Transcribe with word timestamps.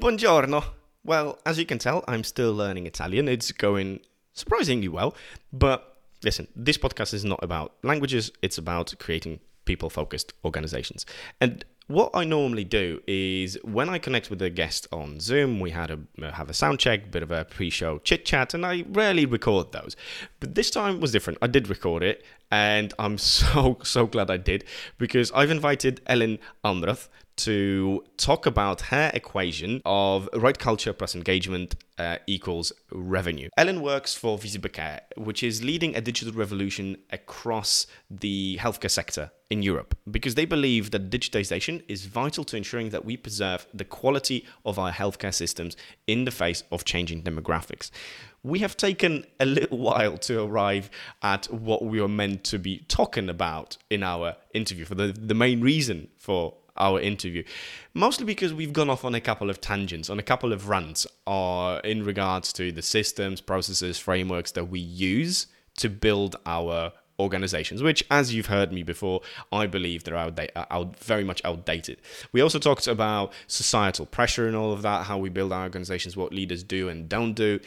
Buongiorno. 0.00 0.64
Well, 1.04 1.38
as 1.44 1.58
you 1.58 1.66
can 1.66 1.78
tell, 1.78 2.02
I'm 2.08 2.24
still 2.24 2.54
learning 2.54 2.86
Italian. 2.86 3.28
It's 3.28 3.52
going 3.52 4.00
surprisingly 4.32 4.88
well. 4.88 5.14
But 5.52 5.98
listen, 6.24 6.48
this 6.56 6.78
podcast 6.78 7.12
is 7.12 7.22
not 7.22 7.38
about 7.42 7.74
languages, 7.82 8.32
it's 8.40 8.56
about 8.56 8.94
creating 8.98 9.40
people 9.66 9.90
focused 9.90 10.32
organizations. 10.42 11.04
And 11.38 11.66
what 11.86 12.12
I 12.14 12.24
normally 12.24 12.64
do 12.64 13.02
is 13.06 13.58
when 13.62 13.90
I 13.90 13.98
connect 13.98 14.30
with 14.30 14.40
a 14.40 14.48
guest 14.48 14.88
on 14.90 15.20
Zoom, 15.20 15.60
we 15.60 15.70
had 15.70 15.90
a 15.90 16.32
have 16.32 16.48
a 16.48 16.54
sound 16.54 16.78
check, 16.78 17.04
a 17.04 17.08
bit 17.08 17.22
of 17.22 17.30
a 17.30 17.44
pre-show 17.44 17.98
chit 17.98 18.24
chat, 18.24 18.54
and 18.54 18.64
I 18.64 18.86
rarely 18.88 19.26
record 19.26 19.72
those. 19.72 19.96
But 20.38 20.54
this 20.54 20.70
time 20.70 21.00
was 21.00 21.12
different. 21.12 21.40
I 21.42 21.46
did 21.46 21.68
record 21.68 22.02
it, 22.02 22.24
and 22.50 22.94
I'm 22.98 23.18
so 23.36 23.78
so 23.82 24.06
glad 24.06 24.30
I 24.30 24.38
did 24.38 24.64
because 24.96 25.30
I've 25.32 25.50
invited 25.50 26.00
Elin 26.06 26.38
Almroth 26.64 27.08
to 27.44 28.04
talk 28.16 28.46
about 28.46 28.80
her 28.82 29.10
equation 29.14 29.80
of 29.84 30.28
right 30.34 30.58
culture 30.58 30.92
plus 30.92 31.14
engagement 31.14 31.74
uh, 31.98 32.16
equals 32.26 32.72
revenue. 32.92 33.48
Elin 33.56 33.82
works 33.82 34.14
for 34.14 34.38
Visiba 34.38 34.72
Care, 34.72 35.02
which 35.16 35.42
is 35.42 35.62
leading 35.62 35.94
a 35.94 36.00
digital 36.00 36.32
revolution 36.32 36.96
across 37.10 37.86
the 38.10 38.58
healthcare 38.60 38.90
sector 38.90 39.30
in 39.50 39.62
Europe 39.62 39.98
because 40.10 40.36
they 40.36 40.44
believe 40.44 40.92
that 40.92 41.10
digitization 41.10 41.82
is 41.88 42.06
vital 42.06 42.44
to 42.44 42.56
ensuring 42.56 42.90
that 42.90 43.04
we 43.04 43.16
preserve 43.16 43.66
the 43.74 43.84
quality 43.84 44.46
of 44.64 44.78
our 44.78 44.92
healthcare 44.92 45.34
systems 45.34 45.76
in 46.06 46.24
the 46.24 46.30
face 46.30 46.62
of 46.70 46.84
changing 46.84 47.22
demographics. 47.22 47.90
We 48.42 48.60
have 48.60 48.76
taken 48.76 49.26
a 49.38 49.44
little 49.44 49.78
while 49.88 50.16
to 50.18 50.42
arrive 50.44 50.88
at 51.20 51.46
what 51.52 51.84
we 51.84 52.00
were 52.00 52.08
meant 52.08 52.44
to 52.44 52.58
be 52.58 52.84
talking 52.88 53.28
about 53.28 53.76
in 53.90 54.02
our 54.02 54.36
interview 54.54 54.84
for 54.84 54.94
the, 54.94 55.08
the 55.12 55.34
main 55.34 55.60
reason 55.60 56.08
for 56.16 56.54
our 56.80 57.00
interview, 57.00 57.44
mostly 57.94 58.26
because 58.26 58.52
we've 58.52 58.72
gone 58.72 58.90
off 58.90 59.04
on 59.04 59.14
a 59.14 59.20
couple 59.20 59.50
of 59.50 59.60
tangents, 59.60 60.10
on 60.10 60.18
a 60.18 60.22
couple 60.22 60.52
of 60.52 60.68
rants, 60.68 61.06
uh, 61.26 61.80
in 61.84 62.04
regards 62.04 62.52
to 62.54 62.72
the 62.72 62.82
systems, 62.82 63.40
processes, 63.40 63.98
frameworks 63.98 64.52
that 64.52 64.64
we 64.64 64.80
use 64.80 65.46
to 65.76 65.88
build 65.88 66.36
our 66.46 66.92
organizations, 67.20 67.82
which, 67.82 68.02
as 68.10 68.34
you've 68.34 68.46
heard 68.46 68.72
me 68.72 68.82
before, 68.82 69.20
I 69.52 69.66
believe 69.66 70.04
they're 70.04 70.14
outda- 70.14 70.50
out, 70.70 70.98
very 70.98 71.22
much 71.22 71.42
outdated. 71.44 72.00
We 72.32 72.40
also 72.40 72.58
talked 72.58 72.86
about 72.86 73.32
societal 73.46 74.06
pressure 74.06 74.48
and 74.48 74.56
all 74.56 74.72
of 74.72 74.82
that, 74.82 75.04
how 75.04 75.18
we 75.18 75.28
build 75.28 75.52
our 75.52 75.64
organizations, 75.64 76.16
what 76.16 76.32
leaders 76.32 76.64
do 76.64 76.88
and 76.88 77.08
don't 77.08 77.34
do 77.34 77.60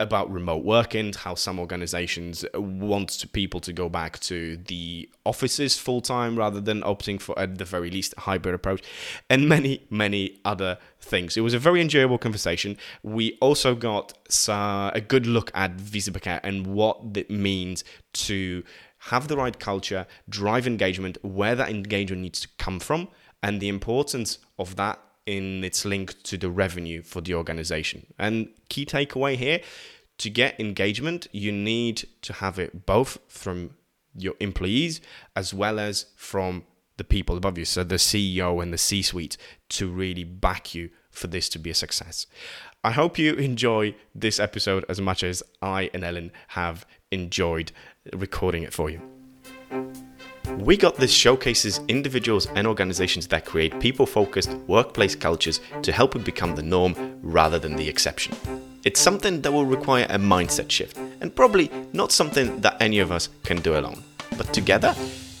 about 0.00 0.32
remote 0.32 0.64
working, 0.64 1.12
how 1.12 1.34
some 1.34 1.60
organizations 1.60 2.44
want 2.54 3.24
people 3.32 3.60
to 3.60 3.72
go 3.72 3.88
back 3.88 4.18
to 4.20 4.56
the 4.56 5.08
offices 5.24 5.78
full 5.78 6.00
time 6.00 6.36
rather 6.36 6.60
than 6.60 6.80
opting 6.82 7.20
for, 7.20 7.38
at 7.38 7.58
the 7.58 7.64
very 7.64 7.90
least, 7.90 8.14
a 8.16 8.22
hybrid 8.22 8.54
approach, 8.54 8.82
and 9.28 9.48
many, 9.48 9.86
many 9.90 10.40
other 10.44 10.78
things. 11.00 11.36
It 11.36 11.42
was 11.42 11.54
a 11.54 11.58
very 11.58 11.80
enjoyable 11.80 12.18
conversation. 12.18 12.76
We 13.02 13.36
also 13.40 13.74
got 13.74 14.14
a 14.48 15.02
good 15.06 15.26
look 15.26 15.52
at 15.54 15.76
Visiba 15.76 16.20
Care 16.20 16.40
and 16.42 16.66
what 16.66 16.98
it 17.14 17.30
means 17.30 17.84
to 18.14 18.64
have 19.04 19.28
the 19.28 19.36
right 19.36 19.58
culture, 19.58 20.06
drive 20.28 20.66
engagement, 20.66 21.18
where 21.22 21.54
that 21.54 21.70
engagement 21.70 22.22
needs 22.22 22.40
to 22.40 22.48
come 22.58 22.80
from, 22.80 23.08
and 23.42 23.60
the 23.60 23.68
importance 23.68 24.38
of 24.58 24.76
that 24.76 24.98
in 25.30 25.62
its 25.62 25.84
link 25.84 26.20
to 26.24 26.36
the 26.36 26.50
revenue 26.50 27.02
for 27.02 27.20
the 27.20 27.34
organization. 27.34 28.06
And 28.18 28.48
key 28.68 28.84
takeaway 28.84 29.36
here 29.36 29.60
to 30.18 30.28
get 30.28 30.58
engagement, 30.58 31.28
you 31.30 31.52
need 31.52 32.08
to 32.22 32.32
have 32.32 32.58
it 32.58 32.84
both 32.84 33.18
from 33.28 33.76
your 34.14 34.34
employees 34.40 35.00
as 35.36 35.54
well 35.54 35.78
as 35.78 36.06
from 36.16 36.64
the 36.96 37.04
people 37.04 37.36
above 37.36 37.56
you, 37.56 37.64
so 37.64 37.84
the 37.84 37.94
CEO 37.94 38.60
and 38.60 38.72
the 38.72 38.78
C 38.78 39.02
suite, 39.02 39.36
to 39.68 39.88
really 39.88 40.24
back 40.24 40.74
you 40.74 40.90
for 41.10 41.28
this 41.28 41.48
to 41.50 41.58
be 41.58 41.70
a 41.70 41.74
success. 41.74 42.26
I 42.82 42.90
hope 42.90 43.16
you 43.16 43.34
enjoy 43.34 43.94
this 44.14 44.40
episode 44.40 44.84
as 44.88 45.00
much 45.00 45.22
as 45.22 45.42
I 45.62 45.90
and 45.94 46.02
Elin 46.02 46.32
have 46.48 46.84
enjoyed 47.10 47.70
recording 48.12 48.64
it 48.64 48.74
for 48.74 48.90
you. 48.90 49.19
We 50.58 50.76
Got 50.76 50.96
This 50.96 51.12
showcases 51.12 51.80
individuals 51.88 52.46
and 52.54 52.66
organizations 52.66 53.26
that 53.28 53.44
create 53.44 53.78
people 53.80 54.06
focused 54.06 54.50
workplace 54.66 55.14
cultures 55.14 55.60
to 55.82 55.92
help 55.92 56.16
it 56.16 56.24
become 56.24 56.54
the 56.54 56.62
norm 56.62 57.18
rather 57.22 57.58
than 57.58 57.76
the 57.76 57.88
exception. 57.88 58.34
It's 58.84 59.00
something 59.00 59.42
that 59.42 59.52
will 59.52 59.66
require 59.66 60.06
a 60.08 60.18
mindset 60.18 60.70
shift, 60.70 60.96
and 61.20 61.34
probably 61.34 61.70
not 61.92 62.12
something 62.12 62.60
that 62.60 62.80
any 62.80 62.98
of 62.98 63.12
us 63.12 63.28
can 63.44 63.60
do 63.60 63.78
alone. 63.78 64.02
But 64.36 64.52
together, 64.52 64.94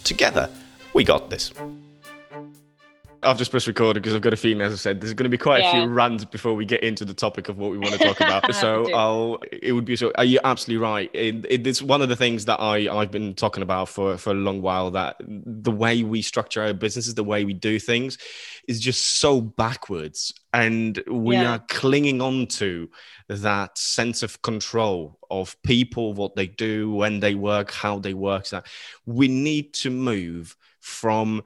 together, 0.04 0.48
we 0.92 1.04
got 1.04 1.30
this. 1.30 1.52
I've 3.22 3.36
just 3.36 3.50
pressed 3.50 3.66
record 3.66 3.94
because 3.94 4.14
I've 4.14 4.22
got 4.22 4.32
a 4.32 4.36
feeling, 4.36 4.62
as 4.62 4.72
I 4.72 4.76
said, 4.76 5.00
there's 5.00 5.12
going 5.12 5.24
to 5.24 5.30
be 5.30 5.38
quite 5.38 5.62
yeah. 5.62 5.70
a 5.70 5.80
few 5.82 5.90
runs 5.90 6.24
before 6.24 6.54
we 6.54 6.64
get 6.64 6.82
into 6.82 7.04
the 7.04 7.12
topic 7.12 7.48
of 7.48 7.58
what 7.58 7.70
we 7.70 7.78
want 7.78 7.92
to 7.92 7.98
talk 7.98 8.20
about. 8.20 8.54
so 8.54 8.92
I'll, 8.94 9.38
it 9.52 9.72
would 9.72 9.84
be 9.84 9.96
so. 9.96 10.08
Uh, 10.08 10.12
are 10.18 10.24
you 10.24 10.40
absolutely 10.44 10.82
right? 10.82 11.10
It, 11.12 11.44
it, 11.48 11.66
it's 11.66 11.82
one 11.82 12.00
of 12.02 12.08
the 12.08 12.16
things 12.16 12.46
that 12.46 12.60
I 12.60 12.88
I've 12.94 13.10
been 13.10 13.34
talking 13.34 13.62
about 13.62 13.88
for 13.88 14.16
for 14.16 14.30
a 14.30 14.34
long 14.34 14.62
while. 14.62 14.90
That 14.90 15.16
the 15.20 15.70
way 15.70 16.02
we 16.02 16.22
structure 16.22 16.62
our 16.62 16.72
businesses, 16.72 17.14
the 17.14 17.24
way 17.24 17.44
we 17.44 17.52
do 17.52 17.78
things, 17.78 18.16
is 18.66 18.80
just 18.80 19.04
so 19.20 19.40
backwards, 19.40 20.32
and 20.54 21.02
we 21.06 21.36
yeah. 21.36 21.52
are 21.52 21.58
clinging 21.68 22.22
on 22.22 22.46
to 22.46 22.90
that 23.28 23.76
sense 23.76 24.22
of 24.22 24.40
control 24.42 25.18
of 25.30 25.60
people, 25.62 26.14
what 26.14 26.36
they 26.36 26.46
do, 26.46 26.90
when 26.92 27.20
they 27.20 27.34
work, 27.34 27.70
how 27.70 27.98
they 27.98 28.14
work. 28.14 28.48
That 28.48 28.66
we 29.04 29.28
need 29.28 29.74
to 29.74 29.90
move 29.90 30.56
from 30.80 31.42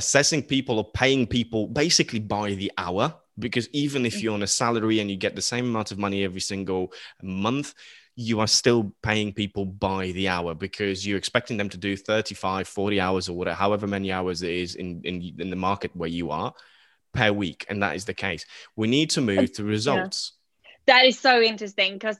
assessing 0.00 0.42
people 0.42 0.78
or 0.78 0.90
paying 0.92 1.26
people 1.26 1.66
basically 1.66 2.18
by 2.18 2.54
the 2.54 2.72
hour 2.78 3.14
because 3.38 3.68
even 3.74 4.06
if 4.06 4.14
mm. 4.14 4.22
you're 4.22 4.34
on 4.34 4.42
a 4.42 4.46
salary 4.46 4.98
and 5.00 5.10
you 5.10 5.16
get 5.16 5.36
the 5.36 5.42
same 5.42 5.66
amount 5.66 5.92
of 5.92 5.98
money 5.98 6.24
every 6.24 6.40
single 6.40 6.90
month 7.22 7.74
you 8.16 8.40
are 8.40 8.46
still 8.46 8.94
paying 9.02 9.30
people 9.30 9.66
by 9.66 10.10
the 10.12 10.26
hour 10.26 10.54
because 10.54 11.06
you're 11.06 11.18
expecting 11.18 11.58
them 11.58 11.68
to 11.68 11.76
do 11.76 11.98
35 11.98 12.66
40 12.66 12.98
hours 12.98 13.28
or 13.28 13.36
whatever 13.36 13.56
however 13.56 13.86
many 13.86 14.10
hours 14.10 14.40
it 14.40 14.50
is 14.50 14.74
in, 14.74 15.02
in, 15.04 15.34
in 15.38 15.50
the 15.50 15.56
market 15.68 15.94
where 15.94 16.08
you 16.08 16.30
are 16.30 16.54
per 17.12 17.30
week 17.30 17.66
and 17.68 17.82
that 17.82 17.94
is 17.94 18.06
the 18.06 18.14
case 18.14 18.46
we 18.76 18.88
need 18.88 19.10
to 19.10 19.20
move 19.20 19.52
to 19.52 19.64
results 19.64 20.32
yeah. 20.64 20.70
that 20.94 21.04
is 21.04 21.18
so 21.18 21.42
interesting 21.42 21.92
because 21.92 22.16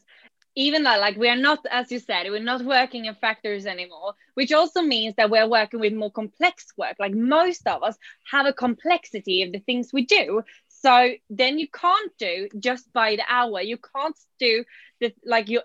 even 0.56 0.83
though 0.83 0.99
like 0.99 1.16
we 1.16 1.28
are 1.28 1.37
not 1.37 1.65
as 1.71 1.91
you 1.93 1.99
said 1.99 2.27
we're 2.28 2.43
not 2.43 2.62
working 2.65 3.05
in 3.05 3.15
factories 3.15 3.66
anymore 3.66 4.15
which 4.41 4.53
also 4.53 4.81
means 4.81 5.15
that 5.16 5.28
we're 5.28 5.47
working 5.47 5.81
with 5.81 5.93
more 5.93 6.11
complex 6.11 6.72
work. 6.78 6.97
Like 6.99 7.12
most 7.12 7.66
of 7.66 7.83
us 7.83 7.99
have 8.31 8.47
a 8.47 8.55
complexity 8.55 9.43
of 9.43 9.53
the 9.53 9.59
things 9.59 9.93
we 9.93 10.06
do. 10.06 10.43
So 10.69 11.10
then 11.28 11.59
you 11.59 11.69
can't 11.69 12.10
do 12.19 12.49
just 12.59 12.91
by 12.94 13.16
the 13.16 13.25
hour. 13.28 13.60
You 13.60 13.77
can't 13.77 14.16
do 14.39 14.65
the 14.99 15.12
like 15.27 15.50
you 15.50 15.60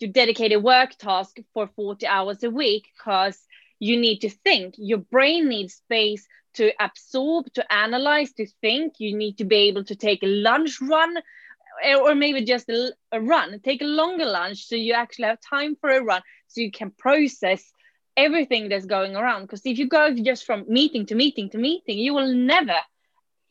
you 0.00 0.08
dedicated 0.08 0.64
work 0.64 0.96
task 0.96 1.38
for 1.54 1.68
40 1.76 2.06
hours 2.08 2.42
a 2.42 2.50
week 2.50 2.88
because 2.96 3.38
you 3.78 3.96
need 3.96 4.18
to 4.22 4.30
think. 4.30 4.74
Your 4.78 4.98
brain 4.98 5.48
needs 5.48 5.74
space 5.74 6.26
to 6.54 6.72
absorb 6.80 7.52
to 7.54 7.72
analyze 7.72 8.32
to 8.32 8.46
think. 8.60 8.94
You 8.98 9.16
need 9.16 9.38
to 9.38 9.44
be 9.44 9.68
able 9.68 9.84
to 9.84 9.94
take 9.94 10.24
a 10.24 10.26
lunch 10.26 10.80
run 10.80 11.14
or 11.84 12.14
maybe 12.14 12.44
just 12.44 12.68
a, 12.68 12.92
a 13.12 13.20
run. 13.20 13.58
Take 13.60 13.82
a 13.82 13.86
longer 13.86 14.26
lunch 14.26 14.66
so 14.66 14.76
you 14.76 14.94
actually 14.94 15.26
have 15.26 15.38
time 15.40 15.76
for 15.80 15.90
a 15.90 16.02
run 16.02 16.22
so 16.48 16.60
you 16.60 16.70
can 16.70 16.90
process 16.90 17.62
everything 18.16 18.68
that's 18.68 18.86
going 18.86 19.16
around. 19.16 19.42
Because 19.42 19.62
if 19.64 19.78
you 19.78 19.88
go 19.88 20.14
just 20.14 20.44
from 20.44 20.64
meeting 20.68 21.06
to 21.06 21.14
meeting 21.14 21.50
to 21.50 21.58
meeting 21.58 21.98
you 21.98 22.14
will 22.14 22.32
never 22.32 22.76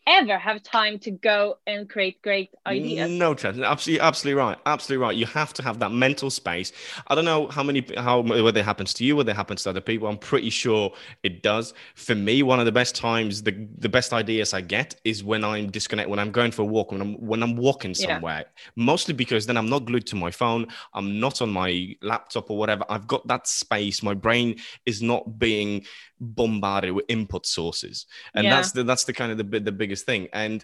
ever 0.07 0.38
have 0.38 0.63
time 0.63 0.97
to 1.00 1.12
go 1.12 1.57
and 1.68 1.90
create 1.90 2.22
great 2.22 2.50
ideas. 2.66 3.12
No 3.12 3.34
chance. 3.34 3.59
Absolutely, 3.59 4.01
absolutely 4.01 4.41
right. 4.41 4.57
Absolutely 4.66 5.06
right. 5.06 5.16
You 5.16 5.25
have 5.28 5.53
to 5.53 5.63
have 5.63 5.79
that 5.79 5.91
mental 5.91 6.29
space. 6.29 6.72
I 7.07 7.16
don't 7.16 7.25
know 7.25 7.47
how 7.47 7.63
many, 7.63 7.85
how 7.97 8.22
whether 8.22 8.59
it 8.59 8.66
happens 8.66 8.94
to 8.95 9.03
you, 9.03 9.16
whether 9.16 9.31
it 9.31 9.35
happens 9.35 9.63
to 9.63 9.69
other 9.69 9.81
people. 9.81 10.07
I'm 10.07 10.18
pretty 10.18 10.50
sure 10.50 10.91
it 11.23 11.44
does. 11.44 11.73
For 11.95 12.16
me, 12.16 12.44
one 12.44 12.59
of 12.59 12.66
the 12.66 12.72
best 12.72 12.95
times, 12.95 13.44
the 13.44 13.68
the 13.78 13.90
best 13.90 14.13
ideas 14.13 14.53
I 14.53 14.62
get 14.62 14.95
is 15.03 15.23
when 15.23 15.44
I'm 15.44 15.69
disconnect, 15.69 16.09
when 16.09 16.19
I'm 16.19 16.31
going 16.31 16.51
for 16.51 16.62
a 16.62 16.66
walk, 16.66 16.91
when 16.91 17.01
I'm 17.01 17.13
when 17.16 17.44
I'm 17.44 17.56
walking 17.56 17.94
somewhere. 17.94 18.45
Yeah. 18.45 18.71
Mostly 18.75 19.13
because 19.13 19.45
then 19.45 19.57
I'm 19.57 19.69
not 19.69 19.86
glued 19.86 20.07
to 20.07 20.15
my 20.15 20.31
phone. 20.31 20.68
I'm 20.94 21.19
not 21.19 21.42
on 21.42 21.50
my 21.50 21.95
laptop 22.01 22.50
or 22.50 22.57
whatever. 22.57 22.86
I've 22.89 23.07
got 23.07 23.27
that 23.27 23.48
space. 23.48 24.01
My 24.01 24.13
brain 24.13 24.57
is 24.86 25.01
not 25.01 25.38
being 25.38 25.86
bombarded 26.19 26.92
with 26.94 27.06
input 27.10 27.45
sources 27.45 28.07
and 28.33 28.44
yeah. 28.44 28.56
that's 28.56 28.71
the 28.71 28.83
that's 28.83 29.03
the 29.03 29.13
kind 29.13 29.31
of 29.31 29.38
the, 29.38 29.60
the 29.60 29.71
biggest 29.71 29.97
thing. 30.04 30.28
And 30.34 30.64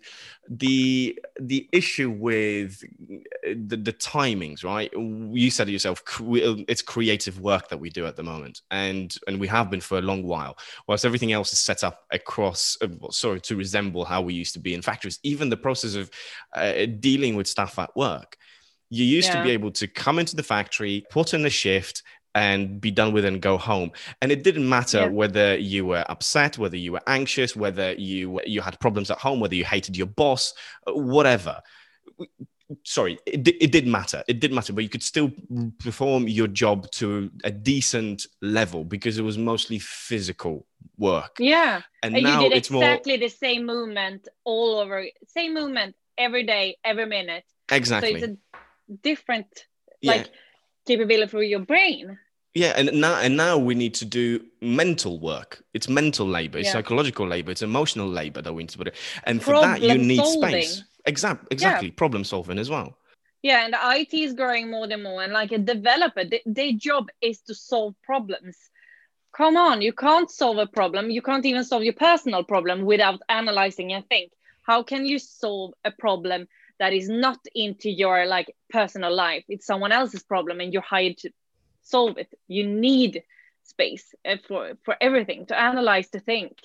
the 0.49 1.19
the 1.39 1.67
issue 1.71 2.09
with 2.09 2.83
the, 3.43 3.77
the 3.77 3.93
timings 3.93 4.63
right? 4.63 4.91
You 4.93 5.49
said 5.49 5.65
to 5.65 5.71
yourself 5.71 6.03
it's 6.19 6.81
creative 6.81 7.39
work 7.39 7.69
that 7.69 7.79
we 7.79 7.89
do 7.89 8.05
at 8.05 8.15
the 8.15 8.23
moment. 8.23 8.61
And 8.71 9.15
and 9.27 9.39
we 9.39 9.47
have 9.47 9.69
been 9.69 9.81
for 9.81 9.97
a 9.97 10.01
long 10.01 10.23
while. 10.23 10.57
Whilst 10.87 11.05
everything 11.05 11.31
else 11.31 11.53
is 11.53 11.59
set 11.59 11.83
up 11.83 12.03
across 12.11 12.77
uh, 12.81 12.87
sorry 13.11 13.41
to 13.41 13.55
resemble 13.55 14.05
how 14.05 14.21
we 14.21 14.33
used 14.33 14.53
to 14.53 14.59
be 14.59 14.73
in 14.73 14.81
factories 14.81 15.19
even 15.23 15.49
the 15.49 15.57
process 15.57 15.95
of 15.95 16.09
uh, 16.53 16.85
dealing 16.99 17.35
with 17.35 17.47
stuff 17.47 17.79
at 17.79 17.95
work 17.95 18.37
you 18.93 19.05
used 19.05 19.29
yeah. 19.29 19.39
to 19.39 19.43
be 19.43 19.49
able 19.49 19.71
to 19.71 19.87
come 19.87 20.19
into 20.19 20.35
the 20.35 20.43
factory, 20.43 21.03
put 21.09 21.33
in 21.33 21.43
a 21.47 21.49
shift, 21.49 22.03
and 22.35 22.81
be 22.81 22.91
done 22.91 23.13
with 23.13 23.25
and 23.25 23.41
go 23.41 23.57
home 23.57 23.91
and 24.21 24.31
it 24.31 24.43
didn't 24.43 24.67
matter 24.67 25.01
yeah. 25.01 25.07
whether 25.07 25.55
you 25.57 25.85
were 25.85 26.03
upset 26.09 26.57
whether 26.57 26.77
you 26.77 26.91
were 26.91 27.01
anxious 27.07 27.55
whether 27.55 27.93
you 27.93 28.39
you 28.45 28.61
had 28.61 28.79
problems 28.79 29.11
at 29.11 29.17
home 29.19 29.39
whether 29.39 29.55
you 29.55 29.65
hated 29.65 29.95
your 29.95 30.07
boss 30.07 30.53
uh, 30.87 30.93
whatever 30.93 31.61
sorry, 32.83 33.19
it, 33.25 33.47
it 33.47 33.71
did 33.71 33.87
matter. 33.87 34.23
It 34.27 34.39
did 34.39 34.51
matter, 34.51 34.73
but 34.73 34.83
you 34.83 34.89
could 34.89 35.03
still 35.03 35.31
perform 35.79 36.27
your 36.27 36.47
job 36.47 36.89
to 36.91 37.29
a 37.43 37.51
decent 37.51 38.25
level 38.41 38.83
because 38.83 39.17
it 39.17 39.21
was 39.21 39.37
mostly 39.37 39.79
physical 39.79 40.65
work. 40.97 41.37
Yeah, 41.39 41.81
and, 42.01 42.15
and 42.15 42.23
now 42.23 42.41
you 42.41 42.49
did 42.49 42.57
it's 42.57 42.69
exactly 42.69 43.13
more... 43.13 43.27
the 43.27 43.29
same 43.29 43.65
movement 43.65 44.27
all 44.43 44.79
over, 44.79 45.05
same 45.27 45.53
movement 45.53 45.95
every 46.17 46.43
day, 46.43 46.77
every 46.83 47.05
minute. 47.05 47.43
Exactly. 47.69 48.19
So 48.19 48.25
it's 48.25 48.25
a 48.27 48.95
different 49.01 49.65
like 50.03 50.27
yeah. 50.27 50.33
capability 50.85 51.29
for 51.29 51.43
your 51.43 51.61
brain. 51.61 52.17
Yeah, 52.55 52.73
and 52.75 52.91
now 52.93 53.19
and 53.19 53.35
now 53.35 53.57
we 53.57 53.73
need 53.73 53.95
to 53.95 54.05
do 54.05 54.45
mental 54.61 55.19
work. 55.19 55.63
It's 55.73 55.89
mental 55.89 56.27
labor, 56.27 56.59
it's 56.59 56.67
yeah. 56.67 56.73
psychological 56.73 57.27
labor, 57.27 57.51
it's 57.51 57.63
emotional 57.63 58.07
labor 58.07 58.41
that 58.43 58.53
we 58.53 58.63
need 58.63 58.69
to 58.69 58.77
put 58.77 58.87
it. 58.87 58.95
And 59.23 59.41
for 59.41 59.51
Problem 59.51 59.71
that, 59.71 59.81
you 59.81 59.97
need 59.97 60.17
solving. 60.17 60.49
space. 60.49 60.83
Exactly, 61.05 61.47
exactly. 61.51 61.87
Yeah. 61.89 61.93
Problem 61.97 62.23
solving 62.23 62.59
as 62.59 62.69
well. 62.69 62.97
Yeah, 63.41 63.65
and 63.65 63.75
IT 63.75 64.13
is 64.13 64.33
growing 64.33 64.69
more 64.69 64.87
and 64.89 65.03
more. 65.03 65.23
And 65.23 65.33
like 65.33 65.51
a 65.51 65.57
developer, 65.57 66.23
th- 66.23 66.43
their 66.45 66.71
job 66.73 67.09
is 67.21 67.41
to 67.41 67.55
solve 67.55 67.95
problems. 68.03 68.55
Come 69.35 69.57
on, 69.57 69.81
you 69.81 69.91
can't 69.91 70.29
solve 70.29 70.59
a 70.59 70.67
problem. 70.67 71.09
You 71.09 71.23
can't 71.23 71.45
even 71.45 71.63
solve 71.63 71.83
your 71.83 71.93
personal 71.93 72.43
problem 72.43 72.83
without 72.83 73.19
analyzing 73.27 73.91
and 73.91 74.07
think. 74.07 74.31
How 74.61 74.83
can 74.83 75.05
you 75.05 75.17
solve 75.17 75.73
a 75.83 75.91
problem 75.91 76.47
that 76.79 76.93
is 76.93 77.09
not 77.09 77.39
into 77.55 77.89
your 77.89 78.27
like 78.27 78.55
personal 78.69 79.13
life? 79.13 79.43
It's 79.49 79.65
someone 79.65 79.91
else's 79.91 80.23
problem, 80.23 80.61
and 80.61 80.71
you're 80.71 80.83
hired 80.83 81.17
to 81.17 81.31
solve 81.83 82.17
it. 82.17 82.33
You 82.47 82.65
need 82.67 83.23
space 83.63 84.13
uh, 84.25 84.37
for 84.47 84.73
for 84.83 84.95
everything 84.99 85.45
to 85.47 85.59
analyze, 85.59 86.09
to 86.09 86.19
think. 86.19 86.57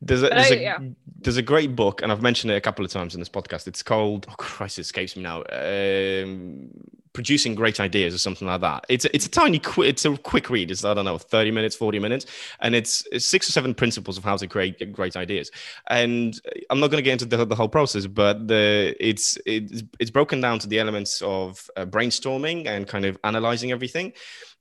There's 0.00 0.22
a, 0.22 0.28
there's, 0.28 0.52
I, 0.52 0.54
a 0.54 0.60
yeah. 0.60 0.78
there's 1.20 1.36
a 1.36 1.42
great 1.42 1.74
book, 1.74 2.02
and 2.02 2.12
I've 2.12 2.22
mentioned 2.22 2.52
it 2.52 2.56
a 2.56 2.60
couple 2.60 2.84
of 2.84 2.90
times 2.90 3.14
in 3.14 3.20
this 3.20 3.28
podcast. 3.28 3.66
It's 3.66 3.82
called, 3.82 4.26
oh 4.30 4.34
Christ, 4.36 4.78
it 4.78 4.82
escapes 4.82 5.16
me 5.16 5.22
now. 5.22 5.42
Um, 5.50 6.70
Producing 7.16 7.54
Great 7.54 7.80
Ideas 7.80 8.14
or 8.14 8.18
something 8.18 8.46
like 8.46 8.60
that. 8.60 8.84
It's 8.90 9.06
it's 9.06 9.24
a 9.24 9.30
tiny, 9.30 9.58
it's 9.78 10.04
a 10.04 10.18
quick 10.18 10.50
read. 10.50 10.70
It's 10.70 10.84
I 10.84 10.92
don't 10.92 11.06
know, 11.06 11.16
thirty 11.16 11.50
minutes, 11.50 11.74
forty 11.74 11.98
minutes, 11.98 12.26
and 12.60 12.74
it's, 12.74 13.08
it's 13.10 13.24
six 13.24 13.48
or 13.48 13.52
seven 13.52 13.72
principles 13.74 14.18
of 14.18 14.24
how 14.24 14.36
to 14.36 14.46
create 14.46 14.92
great 14.92 15.16
ideas. 15.16 15.50
And 15.88 16.38
I'm 16.68 16.78
not 16.78 16.88
going 16.90 17.02
to 17.02 17.08
get 17.08 17.12
into 17.12 17.24
the, 17.24 17.46
the 17.46 17.54
whole 17.54 17.70
process, 17.70 18.06
but 18.06 18.46
the 18.48 18.94
it's 19.00 19.38
it's 19.46 19.82
it's 19.98 20.10
broken 20.10 20.42
down 20.42 20.58
to 20.58 20.66
the 20.68 20.78
elements 20.78 21.22
of 21.22 21.70
uh, 21.78 21.86
brainstorming 21.86 22.66
and 22.66 22.86
kind 22.86 23.06
of 23.06 23.16
analyzing 23.24 23.72
everything 23.72 24.12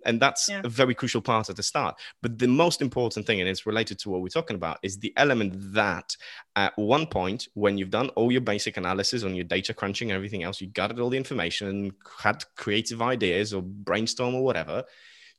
and 0.05 0.21
that's 0.21 0.49
yeah. 0.49 0.61
a 0.63 0.69
very 0.69 0.95
crucial 0.95 1.21
part 1.21 1.49
at 1.49 1.55
the 1.55 1.63
start. 1.63 1.95
But 2.21 2.39
the 2.39 2.47
most 2.47 2.81
important 2.81 3.25
thing 3.25 3.41
and 3.41 3.49
it's 3.49 3.65
related 3.65 3.99
to 3.99 4.09
what 4.09 4.21
we're 4.21 4.29
talking 4.29 4.55
about 4.55 4.79
is 4.83 4.97
the 4.97 5.13
element 5.17 5.53
that 5.73 6.15
at 6.55 6.77
one 6.77 7.05
point 7.05 7.47
when 7.53 7.77
you've 7.77 7.89
done 7.89 8.09
all 8.09 8.31
your 8.31 8.41
basic 8.41 8.77
analysis 8.77 9.23
on 9.23 9.35
your 9.35 9.45
data 9.45 9.73
crunching 9.73 10.11
and 10.11 10.15
everything 10.15 10.43
else 10.43 10.61
you 10.61 10.67
gathered 10.67 10.99
all 10.99 11.09
the 11.09 11.17
information 11.17 11.67
and 11.67 11.91
had 12.19 12.43
creative 12.55 13.01
ideas 13.01 13.53
or 13.53 13.61
brainstorm 13.61 14.35
or 14.35 14.43
whatever 14.43 14.85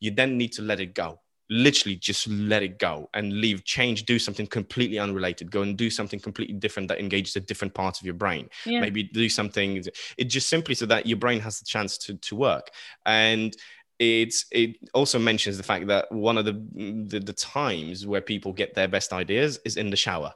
you 0.00 0.10
then 0.10 0.36
need 0.36 0.52
to 0.52 0.62
let 0.62 0.80
it 0.80 0.94
go. 0.94 1.20
Literally 1.48 1.94
just 1.94 2.26
let 2.26 2.64
it 2.64 2.78
go 2.78 3.08
and 3.14 3.32
leave 3.32 3.64
change 3.64 4.04
do 4.04 4.18
something 4.18 4.48
completely 4.48 4.98
unrelated. 4.98 5.50
Go 5.50 5.62
and 5.62 5.76
do 5.76 5.90
something 5.90 6.18
completely 6.18 6.56
different 6.56 6.88
that 6.88 6.98
engages 6.98 7.36
a 7.36 7.40
different 7.40 7.72
part 7.72 8.00
of 8.00 8.04
your 8.04 8.14
brain. 8.14 8.48
Yeah. 8.64 8.80
maybe 8.80 9.04
do 9.04 9.28
something 9.28 9.82
it 10.18 10.24
just 10.24 10.48
simply 10.48 10.74
so 10.74 10.86
that 10.86 11.06
your 11.06 11.18
brain 11.18 11.38
has 11.40 11.60
the 11.60 11.64
chance 11.64 11.98
to, 11.98 12.16
to 12.16 12.34
work. 12.34 12.70
And 13.04 13.56
it's 13.98 14.44
it 14.52 14.76
also 14.92 15.18
mentions 15.18 15.56
the 15.56 15.62
fact 15.62 15.86
that 15.86 16.10
one 16.12 16.36
of 16.36 16.44
the, 16.44 16.52
the, 17.08 17.20
the 17.20 17.32
times 17.32 18.06
where 18.06 18.20
people 18.20 18.52
get 18.52 18.74
their 18.74 18.88
best 18.88 19.12
ideas 19.12 19.58
is 19.64 19.76
in 19.76 19.90
the 19.90 19.96
shower 19.96 20.32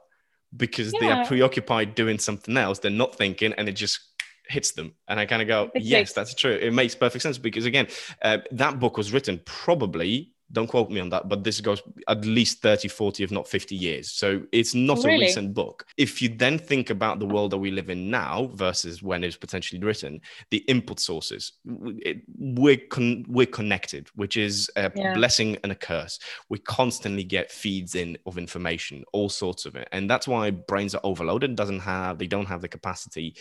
because 0.57 0.93
yeah. 0.93 0.99
they 0.99 1.11
are 1.11 1.25
preoccupied 1.25 1.95
doing 1.95 2.17
something 2.17 2.57
else. 2.57 2.79
They're 2.79 2.91
not 2.91 3.15
thinking 3.15 3.53
and 3.53 3.69
it 3.69 3.73
just 3.73 3.99
hits 4.47 4.71
them. 4.71 4.93
And 5.07 5.19
i 5.19 5.25
kind 5.25 5.41
of 5.41 5.47
go 5.47 5.69
yes 5.75 6.13
that's 6.13 6.33
true. 6.33 6.53
It 6.53 6.73
makes 6.73 6.95
perfect 6.95 7.21
sense 7.21 7.37
because 7.37 7.65
again 7.65 7.87
uh, 8.21 8.39
that 8.51 8.79
book 8.79 8.97
was 8.97 9.13
written 9.13 9.39
probably 9.45 10.33
don't 10.51 10.67
quote 10.67 10.89
me 10.89 10.99
on 10.99 11.09
that, 11.09 11.29
but 11.29 11.43
this 11.43 11.61
goes 11.61 11.81
at 12.07 12.25
least 12.25 12.61
30, 12.61 12.87
40, 12.87 13.23
if 13.23 13.31
not 13.31 13.47
50 13.47 13.75
years. 13.75 14.11
So 14.11 14.43
it's 14.51 14.75
not 14.75 14.97
really? 14.99 15.15
a 15.15 15.19
recent 15.19 15.53
book. 15.53 15.85
If 15.97 16.21
you 16.21 16.29
then 16.29 16.57
think 16.57 16.89
about 16.89 17.19
the 17.19 17.25
world 17.25 17.51
that 17.51 17.57
we 17.57 17.71
live 17.71 17.89
in 17.89 18.09
now 18.09 18.51
versus 18.53 19.01
when 19.01 19.23
it 19.23 19.27
was 19.27 19.37
potentially 19.37 19.81
written, 19.81 20.21
the 20.49 20.57
input 20.59 20.99
sources, 20.99 21.53
it, 21.65 22.21
we're, 22.37 22.77
con- 22.77 23.25
we're 23.27 23.45
connected, 23.45 24.09
which 24.15 24.37
is 24.37 24.69
a 24.75 24.91
yeah. 24.95 25.13
blessing 25.13 25.57
and 25.63 25.71
a 25.71 25.75
curse. 25.75 26.19
We 26.49 26.59
constantly 26.59 27.23
get 27.23 27.51
feeds 27.51 27.95
in 27.95 28.17
of 28.25 28.37
information, 28.37 29.03
all 29.13 29.29
sorts 29.29 29.65
of 29.65 29.75
it. 29.75 29.87
And 29.91 30.09
that's 30.09 30.27
why 30.27 30.51
brains 30.51 30.95
are 30.95 31.01
overloaded, 31.03 31.55
doesn't 31.55 31.79
have, 31.79 32.17
they 32.17 32.27
don't 32.27 32.47
have 32.47 32.61
the 32.61 32.67
capacity 32.67 33.35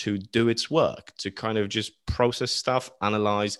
to 0.00 0.18
do 0.18 0.48
its 0.48 0.70
work, 0.70 1.12
to 1.18 1.30
kind 1.30 1.58
of 1.58 1.68
just 1.68 2.04
process 2.06 2.50
stuff, 2.50 2.90
analyze, 3.02 3.58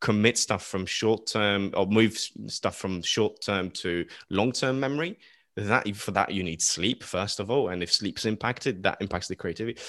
commit 0.00 0.38
stuff 0.38 0.64
from 0.64 0.86
short 0.86 1.26
term 1.26 1.72
or 1.76 1.86
move 1.86 2.16
stuff 2.46 2.76
from 2.76 3.02
short 3.02 3.40
term 3.42 3.70
to 3.70 4.06
long 4.28 4.52
term 4.52 4.78
memory. 4.80 5.18
That 5.56 5.94
for 5.96 6.12
that 6.12 6.30
you 6.32 6.42
need 6.42 6.62
sleep 6.62 7.02
first 7.02 7.40
of 7.40 7.50
all, 7.50 7.68
and 7.68 7.82
if 7.82 7.92
sleep's 7.92 8.24
impacted, 8.24 8.82
that 8.84 8.98
impacts 9.00 9.28
the 9.28 9.36
creativity. 9.36 9.80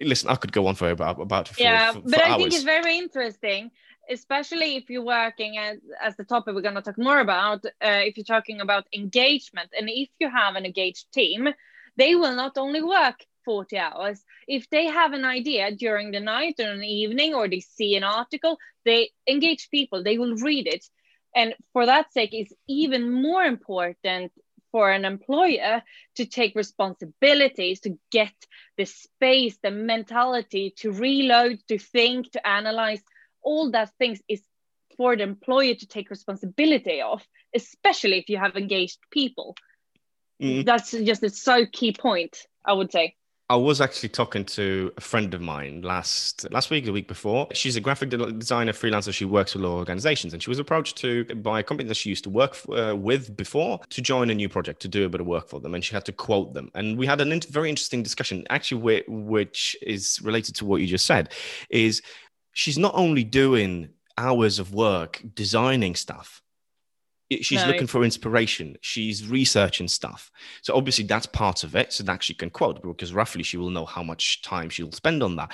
Listen, 0.00 0.30
I 0.30 0.36
could 0.36 0.52
go 0.52 0.66
on 0.68 0.76
for 0.76 0.90
about 0.90 1.20
about 1.20 1.48
for, 1.48 1.60
yeah, 1.60 1.92
for, 1.92 2.00
for 2.00 2.08
but 2.08 2.22
I 2.22 2.36
think 2.36 2.54
it's 2.54 2.62
very 2.62 2.96
interesting 2.98 3.70
especially 4.10 4.76
if 4.76 4.88
you're 4.88 5.04
working 5.04 5.58
as, 5.58 5.76
as 6.02 6.16
the 6.16 6.24
topic 6.24 6.54
we're 6.54 6.62
going 6.62 6.74
to 6.74 6.80
talk 6.80 6.96
more 6.96 7.20
about 7.20 7.62
uh, 7.66 8.00
if 8.08 8.16
you're 8.16 8.24
talking 8.24 8.62
about 8.62 8.86
engagement 8.94 9.68
and 9.78 9.90
if 9.90 10.08
you 10.18 10.30
have 10.30 10.54
an 10.54 10.64
engaged 10.64 11.12
team 11.12 11.48
they 11.98 12.14
will 12.14 12.34
not 12.34 12.56
only 12.56 12.82
work 12.82 13.26
40 13.48 13.78
hours. 13.78 14.22
If 14.46 14.68
they 14.68 14.84
have 14.88 15.14
an 15.14 15.24
idea 15.24 15.74
during 15.74 16.10
the 16.10 16.20
night 16.20 16.56
or 16.60 16.76
the 16.76 16.86
evening, 16.86 17.32
or 17.32 17.48
they 17.48 17.60
see 17.60 17.96
an 17.96 18.04
article, 18.04 18.58
they 18.84 19.10
engage 19.26 19.70
people, 19.70 20.02
they 20.02 20.18
will 20.18 20.34
read 20.36 20.66
it. 20.66 20.84
And 21.34 21.54
for 21.72 21.86
that 21.86 22.12
sake, 22.12 22.34
it's 22.34 22.52
even 22.68 23.10
more 23.10 23.42
important 23.42 24.32
for 24.70 24.90
an 24.90 25.06
employer 25.06 25.82
to 26.16 26.26
take 26.26 26.54
responsibilities, 26.54 27.80
to 27.80 27.98
get 28.10 28.34
the 28.76 28.84
space, 28.84 29.56
the 29.62 29.70
mentality 29.70 30.74
to 30.80 30.92
reload, 30.92 31.58
to 31.68 31.78
think, 31.78 32.30
to 32.32 32.46
analyze. 32.46 33.00
All 33.40 33.70
that 33.70 33.92
things 33.98 34.20
is 34.28 34.42
for 34.98 35.16
the 35.16 35.22
employer 35.22 35.74
to 35.74 35.86
take 35.86 36.10
responsibility 36.10 37.00
of, 37.00 37.26
especially 37.54 38.18
if 38.18 38.28
you 38.28 38.36
have 38.36 38.56
engaged 38.56 38.98
people. 39.10 39.56
Mm. 40.42 40.66
That's 40.66 40.90
just 40.90 41.22
a 41.22 41.30
so 41.30 41.64
key 41.64 41.92
point, 41.92 42.36
I 42.62 42.74
would 42.74 42.92
say. 42.92 43.14
I 43.50 43.56
was 43.56 43.80
actually 43.80 44.10
talking 44.10 44.44
to 44.44 44.92
a 44.98 45.00
friend 45.00 45.32
of 45.32 45.40
mine 45.40 45.80
last 45.80 46.50
last 46.52 46.68
week, 46.68 46.84
the 46.84 46.92
week 46.92 47.08
before. 47.08 47.48
She's 47.54 47.76
a 47.76 47.80
graphic 47.80 48.10
designer 48.10 48.72
freelancer. 48.72 49.10
She 49.10 49.24
works 49.24 49.54
with 49.54 49.62
law 49.62 49.78
organizations, 49.78 50.34
and 50.34 50.42
she 50.42 50.50
was 50.50 50.58
approached 50.58 50.98
to 50.98 51.24
by 51.36 51.60
a 51.60 51.62
company 51.62 51.88
that 51.88 51.96
she 51.96 52.10
used 52.10 52.24
to 52.24 52.30
work 52.30 52.58
uh, 52.68 52.94
with 52.94 53.38
before 53.38 53.80
to 53.88 54.02
join 54.02 54.28
a 54.28 54.34
new 54.34 54.50
project 54.50 54.82
to 54.82 54.88
do 54.88 55.06
a 55.06 55.08
bit 55.08 55.22
of 55.22 55.26
work 55.26 55.48
for 55.48 55.60
them, 55.60 55.74
and 55.74 55.82
she 55.82 55.94
had 55.94 56.04
to 56.04 56.12
quote 56.12 56.52
them. 56.52 56.70
And 56.74 56.98
we 56.98 57.06
had 57.06 57.22
a 57.22 57.40
very 57.48 57.70
interesting 57.70 58.02
discussion, 58.02 58.46
actually, 58.50 59.02
which 59.08 59.74
is 59.80 60.20
related 60.22 60.54
to 60.56 60.66
what 60.66 60.82
you 60.82 60.86
just 60.86 61.06
said. 61.06 61.32
Is 61.70 62.02
she's 62.52 62.76
not 62.76 62.94
only 62.94 63.24
doing 63.24 63.88
hours 64.18 64.58
of 64.58 64.74
work 64.74 65.22
designing 65.34 65.94
stuff 65.94 66.42
she's 67.30 67.62
no. 67.62 67.68
looking 67.68 67.86
for 67.86 68.04
inspiration 68.04 68.76
she's 68.80 69.26
researching 69.26 69.88
stuff 69.88 70.30
so 70.62 70.74
obviously 70.74 71.04
that's 71.04 71.26
part 71.26 71.64
of 71.64 71.76
it 71.76 71.92
so 71.92 72.02
that 72.04 72.22
she 72.22 72.34
can 72.34 72.50
quote 72.50 72.82
because 72.82 73.12
roughly 73.12 73.42
she 73.42 73.56
will 73.56 73.70
know 73.70 73.84
how 73.84 74.02
much 74.02 74.42
time 74.42 74.68
she'll 74.68 74.92
spend 74.92 75.22
on 75.22 75.36
that 75.36 75.52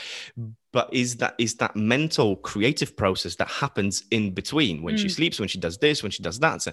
but 0.73 0.93
is 0.93 1.17
that 1.17 1.35
is 1.39 1.55
that 1.57 1.75
mental 1.75 2.37
creative 2.37 2.97
process 2.97 3.37
that 3.37 3.49
happens 3.49 4.05
in 4.11 4.31
between 4.31 4.83
when 4.83 4.95
mm. 4.95 4.99
she 4.99 5.09
sleeps 5.09 5.39
when 5.39 5.49
she 5.49 5.59
does 5.59 5.79
this 5.79 6.03
when 6.03 6.13
she 6.13 6.23
does 6.23 6.39
that 6.39 6.63
so 6.63 6.73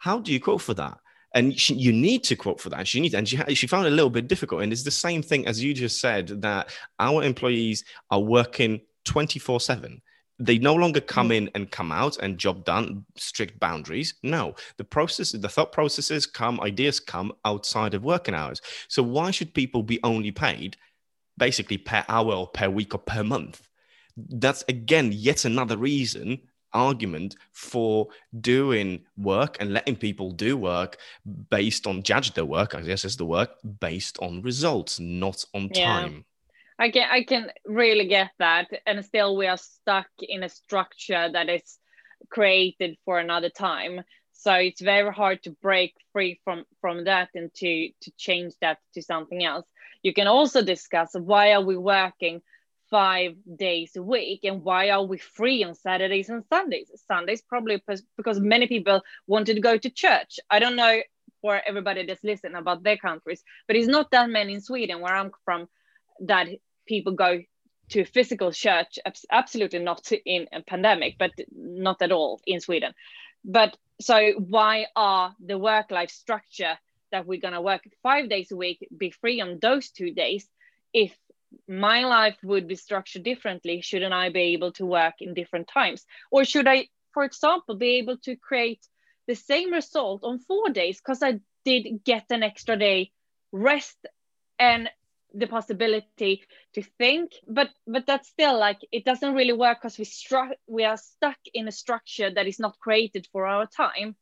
how 0.00 0.18
do 0.18 0.32
you 0.32 0.40
quote 0.40 0.60
for 0.60 0.74
that 0.74 0.98
and 1.34 1.58
she, 1.58 1.74
you 1.74 1.92
need 1.92 2.24
to 2.24 2.36
quote 2.36 2.60
for 2.60 2.68
that. 2.70 2.86
She 2.86 3.00
needs, 3.00 3.14
and 3.14 3.26
she 3.26 3.38
she 3.54 3.66
found 3.66 3.86
it 3.86 3.92
a 3.92 3.96
little 3.96 4.10
bit 4.10 4.28
difficult. 4.28 4.62
And 4.62 4.70
it's 4.70 4.82
the 4.82 4.90
same 4.90 5.22
thing 5.22 5.46
as 5.46 5.64
you 5.64 5.72
just 5.72 5.98
said 5.98 6.28
that 6.42 6.74
our 6.98 7.22
employees 7.22 7.84
are 8.10 8.20
working 8.20 8.82
twenty 9.04 9.38
four 9.38 9.58
seven 9.58 10.02
they 10.38 10.58
no 10.58 10.74
longer 10.74 11.00
come 11.00 11.28
mm. 11.28 11.36
in 11.36 11.50
and 11.54 11.70
come 11.70 11.92
out 11.92 12.16
and 12.18 12.38
job 12.38 12.64
done 12.64 13.04
strict 13.16 13.58
boundaries 13.60 14.14
no 14.22 14.54
the 14.76 14.84
process 14.84 15.32
the 15.32 15.48
thought 15.48 15.72
processes 15.72 16.26
come 16.26 16.60
ideas 16.60 16.98
come 17.00 17.32
outside 17.44 17.94
of 17.94 18.02
working 18.04 18.34
hours 18.34 18.60
so 18.88 19.02
why 19.02 19.30
should 19.30 19.54
people 19.54 19.82
be 19.82 20.00
only 20.02 20.30
paid 20.30 20.76
basically 21.38 21.78
per 21.78 22.04
hour 22.08 22.32
or 22.32 22.46
per 22.48 22.68
week 22.68 22.94
or 22.94 22.98
per 22.98 23.22
month 23.22 23.68
that's 24.16 24.64
again 24.68 25.10
yet 25.12 25.44
another 25.44 25.76
reason 25.76 26.38
argument 26.74 27.36
for 27.52 28.08
doing 28.40 29.04
work 29.16 29.58
and 29.60 29.72
letting 29.72 29.96
people 29.96 30.30
do 30.30 30.56
work 30.56 30.96
based 31.50 31.86
on 31.86 32.02
judge 32.02 32.32
their 32.32 32.44
work 32.44 32.74
i 32.74 32.80
guess 32.80 33.04
is 33.04 33.16
the 33.16 33.26
work 33.26 33.50
based 33.80 34.18
on 34.20 34.42
results 34.42 34.98
not 34.98 35.44
on 35.54 35.68
yeah. 35.74 35.84
time 35.84 36.24
I 36.78 36.90
can 36.90 37.08
I 37.10 37.24
can 37.24 37.50
really 37.64 38.06
get 38.06 38.30
that, 38.38 38.68
and 38.86 39.04
still 39.04 39.36
we 39.36 39.46
are 39.46 39.56
stuck 39.58 40.08
in 40.20 40.42
a 40.42 40.48
structure 40.48 41.30
that 41.32 41.48
is 41.48 41.78
created 42.30 42.96
for 43.04 43.18
another 43.18 43.50
time. 43.50 44.02
So 44.32 44.52
it's 44.54 44.80
very 44.80 45.12
hard 45.12 45.42
to 45.44 45.50
break 45.50 45.94
free 46.12 46.40
from 46.44 46.64
from 46.80 47.04
that 47.04 47.28
and 47.34 47.52
to 47.54 47.90
to 48.02 48.10
change 48.16 48.54
that 48.60 48.78
to 48.94 49.02
something 49.02 49.44
else. 49.44 49.66
You 50.02 50.12
can 50.12 50.26
also 50.26 50.62
discuss 50.62 51.10
why 51.14 51.52
are 51.52 51.62
we 51.64 51.76
working 51.76 52.42
five 52.92 53.34
days 53.56 53.96
a 53.96 54.02
week 54.02 54.40
and 54.44 54.62
why 54.62 54.90
are 54.90 55.02
we 55.02 55.16
free 55.16 55.64
on 55.64 55.74
saturdays 55.74 56.28
and 56.28 56.44
sundays 56.52 56.90
sundays 57.08 57.40
probably 57.40 57.82
because 58.18 58.38
many 58.38 58.66
people 58.66 59.00
wanted 59.26 59.54
to 59.54 59.62
go 59.62 59.78
to 59.78 59.88
church 59.88 60.38
i 60.50 60.58
don't 60.58 60.76
know 60.76 61.00
for 61.40 61.58
everybody 61.66 62.04
that's 62.04 62.22
listening 62.22 62.54
about 62.54 62.82
their 62.82 62.98
countries 62.98 63.42
but 63.66 63.76
it's 63.76 63.88
not 63.88 64.10
that 64.10 64.28
many 64.28 64.52
in 64.52 64.60
sweden 64.60 65.00
where 65.00 65.14
i'm 65.14 65.30
from 65.46 65.66
that 66.20 66.48
people 66.86 67.12
go 67.12 67.40
to 67.90 68.04
physical 68.04 68.52
church 68.52 68.98
absolutely 69.30 69.78
not 69.78 70.10
in 70.24 70.46
a 70.52 70.62
pandemic 70.62 71.16
but 71.18 71.32
not 71.54 72.00
at 72.00 72.12
all 72.12 72.40
in 72.46 72.60
sweden. 72.60 72.92
But 73.44 73.76
so 74.00 74.32
why 74.38 74.86
are 74.96 75.34
the 75.44 75.58
work 75.58 75.90
life 75.90 76.10
structure 76.10 76.78
that 77.10 77.26
we're 77.26 77.40
going 77.40 77.54
to 77.54 77.60
work 77.60 77.82
five 78.02 78.30
days 78.30 78.50
a 78.50 78.56
week 78.56 78.86
be 78.96 79.10
free 79.10 79.40
on 79.40 79.58
those 79.60 79.90
two 79.90 80.12
days 80.12 80.48
if 80.94 81.14
my 81.68 82.04
life 82.04 82.36
would 82.42 82.66
be 82.66 82.76
structured 82.76 83.22
differently 83.22 83.82
shouldn't 83.82 84.14
i 84.14 84.30
be 84.30 84.54
able 84.54 84.72
to 84.72 84.86
work 84.86 85.14
in 85.20 85.34
different 85.34 85.68
times? 85.68 86.04
Or 86.30 86.44
should 86.44 86.66
i 86.66 86.88
for 87.12 87.24
example 87.24 87.76
be 87.76 87.98
able 87.98 88.16
to 88.18 88.36
create 88.36 88.86
the 89.28 89.34
same 89.34 89.72
result 89.72 90.24
on 90.24 90.38
four 90.38 90.70
days 90.70 90.98
because 90.98 91.22
i 91.22 91.40
did 91.64 92.04
get 92.04 92.24
an 92.30 92.42
extra 92.42 92.76
day 92.76 93.10
rest 93.52 93.98
and 94.58 94.88
the 95.34 95.46
possibility 95.46 96.42
to 96.74 96.82
think 96.98 97.32
but 97.48 97.68
but 97.86 98.06
that's 98.06 98.28
still 98.28 98.58
like 98.58 98.78
it 98.92 99.04
doesn't 99.04 99.34
really 99.34 99.52
work 99.52 99.78
because 99.80 99.98
we 99.98 100.04
stru- 100.04 100.56
we 100.66 100.84
are 100.84 100.96
stuck 100.96 101.38
in 101.54 101.68
a 101.68 101.72
structure 101.72 102.30
that 102.30 102.46
is 102.46 102.58
not 102.58 102.78
created 102.78 103.26
for 103.32 103.46
our 103.46 103.66
time. 103.66 104.14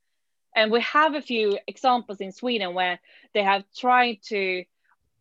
And 0.55 0.73
we 0.73 0.81
have 0.81 1.14
a 1.14 1.23
few 1.23 1.59
examples 1.67 2.21
in 2.21 2.33
sweden 2.33 2.75
where 2.75 2.99
they 3.35 3.43
have 3.43 3.64
tried 3.76 4.19
to 4.29 4.64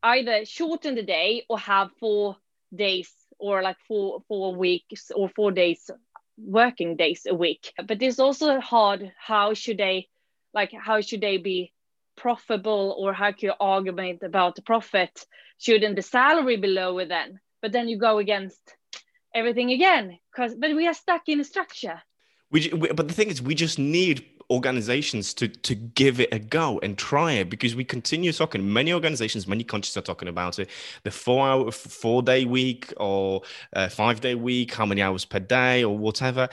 either 0.03 0.45
shorten 0.45 0.95
the 0.95 1.03
day 1.03 1.45
or 1.49 1.59
have 1.59 1.91
four 1.99 2.37
days 2.73 3.11
or 3.37 3.61
like 3.61 3.77
four 3.87 4.23
four 4.27 4.55
weeks 4.55 5.11
or 5.15 5.29
four 5.29 5.51
days 5.51 5.89
working 6.37 6.95
days 6.95 7.25
a 7.27 7.35
week. 7.35 7.73
But 7.87 8.01
it's 8.01 8.19
also 8.19 8.59
hard 8.59 9.11
how 9.17 9.53
should 9.53 9.77
they 9.77 10.07
like 10.53 10.71
how 10.73 11.01
should 11.01 11.21
they 11.21 11.37
be 11.37 11.73
profitable 12.19 12.95
or 12.99 13.13
how 13.13 13.31
can 13.31 13.49
you 13.49 13.53
argument 13.59 14.23
about 14.23 14.55
the 14.55 14.61
profit? 14.61 15.25
Shouldn't 15.57 15.95
the 15.95 16.01
salary 16.01 16.57
be 16.57 16.67
lower 16.67 17.05
then? 17.05 17.39
But 17.61 17.71
then 17.71 17.87
you 17.87 17.97
go 17.97 18.19
against 18.19 18.75
everything 19.33 19.71
again 19.71 20.17
because 20.31 20.55
but 20.55 20.75
we 20.75 20.87
are 20.87 20.93
stuck 20.93 21.23
in 21.27 21.39
a 21.39 21.43
structure. 21.43 22.01
We, 22.51 22.69
but 22.69 23.07
the 23.07 23.13
thing 23.13 23.29
is 23.29 23.41
we 23.41 23.55
just 23.55 23.77
need 23.77 24.25
organizations 24.51 25.33
to 25.35 25.47
to 25.47 25.75
give 25.75 26.19
it 26.19 26.33
a 26.33 26.39
go 26.39 26.79
and 26.81 26.97
try 26.97 27.33
it 27.33 27.49
because 27.49 27.75
we 27.75 27.83
continue 27.83 28.31
talking. 28.31 28.73
Many 28.73 28.93
organizations 28.93 29.47
many 29.47 29.63
countries 29.63 29.95
are 29.97 30.01
talking 30.01 30.27
about 30.27 30.59
it. 30.59 30.69
The 31.03 31.11
four 31.11 31.47
hour 31.47 31.71
four 31.71 32.23
day 32.23 32.45
week 32.45 32.93
or 32.97 33.41
uh, 33.73 33.89
five 33.89 34.21
day 34.21 34.35
week 34.35 34.73
how 34.73 34.85
many 34.85 35.01
hours 35.01 35.25
per 35.25 35.39
day 35.39 35.83
or 35.83 35.97
whatever. 35.97 36.49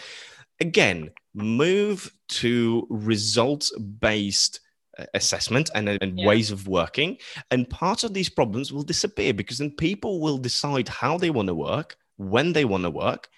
Again 0.61 1.11
move 1.35 2.13
to 2.29 2.87
results 2.91 3.71
based 3.79 4.61
uh, 4.61 4.66
assessment 5.15 5.71
and, 5.75 5.88
and 5.88 6.19
yeah. 6.19 6.26
ways 6.26 6.50
of 6.50 6.67
working 6.67 7.19
and 7.50 7.69
part 7.69 8.05
of 8.05 8.15
these 8.15 8.29
problems 8.29 8.73
will 8.73 8.83
disappear 8.83 9.33
because 9.35 9.59
then 9.59 9.71
people 9.71 10.21
will 10.21 10.38
decide 10.38 10.88
how 10.88 11.19
they 11.19 11.31
want 11.31 11.49
to 11.49 11.55
work 11.55 11.97
when 12.17 12.53
they 12.53 12.65
want 12.65 12.85
to 12.85 12.91
work 12.91 13.29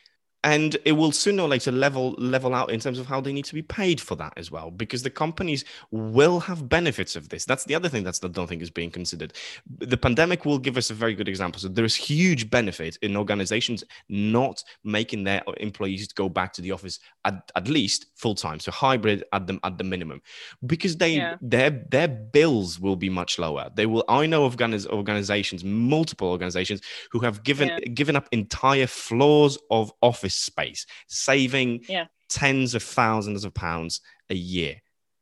and 0.49 0.79
it 0.87 0.93
will 0.93 1.13
sooner 1.13 1.43
or 1.43 1.49
later 1.49 1.71
level 1.71 2.13
level 2.13 2.55
out 2.55 2.71
in 2.71 2.81
terms 2.81 2.99
of 2.99 3.07
how 3.07 3.21
they 3.21 3.35
need 3.35 3.45
to 3.45 3.53
be 3.53 3.61
paid 3.61 4.01
for 4.01 4.15
that 4.15 4.33
as 4.39 4.51
well 4.51 4.71
because 4.71 5.03
the 5.03 5.11
companies 5.11 5.63
will 5.91 6.41
have 6.41 6.71
benefits 6.71 7.17
of 7.17 7.29
this. 7.29 7.45
That's 7.45 7.65
the 7.65 7.75
other 7.75 7.91
thing 7.91 8.03
that's 8.03 8.25
i 8.25 8.29
don't 8.29 8.47
think 8.47 8.63
is 8.63 8.71
being 8.71 8.91
considered. 8.91 9.35
The 9.79 9.99
pandemic 9.99 10.47
will 10.47 10.59
give 10.59 10.79
us 10.79 10.89
a 10.89 10.95
very 10.95 11.15
good 11.15 11.29
example. 11.29 11.61
So 11.61 11.69
there's 11.69 11.95
huge 11.95 12.49
benefit 12.49 12.97
in 13.03 13.15
organizations 13.15 13.85
not 14.09 14.65
making 14.85 15.25
their 15.25 15.43
employees 15.59 16.11
go 16.15 16.31
back 16.31 16.55
to 16.55 16.63
the 16.63 16.73
office 16.73 16.99
at, 17.27 17.53
at 17.55 17.69
least 17.69 18.07
full 18.15 18.35
time. 18.35 18.59
So 18.59 18.71
hybrid 18.71 19.25
at 19.35 19.47
them 19.47 19.61
at 19.65 19.77
the 19.77 19.85
minimum 19.85 20.23
because 20.65 20.97
they 20.97 21.17
yeah. 21.17 21.37
their 21.43 21.71
their 21.95 22.09
bills 22.09 22.81
will 22.81 22.97
be 22.97 23.11
much 23.11 23.39
lower. 23.39 23.65
They 23.75 23.85
will 23.85 24.05
i 24.09 24.25
know 24.25 24.45
of 24.47 24.57
organizations 24.99 25.63
multiple 25.65 26.29
organizations 26.29 26.81
who 27.11 27.21
have 27.21 27.43
given 27.43 27.69
yeah. 27.69 27.79
given 28.01 28.17
up 28.17 28.27
entire 28.33 28.87
floors 28.87 29.59
of 29.71 29.93
office 30.01 30.38
space, 30.39 30.87
saving 31.09 31.85
yeah. 31.89 32.07
tens 32.29 32.75
of 32.75 32.83
thousands 32.83 33.45
of 33.45 33.55
pounds 33.55 34.01
a 34.31 34.35
year. 34.35 34.77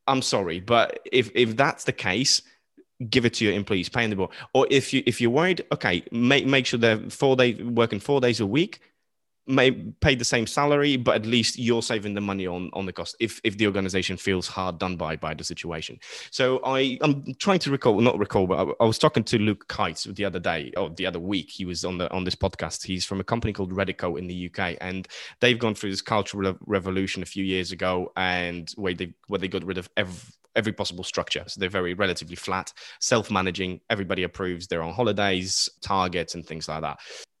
I'm 0.07 0.21
sorry, 0.21 0.59
but 0.59 0.99
if 1.11 1.31
if 1.35 1.57
that's 1.57 1.83
the 1.83 1.91
case, 1.91 2.41
give 3.09 3.25
it 3.25 3.33
to 3.35 3.45
your 3.45 3.53
employees, 3.53 3.89
pay 3.89 4.07
them 4.07 4.17
more. 4.17 4.29
Or 4.53 4.67
if 4.69 4.93
you 4.93 5.03
if 5.05 5.19
you're 5.19 5.31
worried, 5.31 5.65
okay, 5.71 6.03
make 6.11 6.45
make 6.45 6.65
sure 6.65 6.79
they're 6.79 7.09
four 7.09 7.35
days 7.35 7.61
working 7.61 7.99
four 7.99 8.21
days 8.21 8.39
a 8.39 8.45
week 8.45 8.79
may 9.47 9.71
pay 9.71 10.15
the 10.15 10.25
same 10.25 10.45
salary, 10.45 10.97
but 10.97 11.15
at 11.15 11.25
least 11.25 11.57
you're 11.57 11.81
saving 11.81 12.13
the 12.13 12.21
money 12.21 12.45
on 12.45 12.69
on 12.73 12.85
the 12.85 12.93
cost 12.93 13.15
if 13.19 13.39
if 13.43 13.57
the 13.57 13.65
organization 13.65 14.17
feels 14.17 14.47
hard 14.47 14.79
done 14.79 14.95
by 14.95 15.15
by 15.15 15.33
the 15.33 15.43
situation. 15.43 15.99
So 16.31 16.59
I 16.63 16.97
I'm 17.01 17.33
trying 17.35 17.59
to 17.59 17.71
recall, 17.71 17.99
not 17.99 18.17
recall, 18.17 18.47
but 18.47 18.67
I, 18.67 18.83
I 18.83 18.85
was 18.85 18.97
talking 18.97 19.23
to 19.25 19.39
Luke 19.39 19.67
Kites 19.67 20.03
the 20.03 20.25
other 20.25 20.39
day 20.39 20.71
or 20.77 20.89
the 20.89 21.05
other 21.05 21.19
week. 21.19 21.49
He 21.49 21.65
was 21.65 21.85
on 21.85 21.97
the 21.97 22.11
on 22.11 22.23
this 22.23 22.35
podcast. 22.35 22.85
He's 22.85 23.05
from 23.05 23.19
a 23.19 23.23
company 23.23 23.53
called 23.53 23.71
Reddico 23.71 24.19
in 24.19 24.27
the 24.27 24.51
UK, 24.51 24.77
and 24.81 25.07
they've 25.39 25.59
gone 25.59 25.75
through 25.75 25.91
this 25.91 26.01
cultural 26.01 26.57
revolution 26.65 27.23
a 27.23 27.25
few 27.25 27.43
years 27.43 27.71
ago, 27.71 28.11
and 28.17 28.71
where 28.75 28.93
they 28.93 29.13
where 29.27 29.39
they 29.39 29.47
got 29.47 29.63
rid 29.63 29.77
of 29.77 29.89
every 29.97 30.15
every 30.55 30.73
possible 30.73 31.03
structure. 31.03 31.43
So 31.45 31.59
they're 31.59 31.69
very 31.69 31.93
relatively 31.93 32.35
flat, 32.35 32.73
self-managing. 32.99 33.79
Everybody 33.91 34.23
approves. 34.23 34.65
They're 34.65 34.81
on 34.81 34.91
holidays, 34.91 35.69
targets, 35.81 36.33
and 36.33 36.43
things 36.43 36.67
like 36.67 36.81
that 36.81 36.97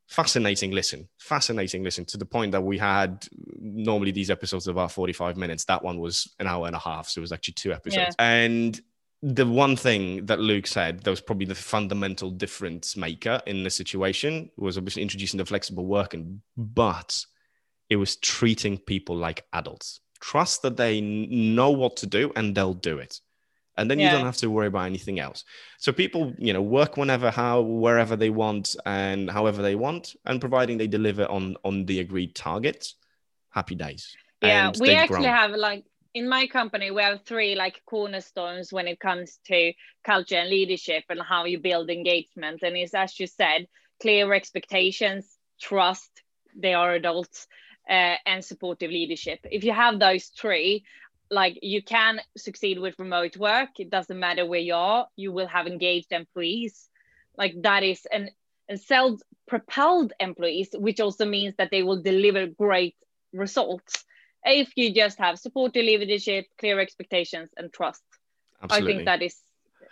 fascinating 0.07 0.71
listen. 0.71 1.07
Fascinating 1.19 1.83
listen 1.83 2.05
to 2.05 2.17
the 2.17 2.25
point 2.25 2.51
that 2.53 2.61
we 2.61 2.77
had 2.77 3.25
normally 3.59 4.11
these 4.11 4.29
episodes 4.29 4.67
about 4.67 4.91
45 4.91 5.37
minutes. 5.37 5.65
That 5.65 5.83
one 5.83 5.99
was 5.99 6.33
an 6.39 6.47
hour 6.47 6.67
and 6.67 6.75
a 6.75 6.79
half 6.79 7.07
so 7.07 7.19
it 7.19 7.21
was 7.21 7.31
actually 7.31 7.55
two 7.55 7.73
episodes. 7.73 8.15
Yeah. 8.17 8.25
and 8.25 8.79
the 9.23 9.47
one 9.47 9.75
thing 9.75 10.27
that 10.27 10.39
luke 10.39 10.67
said 10.67 10.99
that 10.99 11.09
was 11.09 11.21
probably 11.21 11.47
the 11.47 11.55
fundamental 11.55 12.29
difference 12.29 12.95
maker 12.95 13.41
in 13.47 13.63
the 13.63 13.69
situation 13.69 14.47
was 14.57 14.77
obviously 14.77 15.01
introducing 15.01 15.39
the 15.39 15.45
flexible 15.45 15.87
working 15.87 16.39
but 16.55 17.25
it 17.89 17.95
was 17.95 18.17
treating 18.17 18.77
people 18.77 19.15
like 19.15 19.45
adults. 19.53 20.01
Trust 20.19 20.61
that 20.63 20.77
they 20.77 20.99
know 20.99 21.71
what 21.71 21.97
to 21.97 22.07
do 22.07 22.31
and 22.35 22.55
they'll 22.55 22.73
do 22.73 22.97
it 22.97 23.21
and 23.77 23.89
then 23.89 23.99
yeah. 23.99 24.05
you 24.05 24.17
don't 24.17 24.25
have 24.25 24.37
to 24.37 24.49
worry 24.49 24.67
about 24.67 24.85
anything 24.85 25.19
else 25.19 25.45
so 25.77 25.91
people 25.91 26.33
you 26.37 26.51
know 26.51 26.61
work 26.61 26.97
whenever 26.97 27.31
how 27.31 27.61
wherever 27.61 28.15
they 28.15 28.29
want 28.29 28.75
and 28.85 29.29
however 29.29 29.61
they 29.61 29.75
want 29.75 30.15
and 30.25 30.41
providing 30.41 30.77
they 30.77 30.87
deliver 30.87 31.25
on 31.25 31.55
on 31.63 31.85
the 31.85 31.99
agreed 31.99 32.35
targets 32.35 32.95
happy 33.49 33.75
days 33.75 34.15
yeah 34.41 34.71
we 34.79 34.91
actually 34.91 35.21
grown. 35.21 35.35
have 35.35 35.51
like 35.51 35.83
in 36.13 36.27
my 36.27 36.47
company 36.47 36.91
we 36.91 37.01
have 37.01 37.21
three 37.23 37.55
like 37.55 37.81
cornerstones 37.85 38.73
when 38.73 38.87
it 38.87 38.99
comes 38.99 39.39
to 39.45 39.73
culture 40.03 40.35
and 40.35 40.49
leadership 40.49 41.03
and 41.09 41.21
how 41.21 41.45
you 41.45 41.59
build 41.59 41.89
engagement 41.89 42.61
and 42.63 42.75
it's 42.75 42.93
as 42.93 43.19
you 43.19 43.27
said 43.27 43.67
clear 44.01 44.33
expectations 44.33 45.37
trust 45.59 46.23
they 46.55 46.73
are 46.73 46.93
adults 46.93 47.47
uh, 47.89 48.15
and 48.25 48.43
supportive 48.43 48.91
leadership 48.91 49.39
if 49.43 49.63
you 49.63 49.71
have 49.71 49.97
those 49.97 50.25
three 50.25 50.83
like 51.29 51.59
you 51.61 51.81
can 51.81 52.19
succeed 52.37 52.79
with 52.79 52.97
remote 52.99 53.37
work 53.37 53.69
it 53.79 53.89
doesn't 53.89 54.19
matter 54.19 54.45
where 54.45 54.59
you 54.59 54.73
are 54.73 55.07
you 55.15 55.31
will 55.31 55.47
have 55.47 55.67
engaged 55.67 56.11
employees 56.11 56.89
like 57.37 57.53
that 57.61 57.83
is 57.83 58.05
and 58.11 58.31
and 58.69 58.79
self 58.79 59.19
propelled 59.47 60.13
employees 60.19 60.69
which 60.73 60.99
also 60.99 61.25
means 61.25 61.55
that 61.57 61.71
they 61.71 61.83
will 61.83 62.01
deliver 62.01 62.47
great 62.47 62.95
results 63.33 64.05
if 64.43 64.71
you 64.75 64.93
just 64.93 65.17
have 65.17 65.39
supportive 65.39 65.83
leadership 65.83 66.45
clear 66.57 66.79
expectations 66.79 67.49
and 67.57 67.71
trust 67.73 68.03
Absolutely. 68.61 68.93
i 68.93 68.95
think 68.95 69.05
that 69.05 69.21
is 69.21 69.35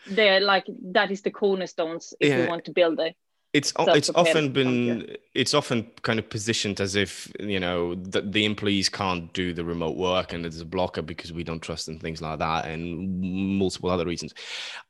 the 0.10 0.40
like 0.40 0.66
that 0.84 1.12
is 1.12 1.22
the 1.22 1.32
cornerstones 1.32 2.14
if 2.20 2.30
yeah. 2.30 2.44
you 2.44 2.50
want 2.50 2.66
to 2.66 2.72
build 2.72 3.00
a 3.00 3.14
it's 3.56 3.72
it's 3.78 4.10
often 4.16 4.52
been 4.52 5.16
it's 5.34 5.54
often 5.54 5.90
kind 6.02 6.20
of 6.20 6.30
positioned 6.30 6.82
as 6.82 6.96
if 6.96 7.32
you 7.40 7.58
know 7.60 7.96
the, 7.96 8.22
the 8.22 8.44
employees 8.44 8.90
can't 8.90 9.32
do 9.32 9.54
the 9.54 9.64
remote 9.64 9.96
work 9.96 10.34
and 10.34 10.44
there's 10.44 10.60
a 10.60 10.66
blocker 10.66 11.02
because 11.02 11.32
we 11.32 11.44
don't 11.44 11.62
trust 11.62 11.88
and 11.88 12.02
things 12.02 12.22
like 12.22 12.40
that 12.40 12.66
and 12.66 13.58
multiple 13.58 13.90
other 13.90 14.06
reasons. 14.06 14.34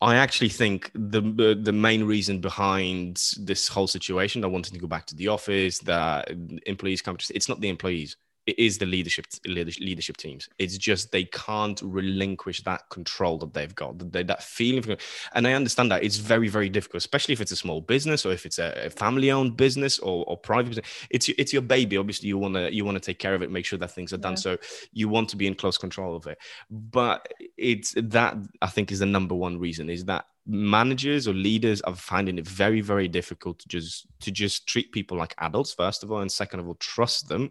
I 0.01 0.15
actually 0.15 0.49
think 0.49 0.89
the 0.95 1.21
the 1.61 1.71
main 1.71 2.05
reason 2.05 2.41
behind 2.41 3.21
this 3.37 3.67
whole 3.67 3.87
situation 3.87 4.41
that 4.41 4.49
wanting 4.49 4.73
to 4.73 4.79
go 4.79 4.87
back 4.87 5.05
to 5.07 5.15
the 5.15 5.27
office 5.27 5.77
that 5.79 6.31
employees 6.65 7.03
come 7.03 7.17
to 7.17 7.35
it's 7.35 7.47
not 7.47 7.61
the 7.61 7.69
employees 7.69 8.17
it 8.45 8.59
is 8.59 8.77
the 8.77 8.85
leadership 8.85 9.25
leadership 9.45 10.17
teams. 10.17 10.47
It's 10.59 10.77
just 10.77 11.11
they 11.11 11.25
can't 11.25 11.81
relinquish 11.83 12.61
that 12.63 12.87
control 12.89 13.39
that 13.39 13.53
they've 13.53 13.73
got, 13.73 14.11
that, 14.11 14.27
that 14.27 14.43
feeling. 14.43 14.97
And 15.33 15.47
I 15.47 15.53
understand 15.53 15.91
that 15.91 16.03
it's 16.03 16.17
very 16.17 16.47
very 16.47 16.69
difficult, 16.69 17.01
especially 17.01 17.33
if 17.33 17.41
it's 17.41 17.51
a 17.51 17.55
small 17.55 17.81
business 17.81 18.25
or 18.25 18.31
if 18.33 18.45
it's 18.45 18.59
a, 18.59 18.89
family 18.89 19.31
owned 19.31 19.57
business 19.57 19.99
or, 19.99 20.25
or 20.27 20.37
private. 20.37 20.67
Business. 20.67 21.07
It's 21.09 21.29
it's 21.29 21.53
your 21.53 21.63
baby. 21.63 21.97
Obviously, 21.97 22.27
you 22.27 22.37
wanna 22.37 22.69
you 22.69 22.85
wanna 22.85 22.99
take 22.99 23.19
care 23.19 23.33
of 23.33 23.41
it, 23.41 23.51
make 23.51 23.65
sure 23.65 23.79
that 23.79 23.91
things 23.91 24.13
are 24.13 24.17
done. 24.17 24.33
Yeah. 24.33 24.39
So 24.39 24.57
you 24.93 25.09
want 25.09 25.29
to 25.29 25.37
be 25.37 25.47
in 25.47 25.55
close 25.55 25.77
control 25.77 26.15
of 26.15 26.27
it. 26.27 26.37
But 26.69 27.33
it's 27.57 27.93
that 27.97 28.37
I 28.61 28.67
think 28.67 28.91
is 28.91 28.99
the 28.99 29.05
number 29.05 29.35
one 29.35 29.57
reason 29.57 29.89
is 29.89 30.05
that 30.05 30.25
managers 30.47 31.27
or 31.27 31.33
leaders 31.33 31.81
are 31.81 31.95
finding 31.95 32.37
it 32.37 32.47
very 32.47 32.79
very 32.79 33.07
difficult 33.07 33.57
to 33.57 33.67
just 33.67 34.05
to 34.19 34.31
just 34.31 34.67
treat 34.67 34.91
people 34.91 35.17
like 35.17 35.33
adults 35.39 35.73
first 35.73 36.03
of 36.03 36.11
all 36.11 36.19
and 36.19 36.31
second 36.31 36.59
of 36.59 36.67
all 36.67 36.75
trust 36.75 37.27
them 37.27 37.49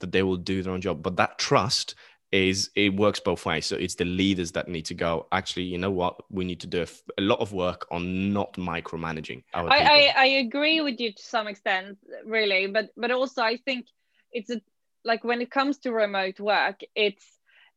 that 0.00 0.12
they 0.12 0.22
will 0.22 0.36
do 0.36 0.62
their 0.62 0.72
own 0.72 0.80
job. 0.80 1.02
But 1.02 1.16
that 1.16 1.38
trust 1.38 1.94
is 2.32 2.70
it 2.74 2.94
works 2.96 3.20
both 3.20 3.46
ways. 3.46 3.66
So 3.66 3.76
it's 3.76 3.94
the 3.94 4.04
leaders 4.04 4.52
that 4.52 4.68
need 4.68 4.84
to 4.86 4.94
go 4.94 5.26
actually 5.32 5.64
you 5.64 5.78
know 5.78 5.90
what? 5.90 6.16
We 6.30 6.44
need 6.44 6.60
to 6.60 6.66
do 6.66 6.84
a, 7.18 7.22
lot 7.22 7.40
of 7.40 7.52
work 7.52 7.86
on 7.90 8.32
not 8.32 8.54
micromanaging 8.54 9.44
I, 9.54 9.60
I, 9.62 10.14
I 10.16 10.26
agree 10.26 10.80
with 10.80 11.00
you 11.00 11.12
to 11.12 11.22
some 11.22 11.46
extent 11.46 11.98
really. 12.24 12.66
But 12.66 12.90
but 12.96 13.10
also 13.10 13.42
i 13.42 13.56
think 13.56 13.86
it's 14.32 14.50
a, 14.50 14.60
like 15.04 15.24
when 15.24 15.40
it 15.40 15.50
comes 15.50 15.78
to 15.78 15.92
remote 15.92 16.40
work 16.40 16.80
it's 16.94 17.24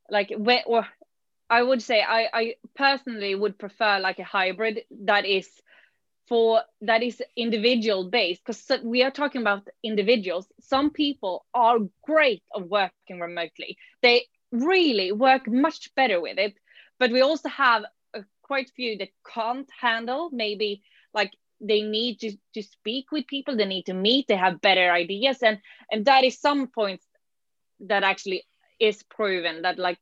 like 0.09 0.33
when 0.35 0.61
or 0.65 0.85
I 1.49 1.63
would 1.63 1.81
say 1.81 2.01
I, 2.01 2.29
I 2.31 2.55
personally 2.75 3.33
would 3.33 3.57
prefer 3.57 3.99
like 3.99 4.19
a 4.19 4.23
hybrid 4.23 4.81
that 5.05 5.25
is 5.25 5.49
for 6.29 6.61
that 6.81 7.01
is 7.01 7.21
individual 7.35 8.09
based 8.09 8.41
because 8.45 8.83
we 8.83 9.03
are 9.03 9.11
talking 9.11 9.41
about 9.41 9.67
individuals. 9.83 10.47
Some 10.61 10.91
people 10.91 11.45
are 11.55 11.79
great 12.03 12.43
of 12.53 12.67
working 12.67 13.19
remotely. 13.19 13.77
They 14.03 14.27
really 14.51 15.11
work 15.11 15.47
much 15.47 15.93
better 15.95 16.21
with 16.21 16.37
it, 16.37 16.53
but 16.99 17.11
we 17.11 17.21
also 17.21 17.49
have 17.49 17.83
uh, 17.83 18.19
a, 18.19 18.25
quite 18.43 18.69
few 18.75 18.97
that 18.99 19.09
can't 19.33 19.69
handle 19.81 20.29
maybe 20.31 20.83
like 21.13 21.33
they 21.59 21.81
need 21.81 22.19
to, 22.19 22.37
to 22.53 22.63
speak 22.63 23.11
with 23.11 23.27
people 23.27 23.57
they 23.57 23.65
need 23.65 23.85
to 23.87 23.93
meet 23.93 24.27
they 24.27 24.35
have 24.35 24.61
better 24.61 24.91
ideas 24.91 25.43
and 25.43 25.59
and 25.91 26.05
that 26.05 26.23
is 26.23 26.39
some 26.39 26.67
points 26.67 27.05
that 27.81 28.03
actually 28.03 28.43
is 28.79 29.03
proven 29.03 29.61
that 29.63 29.77
like 29.77 29.99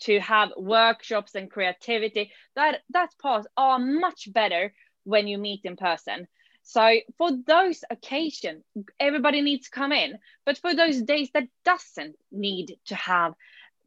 to 0.00 0.20
have 0.20 0.50
workshops 0.56 1.34
and 1.34 1.50
creativity 1.50 2.30
that 2.54 2.80
that 2.90 3.10
parts 3.22 3.46
are 3.56 3.78
much 3.78 4.30
better 4.32 4.72
when 5.06 5.28
you 5.28 5.38
meet 5.38 5.62
in 5.64 5.76
person. 5.76 6.28
So 6.62 6.98
for 7.16 7.30
those 7.46 7.84
occasions 7.90 8.64
everybody 9.00 9.40
needs 9.40 9.66
to 9.66 9.70
come 9.70 9.92
in. 9.92 10.18
But 10.44 10.58
for 10.58 10.74
those 10.74 11.02
days 11.02 11.30
that 11.34 11.48
doesn't 11.64 12.16
need 12.32 12.78
to 12.86 12.94
have 12.96 13.34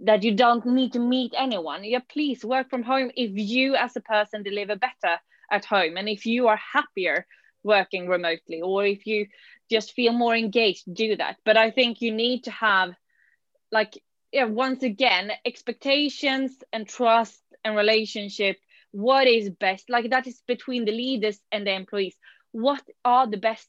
that 0.02 0.24
you 0.24 0.34
don't 0.34 0.66
need 0.66 0.94
to 0.94 1.00
meet 1.00 1.34
anyone 1.38 1.84
yeah 1.84 2.00
please 2.08 2.46
work 2.46 2.70
from 2.70 2.84
home 2.84 3.12
if 3.18 3.32
you 3.36 3.76
as 3.76 3.98
a 3.98 4.02
person 4.02 4.44
deliver 4.44 4.78
better 4.78 5.20
at 5.52 5.66
home 5.66 5.98
and 5.98 6.08
if 6.08 6.26
you 6.26 6.48
are 6.48 6.60
happier 6.74 7.26
working 7.64 8.08
remotely 8.08 8.62
or 8.62 8.86
if 8.86 9.06
you 9.06 9.28
just 9.70 9.92
feel 9.92 10.14
more 10.14 10.36
engaged 10.36 10.86
do 10.94 11.18
that. 11.18 11.36
But 11.46 11.58
i 11.58 11.72
think 11.72 12.02
you 12.02 12.14
need 12.14 12.46
to 12.46 12.52
have 12.52 12.96
like 13.72 13.98
yeah, 14.32 14.46
once 14.46 14.84
again, 14.84 15.32
expectations 15.46 16.64
and 16.72 16.88
trust 16.88 17.42
and 17.64 17.76
relationship, 17.76 18.58
what 18.92 19.28
is 19.28 19.50
best? 19.50 19.90
Like 19.90 20.10
that 20.10 20.28
is 20.28 20.42
between 20.48 20.86
the 20.86 20.92
leaders 20.92 21.40
and 21.52 21.66
the 21.66 21.74
employees. 21.74 22.16
What 22.52 22.82
are 23.06 23.28
the 23.28 23.38
best 23.38 23.68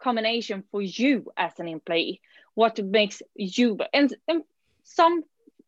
combination 0.00 0.64
for 0.70 0.82
you 0.82 1.30
as 1.36 1.52
an 1.58 1.68
employee? 1.68 2.20
What 2.54 2.78
makes 2.82 3.22
you 3.34 3.78
and, 3.92 4.14
and 4.28 4.44
some 4.84 5.24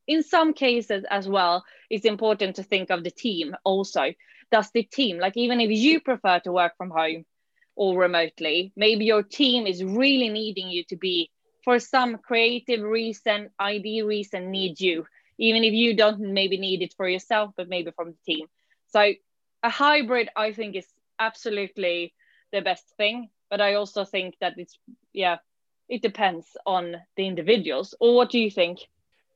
in 0.06 0.22
some 0.22 0.54
cases 0.54 1.04
as 1.10 1.28
well, 1.28 1.64
it's 1.90 2.04
important 2.04 2.56
to 2.56 2.62
think 2.62 2.90
of 2.90 3.02
the 3.02 3.10
team 3.10 3.56
also. 3.64 4.12
Does 4.52 4.70
the 4.70 4.84
team, 4.84 5.18
like 5.18 5.36
even 5.36 5.60
if 5.60 5.70
you 5.70 6.00
prefer 6.00 6.38
to 6.40 6.52
work 6.52 6.76
from 6.76 6.90
home 6.90 7.24
or 7.74 7.98
remotely, 7.98 8.72
maybe 8.76 9.04
your 9.04 9.24
team 9.24 9.66
is 9.66 9.82
really 9.82 10.28
needing 10.28 10.68
you 10.68 10.84
to 10.84 10.96
be 10.96 11.30
for 11.64 11.80
some 11.80 12.18
creative 12.18 12.80
reason, 12.80 13.50
ID 13.58 14.02
reason, 14.02 14.52
need 14.52 14.80
you, 14.80 15.04
even 15.38 15.64
if 15.64 15.72
you 15.72 15.96
don't 15.96 16.20
maybe 16.20 16.58
need 16.58 16.82
it 16.82 16.94
for 16.96 17.08
yourself, 17.08 17.50
but 17.56 17.68
maybe 17.68 17.90
from 17.90 18.12
the 18.12 18.32
team. 18.32 18.46
So 18.96 19.12
a 19.62 19.68
hybrid, 19.68 20.30
I 20.36 20.52
think, 20.52 20.74
is 20.74 20.86
absolutely 21.18 22.14
the 22.50 22.62
best 22.62 22.86
thing. 22.96 23.28
But 23.50 23.60
I 23.60 23.74
also 23.74 24.06
think 24.06 24.36
that 24.40 24.54
it's 24.56 24.78
yeah, 25.12 25.36
it 25.90 26.00
depends 26.00 26.46
on 26.64 26.96
the 27.16 27.26
individuals. 27.26 27.94
Or 28.00 28.16
what 28.16 28.30
do 28.30 28.38
you 28.38 28.50
think? 28.50 28.78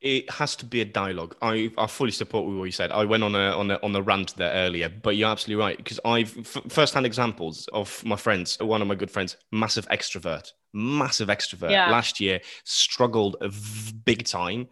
it 0.01 0.31
has 0.31 0.57
to 0.57 0.65
be 0.65 0.81
a 0.81 0.85
dialogue. 0.87 1.37
I, 1.43 1.71
I 1.77 1.87
fully 1.87 2.11
support 2.11 2.47
what 2.47 2.65
you 2.65 2.73
said. 2.73 2.91
I 2.91 3.05
went 3.05 3.23
on 3.23 3.35
a 3.35 3.51
on 3.51 3.71
a 3.71 3.79
on 3.83 3.95
a 3.95 4.01
rant 4.01 4.35
there 4.39 4.51
earlier, 4.55 4.89
but 4.89 5.15
you're 5.17 5.29
absolutely 5.29 5.63
right 5.63 5.77
because 5.77 6.01
I've 6.07 6.35
f- 6.39 6.63
first-hand 6.71 7.05
examples 7.05 7.69
of 7.75 8.03
my 8.03 8.17
friends. 8.17 8.59
One 8.61 8.81
of 8.81 8.89
my 8.89 8.95
good 8.95 9.11
friends, 9.11 9.37
massive 9.53 9.87
extrovert, 9.89 10.53
massive 10.73 11.29
extrovert. 11.29 11.73
Yeah. 11.73 11.91
Last 11.91 12.19
year, 12.19 12.41
struggled 12.65 13.37
big 14.07 14.25
time 14.25 14.69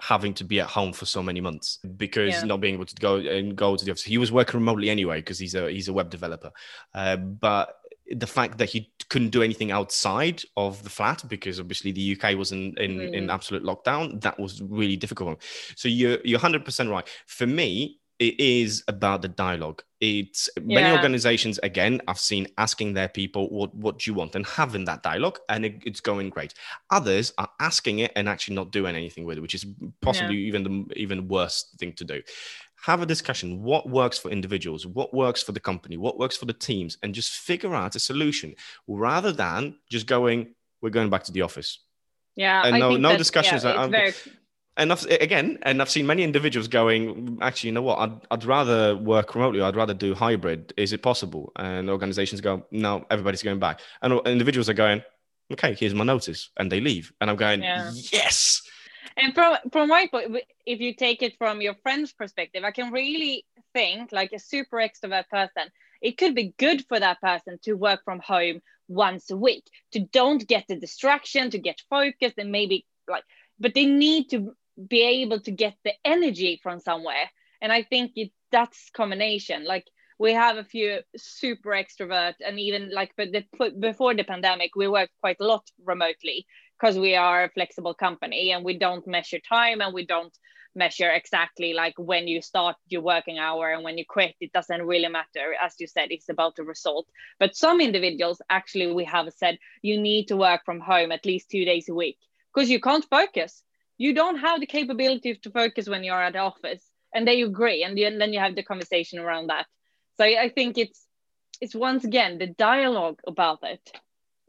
having 0.00 0.34
to 0.34 0.44
be 0.44 0.60
at 0.60 0.66
home 0.66 0.92
for 0.92 1.06
so 1.06 1.22
many 1.22 1.40
months 1.40 1.78
because 1.96 2.30
yeah. 2.30 2.44
not 2.44 2.60
being 2.60 2.74
able 2.74 2.86
to 2.86 2.94
go 2.96 3.16
and 3.16 3.54
go 3.54 3.76
to 3.76 3.84
the 3.84 3.90
office. 3.90 4.02
He 4.02 4.18
was 4.18 4.32
working 4.32 4.58
remotely 4.58 4.90
anyway 4.90 5.18
because 5.18 5.38
he's 5.38 5.54
a 5.54 5.70
he's 5.70 5.88
a 5.88 5.92
web 5.92 6.10
developer, 6.10 6.50
uh, 6.94 7.16
but 7.16 7.76
the 8.10 8.26
fact 8.26 8.58
that 8.58 8.68
he 8.68 8.90
couldn't 9.08 9.30
do 9.30 9.42
anything 9.42 9.70
outside 9.70 10.42
of 10.56 10.82
the 10.82 10.90
flat 10.90 11.22
because 11.28 11.60
obviously 11.60 11.92
the 11.92 12.18
UK 12.18 12.36
was 12.36 12.50
in 12.50 12.76
in, 12.78 12.98
mm. 12.98 13.12
in 13.12 13.30
absolute 13.30 13.62
lockdown. 13.62 14.20
That 14.22 14.38
was 14.38 14.60
really 14.62 14.96
difficult. 14.96 15.42
So 15.76 15.88
you're 15.88 16.18
you're 16.24 16.38
100 16.38 16.64
percent 16.64 16.90
right. 16.90 17.06
For 17.26 17.46
me, 17.46 17.99
it 18.20 18.38
is 18.38 18.84
about 18.86 19.22
the 19.22 19.28
dialogue. 19.28 19.82
It's 20.00 20.48
yeah. 20.56 20.80
many 20.80 20.96
organizations 20.96 21.58
again 21.62 22.00
I've 22.06 22.18
seen 22.18 22.46
asking 22.58 22.92
their 22.92 23.08
people 23.08 23.48
what 23.48 23.74
what 23.74 23.98
do 23.98 24.10
you 24.10 24.14
want 24.14 24.34
and 24.34 24.46
having 24.46 24.84
that 24.84 25.02
dialogue 25.02 25.38
and 25.48 25.64
it, 25.64 25.82
it's 25.84 26.00
going 26.00 26.30
great. 26.30 26.54
Others 26.90 27.32
are 27.38 27.48
asking 27.58 28.00
it 28.00 28.12
and 28.14 28.28
actually 28.28 28.54
not 28.54 28.72
doing 28.72 28.94
anything 28.94 29.24
with 29.24 29.38
it, 29.38 29.40
which 29.40 29.54
is 29.54 29.66
possibly 30.02 30.36
yeah. 30.36 30.48
even 30.48 30.62
the 30.62 30.94
even 30.96 31.28
worst 31.28 31.78
thing 31.78 31.92
to 31.94 32.04
do 32.04 32.22
have 32.82 33.02
a 33.02 33.06
discussion 33.06 33.62
what 33.62 33.90
works 33.90 34.18
for 34.18 34.30
individuals 34.30 34.86
what 34.86 35.12
works 35.12 35.42
for 35.42 35.52
the 35.52 35.60
company 35.60 35.98
what 35.98 36.18
works 36.18 36.34
for 36.34 36.46
the 36.46 36.52
teams 36.54 36.96
and 37.02 37.14
just 37.14 37.32
figure 37.32 37.74
out 37.74 37.94
a 37.94 37.98
solution 37.98 38.54
rather 38.88 39.32
than 39.32 39.76
just 39.90 40.06
going 40.06 40.54
we're 40.80 40.88
going 40.88 41.10
back 41.10 41.22
to 41.22 41.30
the 41.30 41.42
office 41.42 41.80
yeah 42.36 42.62
and 42.64 42.78
no 42.78 42.96
no 42.96 43.18
discussions 43.18 43.64
yeah, 43.64 43.86
very... 43.86 44.14
and 44.80 44.90
I've, 44.92 45.04
again 45.06 45.58
and 45.62 45.80
i've 45.80 45.90
seen 45.90 46.06
many 46.06 46.22
individuals 46.24 46.66
going 46.66 47.38
actually 47.42 47.68
you 47.68 47.74
know 47.74 47.82
what? 47.82 47.98
I'd, 47.98 48.20
I'd 48.30 48.44
rather 48.44 48.96
work 48.96 49.34
remotely 49.34 49.60
i'd 49.60 49.76
rather 49.76 49.94
do 49.94 50.14
hybrid. 50.14 50.72
Is 50.76 50.92
it 50.92 51.02
possible? 51.02 51.52
And 51.56 51.88
organizations 51.88 52.40
go 52.40 52.64
no 52.70 53.04
everybody's 53.10 53.42
going 53.42 53.60
back. 53.60 53.80
And 54.02 54.20
individuals 54.26 54.68
are 54.68 54.74
going 54.74 55.02
okay 55.52 55.74
here's 55.74 55.94
my 55.94 56.04
notice 56.04 56.50
and 56.56 56.72
they 56.72 56.80
leave. 56.80 57.12
And 57.20 57.30
i'm 57.30 57.36
going 57.36 57.62
yeah. 57.62 57.92
yes! 58.12 58.62
And 59.16 59.34
from 59.34 59.56
from 59.70 59.88
my 59.88 60.08
point 60.10 60.38
if 60.66 60.80
you 60.80 60.94
take 60.94 61.22
it 61.22 61.36
from 61.36 61.60
your 61.60 61.74
friend's 61.82 62.12
perspective 62.12 62.64
i 62.64 62.70
can 62.70 62.90
really 62.90 63.44
think 63.74 64.12
like 64.12 64.32
a 64.32 64.38
super 64.38 64.78
extrovert 64.78 65.28
person 65.28 65.70
it 66.00 66.16
could 66.16 66.34
be 66.34 66.54
good 66.58 66.86
for 66.88 66.98
that 66.98 67.20
person 67.20 67.58
to 67.62 67.74
work 67.74 68.00
from 68.04 68.20
home 68.20 68.62
once 68.88 69.30
a 69.30 69.36
week 69.36 69.64
to 69.92 70.00
don't 70.00 70.48
get 70.48 70.66
the 70.66 70.76
distraction 70.76 71.50
to 71.50 71.58
get 71.58 71.82
focused 71.90 72.38
and 72.38 72.50
maybe 72.50 72.86
like 73.06 73.24
but 73.60 73.74
they 73.74 73.84
need 73.84 74.30
to 74.30 74.56
be 74.88 75.02
able 75.22 75.40
to 75.40 75.50
get 75.50 75.74
the 75.84 75.92
energy 76.04 76.60
from 76.62 76.80
somewhere. 76.80 77.30
And 77.62 77.72
i 77.72 77.82
think 77.82 78.12
it, 78.16 78.32
that's 78.50 78.90
combination. 78.90 79.64
Like 79.64 79.84
we 80.20 80.32
have 80.34 80.58
a 80.58 80.64
few 80.64 81.00
super 81.16 81.70
extrovert 81.70 82.34
and 82.44 82.60
even 82.60 82.90
like 82.92 83.12
but 83.16 83.28
the, 83.32 83.70
before 83.80 84.14
the 84.14 84.22
pandemic 84.22 84.76
we 84.76 84.86
worked 84.86 85.14
quite 85.20 85.38
a 85.40 85.44
lot 85.44 85.66
remotely 85.84 86.46
because 86.78 86.98
we 86.98 87.16
are 87.16 87.44
a 87.44 87.50
flexible 87.50 87.94
company 87.94 88.52
and 88.52 88.62
we 88.62 88.78
don't 88.78 89.06
measure 89.06 89.38
time 89.48 89.80
and 89.80 89.94
we 89.94 90.04
don't 90.04 90.36
measure 90.74 91.10
exactly 91.10 91.72
like 91.72 91.94
when 91.96 92.28
you 92.28 92.42
start 92.42 92.76
your 92.88 93.00
working 93.00 93.38
hour 93.38 93.72
and 93.72 93.82
when 93.82 93.98
you 93.98 94.04
quit. 94.08 94.34
It 94.40 94.52
doesn't 94.52 94.86
really 94.86 95.08
matter. 95.08 95.54
As 95.60 95.74
you 95.78 95.86
said 95.86 96.08
it's 96.10 96.28
about 96.28 96.54
the 96.54 96.64
result. 96.64 97.06
But 97.38 97.56
some 97.56 97.80
individuals 97.80 98.42
actually 98.50 98.92
we 98.92 99.04
have 99.06 99.32
said 99.36 99.58
you 99.82 99.98
need 100.00 100.28
to 100.28 100.36
work 100.36 100.66
from 100.66 100.80
home 100.80 101.12
at 101.12 101.26
least 101.26 101.50
two 101.50 101.64
days 101.64 101.88
a 101.88 101.94
week 101.94 102.18
because 102.54 102.68
you 102.70 102.80
can't 102.80 103.06
focus 103.08 103.62
you 104.00 104.14
don't 104.14 104.38
have 104.38 104.60
the 104.60 104.66
capability 104.66 105.34
to 105.34 105.50
focus 105.50 105.86
when 105.86 106.02
you're 106.02 106.22
at 106.28 106.32
the 106.32 106.38
office 106.38 106.84
and 107.14 107.28
they 107.28 107.42
agree 107.42 107.84
and 107.84 107.96
then 107.98 108.32
you 108.32 108.40
have 108.40 108.56
the 108.56 108.62
conversation 108.62 109.18
around 109.18 109.48
that 109.48 109.66
so 110.16 110.24
i 110.24 110.48
think 110.48 110.78
it's 110.78 111.06
it's 111.60 111.74
once 111.74 112.04
again 112.04 112.38
the 112.38 112.46
dialogue 112.46 113.20
about 113.26 113.58
it 113.62 113.92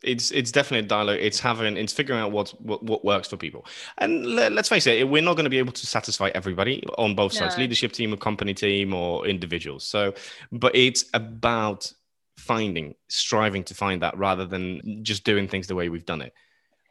it's 0.03 0.31
it's 0.31 0.51
definitely 0.51 0.85
a 0.85 0.89
dialogue. 0.89 1.19
It's 1.19 1.39
having 1.39 1.77
it's 1.77 1.93
figuring 1.93 2.19
out 2.19 2.31
what 2.31 2.49
what, 2.61 2.81
what 2.81 3.05
works 3.05 3.27
for 3.27 3.37
people. 3.37 3.67
And 3.99 4.25
let, 4.25 4.57
us 4.57 4.67
face 4.67 4.87
it, 4.87 5.07
we're 5.07 5.21
not 5.21 5.35
going 5.35 5.43
to 5.43 5.49
be 5.49 5.59
able 5.59 5.73
to 5.73 5.85
satisfy 5.85 6.31
everybody 6.33 6.83
on 6.97 7.13
both 7.13 7.33
sides, 7.33 7.55
no. 7.55 7.61
leadership 7.61 7.91
team, 7.91 8.11
or 8.11 8.17
company 8.17 8.55
team, 8.55 8.95
or 8.95 9.27
individuals. 9.27 9.83
So, 9.83 10.13
but 10.51 10.75
it's 10.75 11.05
about 11.13 11.93
finding, 12.37 12.95
striving 13.09 13.63
to 13.65 13.75
find 13.75 14.01
that 14.01 14.17
rather 14.17 14.45
than 14.45 15.03
just 15.03 15.23
doing 15.23 15.47
things 15.47 15.67
the 15.67 15.75
way 15.75 15.89
we've 15.89 16.05
done 16.05 16.21
it. 16.21 16.33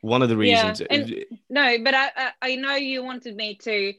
One 0.00 0.22
of 0.22 0.28
the 0.28 0.36
reasons. 0.36 0.80
Yeah. 0.80 0.86
And, 0.90 1.24
no, 1.48 1.76
but 1.82 1.94
I 1.94 2.32
I 2.40 2.56
know 2.56 2.74
you 2.74 3.02
wanted 3.02 3.36
me 3.36 3.56
to 3.56 3.92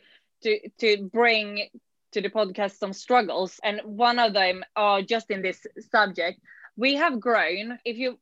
to 0.43 0.69
to 0.79 1.09
bring 1.11 1.69
to 2.13 2.21
the 2.21 2.29
podcast 2.29 2.77
some 2.77 2.93
struggles, 2.93 3.59
and 3.63 3.81
one 3.83 4.19
of 4.19 4.33
them 4.33 4.63
are 4.75 5.01
just 5.01 5.29
in 5.29 5.41
this 5.41 5.65
subject. 5.91 6.39
We 6.75 6.95
have 6.95 7.19
grown. 7.19 7.77
If 7.85 7.97
you 7.97 8.19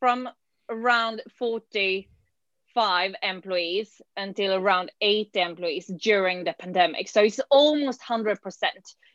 from 0.00 0.28
around 0.70 1.22
45 1.38 3.14
employees 3.22 4.00
until 4.16 4.54
around 4.54 4.92
80 5.00 5.40
employees 5.40 5.86
during 5.86 6.44
the 6.44 6.54
pandemic. 6.58 7.08
So 7.08 7.22
it's 7.22 7.40
almost 7.50 8.00
100% 8.02 8.36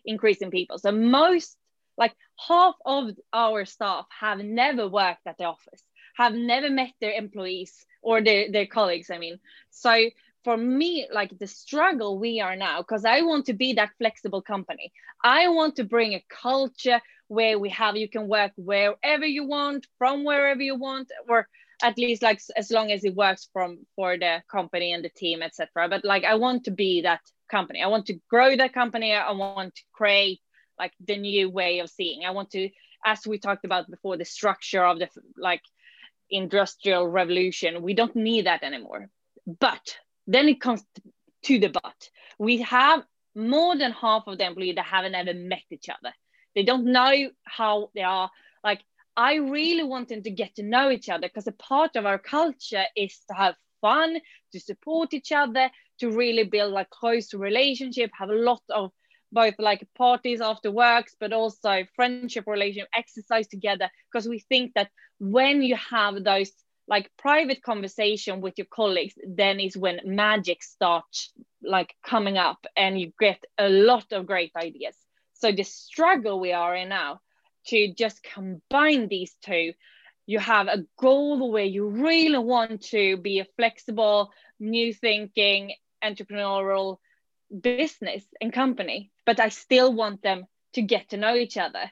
increase 0.06 0.39
in 0.39 0.49
people. 0.49 0.80
So 0.80 0.91
most 0.91 1.56
like 1.95 2.13
half 2.47 2.76
of 2.86 3.12
our 3.32 3.65
staff 3.65 4.08
have 4.19 4.39
never 4.39 4.89
worked 4.89 5.26
at 5.28 5.38
the 5.38 5.45
office 5.45 5.84
have 6.15 6.34
never 6.34 6.69
met 6.69 6.91
their 7.02 7.13
employees 7.13 7.86
or 8.04 8.22
their, 8.22 8.52
their 8.52 8.68
colleagues 8.68 9.10
i 9.10 9.18
mean. 9.18 9.39
So 9.72 10.10
for 10.44 10.58
me 10.58 11.08
like 11.12 11.38
the 11.39 11.48
struggle 11.48 12.20
we 12.20 12.42
are 12.42 12.58
now 12.58 12.82
because 12.82 13.06
i 13.06 13.22
want 13.22 13.46
to 13.46 13.54
be 13.54 13.74
that 13.74 13.92
flexible 13.98 14.42
company. 14.42 14.92
I 15.24 15.48
want 15.48 15.78
to 15.78 15.84
bring 15.84 16.13
a 16.13 16.26
culture 16.30 17.02
where 17.28 17.58
we 17.58 17.70
have 17.70 17.96
you 17.96 18.10
can 18.10 18.28
work 18.28 18.52
wherever 18.58 19.26
you 19.26 19.48
want 19.48 19.88
from 19.98 20.26
wherever 20.26 20.62
you 20.62 20.76
want 20.76 21.08
or 21.30 21.48
at 21.82 21.98
least 21.98 22.22
like 22.22 22.39
as 22.56 22.70
long 22.72 22.92
as 22.92 23.04
it 23.04 23.16
works 23.16 23.50
from 23.54 23.80
for 23.96 24.18
the 24.18 24.44
company 24.52 24.92
and 24.94 25.04
the 25.04 25.10
team 25.10 25.42
etc 25.42 25.88
but 25.89 26.04
like 26.04 26.26
i 26.26 26.36
want 26.36 26.66
to 26.66 26.72
be 26.72 27.02
that 27.02 27.22
company. 27.54 27.82
I 27.82 27.88
want 27.88 28.08
to 28.08 28.20
grow 28.30 28.56
that 28.56 28.74
company. 28.74 29.13
I 29.13 29.32
want 29.32 29.76
to 29.76 29.84
create 29.94 30.39
like 30.80 30.94
the 31.10 31.18
new 31.18 31.50
way 31.50 31.80
of 31.80 31.89
seeing. 31.89 32.26
I 32.26 32.32
want 32.32 32.50
to 32.52 32.70
as 33.06 33.28
we 33.28 33.38
talked 33.38 33.66
about 33.66 33.89
before 33.96 34.18
the 34.18 34.26
structure 34.26 34.84
of 34.92 34.98
the 35.00 35.08
like 35.38 35.62
industrial 36.34 37.08
revolution 37.08 37.82
we 37.82 37.93
don't 37.93 38.15
need 38.15 38.46
that 38.46 38.63
anymore. 38.63 39.10
But 39.46 39.98
then 40.28 40.48
it 40.48 40.62
comes 40.62 40.84
to 41.43 41.60
the 41.60 41.69
but. 41.69 42.10
We 42.39 42.62
have 42.62 43.04
more 43.36 43.78
than 43.78 43.91
half 43.91 44.24
of 44.28 44.38
the 44.38 44.46
employees 44.46 44.76
that 44.76 44.86
haven't 44.86 45.15
ever 45.15 45.34
met 45.34 45.63
each 45.69 45.89
other. 45.89 46.13
They 46.56 46.63
don't 46.63 46.86
know 46.86 47.30
how 47.43 47.89
they 47.96 48.04
are. 48.04 48.30
Like 48.63 48.82
i 49.15 49.36
really 49.36 49.84
want 49.84 50.10
them 50.10 50.24
to 50.24 50.32
get 50.32 50.56
to 50.56 50.63
know 50.63 50.89
each 50.89 51.10
other 51.10 51.28
because 51.28 51.48
a 51.48 51.52
part 51.52 51.96
of 51.96 52.06
our 52.06 52.17
culture 52.17 52.86
is 52.96 53.19
to 53.28 53.36
have 53.36 53.56
fun 53.82 54.17
to 54.52 54.60
support 54.60 55.13
each 55.13 55.32
other 55.32 55.69
to 56.00 56.10
really 56.10 56.43
build 56.43 56.74
like 56.74 56.89
close 56.89 57.34
relationship 57.34 58.10
have 58.17 58.30
a 58.30 58.36
lot 58.36 58.62
of 58.69 58.91
both 59.34 59.56
like 59.60 59.88
parties 59.98 60.41
after 60.41 60.72
works 60.72 61.15
but 61.19 61.34
also 61.34 61.84
friendship 61.96 62.46
relationship 62.48 62.89
exercise 62.96 63.48
together. 63.48 63.89
Because 64.12 64.28
we 64.28 64.39
think 64.39 64.74
that 64.76 64.89
when 65.19 65.62
you 65.62 65.76
have 65.76 66.24
those 66.24 66.52
like 66.88 67.10
private 67.17 67.62
conversation 67.63 68.41
with 68.41 68.54
your 68.58 68.67
colleagues 68.69 69.13
then 69.26 69.60
is 69.60 69.78
when 69.78 70.02
magic 70.04 70.62
starts 70.62 71.32
like 71.62 71.96
coming 72.06 72.38
up 72.38 72.65
and 72.76 73.00
you 73.00 73.13
get 73.19 73.41
a 73.58 73.69
lot 73.69 74.12
of 74.12 74.26
great 74.26 74.52
ideas. 74.56 74.96
So 75.34 75.52
the 75.52 75.63
struggle 75.63 76.39
we 76.39 76.52
are 76.52 76.76
in 76.76 76.89
now 76.89 77.22
to 77.67 77.93
just 77.93 78.22
combine 78.24 79.08
these 79.08 79.36
two, 79.43 79.74
you 80.26 80.39
have 80.39 80.67
a 80.67 80.86
goal 81.00 81.52
where 81.52 81.63
you 81.65 81.88
really 81.88 82.38
want 82.38 82.82
to 82.91 83.17
be 83.17 83.39
a 83.39 83.48
flexible, 83.58 84.32
new 84.60 84.93
thinking, 84.93 85.74
entrepreneurial 86.04 86.98
business 87.62 88.24
and 88.42 88.52
company, 88.52 89.12
but 89.26 89.39
I 89.39 89.50
still 89.50 89.94
want 89.94 90.22
them 90.22 90.46
to 90.74 90.82
get 90.82 91.10
to 91.10 91.18
know 91.18 91.36
each 91.36 91.58
other. 91.58 91.92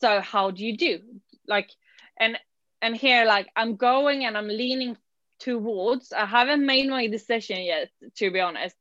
So 0.00 0.20
how 0.20 0.50
do 0.50 0.64
you 0.64 0.76
do? 0.76 1.00
Like, 1.46 1.70
and 2.18 2.38
and 2.82 2.96
here, 2.96 3.24
like 3.24 3.48
I'm 3.56 3.76
going 3.76 4.24
and 4.24 4.36
I'm 4.36 4.48
leaning 4.48 4.96
towards. 5.40 6.12
I 6.12 6.26
haven't 6.26 6.64
made 6.64 6.88
my 6.88 7.06
decision 7.08 7.62
yet, 7.62 7.90
to 8.16 8.30
be 8.30 8.40
honest, 8.40 8.76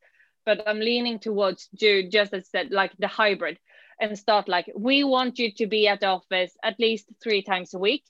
but 0.45 0.67
I'm 0.67 0.79
leaning 0.79 1.19
towards 1.19 1.67
do 1.75 2.09
just 2.09 2.33
as 2.33 2.49
said, 2.49 2.71
like 2.71 2.91
the 2.97 3.07
hybrid 3.07 3.59
and 3.99 4.17
start 4.17 4.47
like 4.47 4.71
we 4.75 5.03
want 5.03 5.39
you 5.39 5.51
to 5.51 5.67
be 5.67 5.87
at 5.87 5.99
the 5.99 6.07
office 6.07 6.55
at 6.63 6.79
least 6.79 7.11
three 7.21 7.41
times 7.41 7.73
a 7.73 7.79
week 7.79 8.03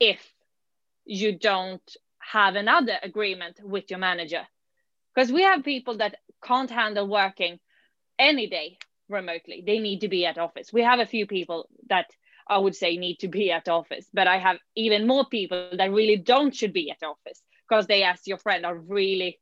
if 0.00 0.20
you 1.04 1.38
don't 1.38 1.96
have 2.18 2.56
another 2.56 2.98
agreement 3.02 3.60
with 3.62 3.90
your 3.90 3.98
manager 3.98 4.42
because 5.14 5.30
we 5.30 5.42
have 5.42 5.62
people 5.62 5.98
that 5.98 6.16
can't 6.42 6.70
handle 6.70 7.06
working 7.06 7.58
any 8.18 8.48
day 8.48 8.78
remotely 9.08 9.62
they 9.66 9.78
need 9.78 10.00
to 10.00 10.08
be 10.08 10.24
at 10.24 10.38
office 10.38 10.72
we 10.72 10.82
have 10.82 10.98
a 10.98 11.06
few 11.06 11.26
people 11.26 11.68
that 11.88 12.06
i 12.48 12.56
would 12.56 12.74
say 12.74 12.96
need 12.96 13.18
to 13.18 13.28
be 13.28 13.52
at 13.52 13.68
office 13.68 14.06
but 14.14 14.26
i 14.26 14.38
have 14.38 14.56
even 14.74 15.06
more 15.06 15.26
people 15.26 15.68
that 15.72 15.92
really 15.92 16.16
don't 16.16 16.54
should 16.54 16.72
be 16.72 16.90
at 16.90 17.02
office 17.02 17.42
because 17.68 17.86
they 17.86 18.02
as 18.02 18.20
your 18.26 18.38
friend 18.38 18.64
are 18.64 18.76
really 18.76 19.38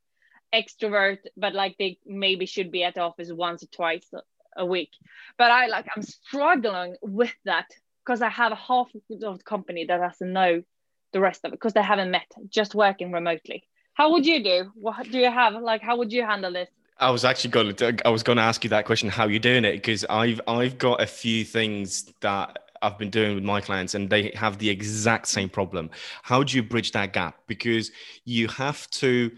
extrovert 0.53 1.19
but 1.37 1.53
like 1.53 1.75
they 1.79 1.97
maybe 2.05 2.45
should 2.45 2.71
be 2.71 2.83
at 2.83 2.97
office 2.97 3.31
once 3.31 3.63
or 3.63 3.67
twice 3.67 4.09
a 4.55 4.65
week. 4.65 4.91
But 5.37 5.51
I 5.51 5.67
like 5.67 5.87
I'm 5.95 6.03
struggling 6.03 6.95
with 7.01 7.33
that 7.45 7.67
because 8.05 8.21
I 8.21 8.29
have 8.29 8.53
half 8.53 8.87
of 8.95 9.01
the 9.09 9.39
company 9.43 9.85
that 9.85 9.97
doesn't 9.97 10.33
know 10.33 10.63
the 11.11 11.19
rest 11.19 11.41
of 11.43 11.49
it 11.49 11.55
because 11.55 11.73
they 11.73 11.83
haven't 11.83 12.11
met, 12.11 12.31
just 12.49 12.75
working 12.75 13.11
remotely. 13.11 13.63
How 13.93 14.11
would 14.11 14.25
you 14.25 14.43
do? 14.43 14.71
What 14.75 15.09
do 15.09 15.19
you 15.19 15.31
have? 15.31 15.53
Like, 15.53 15.81
how 15.81 15.97
would 15.97 16.11
you 16.11 16.23
handle 16.23 16.51
this? 16.51 16.69
I 16.97 17.09
was 17.09 17.25
actually 17.25 17.51
going 17.51 17.75
to 17.75 17.97
I 18.05 18.09
was 18.09 18.23
going 18.23 18.37
to 18.37 18.43
ask 18.43 18.63
you 18.63 18.69
that 18.69 18.85
question. 18.85 19.09
How 19.09 19.27
you're 19.27 19.39
doing 19.39 19.65
it? 19.65 19.73
Because 19.73 20.05
I've 20.05 20.39
I've 20.47 20.77
got 20.77 21.01
a 21.01 21.07
few 21.07 21.43
things 21.43 22.11
that 22.21 22.59
I've 22.81 22.97
been 22.97 23.09
doing 23.09 23.35
with 23.35 23.43
my 23.43 23.61
clients, 23.61 23.95
and 23.95 24.09
they 24.09 24.31
have 24.35 24.57
the 24.59 24.69
exact 24.69 25.27
same 25.27 25.49
problem. 25.49 25.89
How 26.21 26.43
do 26.43 26.55
you 26.55 26.63
bridge 26.63 26.91
that 26.91 27.13
gap? 27.13 27.35
Because 27.47 27.91
you 28.25 28.47
have 28.49 28.89
to 28.91 29.31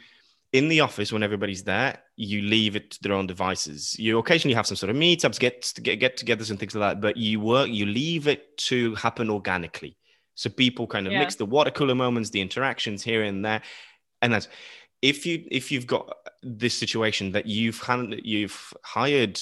in 0.56 0.70
the 0.70 0.80
office 0.80 1.12
when 1.12 1.22
everybody's 1.22 1.64
there 1.64 1.98
you 2.16 2.42
leave 2.42 2.78
it 2.78 2.92
to 2.92 3.04
their 3.04 3.12
own 3.12 3.28
devices 3.28 4.00
you 4.00 4.18
occasionally 4.18 4.56
have 4.56 4.66
some 4.66 4.78
sort 4.78 4.90
of 4.90 4.96
meetups 4.96 5.38
get 5.38 5.74
get 5.84 6.00
get-togethers 6.00 6.50
and 6.50 6.58
things 6.58 6.74
like 6.74 6.94
that 6.94 7.02
but 7.02 7.18
you 7.18 7.42
work 7.42 7.68
you 7.68 7.86
leave 7.86 8.26
it 8.26 8.58
to 8.58 8.96
happen 8.96 9.30
organically 9.30 9.98
so 10.34 10.50
people 10.50 10.88
kind 10.88 11.08
of 11.08 11.14
yeah. 11.14 11.20
mix 11.20 11.36
the 11.36 11.46
water 11.46 11.72
cooler 11.72 11.94
moments 11.94 12.30
the 12.30 12.40
interactions 12.40 13.04
here 13.04 13.24
and 13.24 13.44
there 13.44 13.62
and 14.22 14.32
that's 14.32 14.48
if 15.02 15.26
you 15.26 15.46
if 15.52 15.72
you've 15.72 15.88
got 15.88 16.12
this 16.44 16.78
situation 16.78 17.32
that 17.32 17.46
you've 17.46 17.82
had 17.82 18.20
you've 18.24 18.74
hired 18.84 19.40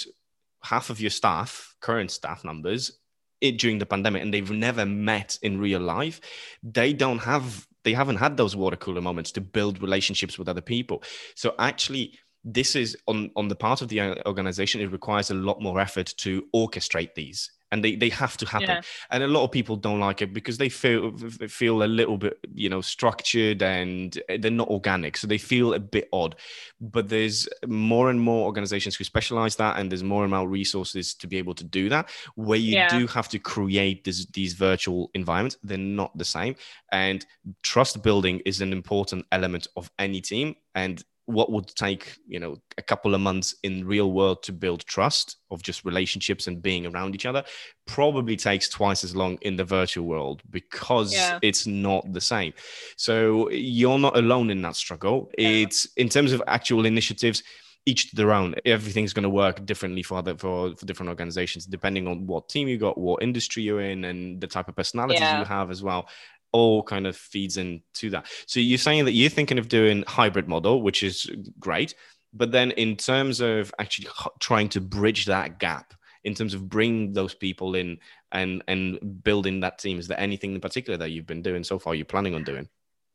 half 0.64 0.90
of 0.90 1.00
your 1.00 1.10
staff 1.10 1.76
current 1.82 2.12
staff 2.12 2.44
numbers 2.44 3.00
it, 3.42 3.58
during 3.58 3.78
the 3.78 3.86
pandemic 3.86 4.22
and 4.22 4.34
they've 4.34 4.52
never 4.52 4.86
met 4.86 5.38
in 5.42 5.60
real 5.60 5.82
life 5.82 6.22
they 6.64 6.94
don't 6.94 7.20
have 7.20 7.68
they 7.84 7.94
haven't 7.94 8.18
had 8.18 8.38
those 8.38 8.56
water 8.56 8.76
cooler 8.76 9.02
moments 9.02 9.32
to 9.34 9.42
build 9.42 9.82
relationships 9.82 10.40
with 10.40 10.50
other 10.50 10.62
people. 10.62 11.04
So 11.36 11.54
actually 11.60 12.18
this 12.46 12.76
is 12.76 12.98
on 13.08 13.32
on 13.36 13.48
the 13.48 13.56
part 13.56 13.82
of 13.82 13.88
the 13.88 14.02
uh, 14.02 14.16
organization 14.26 14.82
it 14.82 14.92
requires 14.92 15.32
a 15.32 15.34
lot 15.34 15.62
more 15.62 15.80
effort 15.80 16.14
to 16.18 16.46
orchestrate 16.54 17.14
these 17.16 17.50
and 17.74 17.84
they, 17.84 17.96
they 17.96 18.10
have 18.10 18.38
to 18.38 18.46
happen. 18.46 18.70
Yeah. 18.70 18.82
and 19.10 19.24
a 19.24 19.28
lot 19.28 19.44
of 19.44 19.52
people 19.52 19.76
don't 19.76 20.00
like 20.00 20.22
it 20.22 20.32
because 20.32 20.60
they 20.60 20.70
feel 20.70 21.18
feel 21.48 21.82
a 21.82 21.86
little 21.86 22.20
bit 22.20 22.38
you 22.54 22.70
know 22.70 22.82
structured 22.82 23.64
and 23.64 24.22
they're 24.40 24.52
not 24.52 24.68
organic. 24.70 25.18
So 25.18 25.26
they 25.26 25.40
feel 25.40 25.74
a 25.74 25.80
bit 25.80 26.08
odd. 26.14 26.36
But 26.80 27.10
there's 27.10 27.50
more 27.66 28.12
and 28.12 28.22
more 28.22 28.46
organizations 28.46 28.96
who 28.96 29.04
specialize 29.04 29.56
that 29.56 29.80
and 29.80 29.92
there's 29.92 30.04
more 30.04 30.24
and 30.24 30.32
more 30.32 30.48
resources 30.48 31.16
to 31.16 31.26
be 31.26 31.38
able 31.38 31.56
to 31.56 31.64
do 31.64 31.90
that. 31.90 32.10
Where 32.36 32.60
you 32.60 32.76
yeah. 32.76 32.96
do 32.96 33.08
have 33.08 33.28
to 33.30 33.40
create 33.40 34.04
this, 34.04 34.28
these 34.28 34.54
virtual 34.54 35.10
environments 35.16 35.58
they're 35.64 35.78
not 35.80 36.16
the 36.16 36.26
same. 36.26 36.56
And 36.92 37.26
trust 37.64 38.04
building 38.04 38.42
is 38.46 38.62
an 38.62 38.72
important 38.72 39.26
element 39.32 39.66
of 39.76 39.90
any 39.98 40.22
team. 40.22 40.56
And 40.76 41.04
what 41.26 41.52
would 41.52 41.68
take 41.68 42.18
you 42.28 42.40
know 42.40 42.58
a 42.78 42.82
couple 42.82 43.16
of 43.16 43.22
months 43.22 43.56
in 43.64 43.86
real 43.86 44.12
world 44.12 44.44
to 44.44 44.52
build 44.52 44.86
trust 44.86 45.38
of 45.52 45.64
just 45.64 45.86
relationships 45.86 46.48
and 46.48 46.62
being 46.62 46.86
around 46.86 47.16
each 47.16 47.26
other 47.26 47.44
probably 47.86 48.36
takes 48.36 48.68
twice 48.68 49.04
as 49.04 49.16
long 49.16 49.38
in 49.42 49.56
the 49.56 49.64
virtual 49.64 50.06
world 50.06 50.42
because 50.50 51.14
yeah. 51.14 51.40
it's 51.42 51.66
not 51.66 52.12
the 52.12 52.22
same 52.22 52.54
so 52.98 53.50
you're 53.52 54.00
not 54.00 54.18
alone 54.18 54.50
in 54.50 54.62
that 54.62 54.76
struggle 54.76 55.30
yeah. 55.38 55.48
it's 55.48 55.86
in 55.96 56.10
terms 56.10 56.34
of 56.34 56.44
actual 56.48 56.86
initiatives 56.86 57.44
each 57.86 58.10
to 58.10 58.16
their 58.16 58.32
own 58.32 58.56
everything's 58.66 59.14
going 59.14 59.24
to 59.24 59.30
work 59.30 59.66
differently 59.66 60.04
for 60.04 60.18
other 60.18 60.38
for, 60.38 60.76
for 60.76 60.86
different 60.86 61.10
organizations 61.10 61.66
depending 61.66 62.08
on 62.08 62.26
what 62.26 62.50
team 62.50 62.68
you 62.68 62.78
got 62.78 62.98
what 62.98 63.24
industry 63.24 63.64
you're 63.64 63.82
in 63.82 64.06
and 64.06 64.42
the 64.42 64.48
type 64.48 64.68
of 64.68 64.76
personalities 64.76 65.22
yeah. 65.22 65.40
you 65.40 65.46
have 65.46 65.72
as 65.72 65.82
well 65.84 66.08
all 66.54 66.84
kind 66.84 67.06
of 67.06 67.18
feeds 67.18 67.58
into 67.58 68.10
that. 68.12 68.28
So 68.46 68.60
you're 68.60 68.78
saying 68.78 69.06
that 69.06 69.12
you're 69.12 69.30
thinking 69.30 69.60
of 69.60 69.68
doing 69.68 70.04
hybrid 70.08 70.48
model, 70.48 70.82
which 70.82 71.04
is 71.04 71.30
great. 71.60 71.96
But 72.32 72.52
then 72.52 72.72
in 72.72 72.96
terms 72.96 73.42
of 73.42 73.74
actually 73.80 74.08
trying 74.40 74.70
to 74.70 74.82
bridge 74.82 75.26
that 75.26 75.60
gap, 75.60 75.94
in 76.24 76.34
terms 76.34 76.54
of 76.54 76.70
bringing 76.70 77.12
those 77.12 77.36
people 77.36 77.76
in 77.76 77.98
and 78.32 78.64
and 78.68 79.24
building 79.24 79.60
that 79.60 79.78
team, 79.78 80.00
is 80.00 80.08
there 80.08 80.20
anything 80.20 80.56
in 80.56 80.62
particular 80.62 80.98
that 80.98 81.10
you've 81.10 81.28
been 81.28 81.42
doing 81.42 81.64
so 81.64 81.78
far? 81.78 81.94
You're 81.96 82.06
planning 82.06 82.34
on 82.34 82.44
doing? 82.44 82.70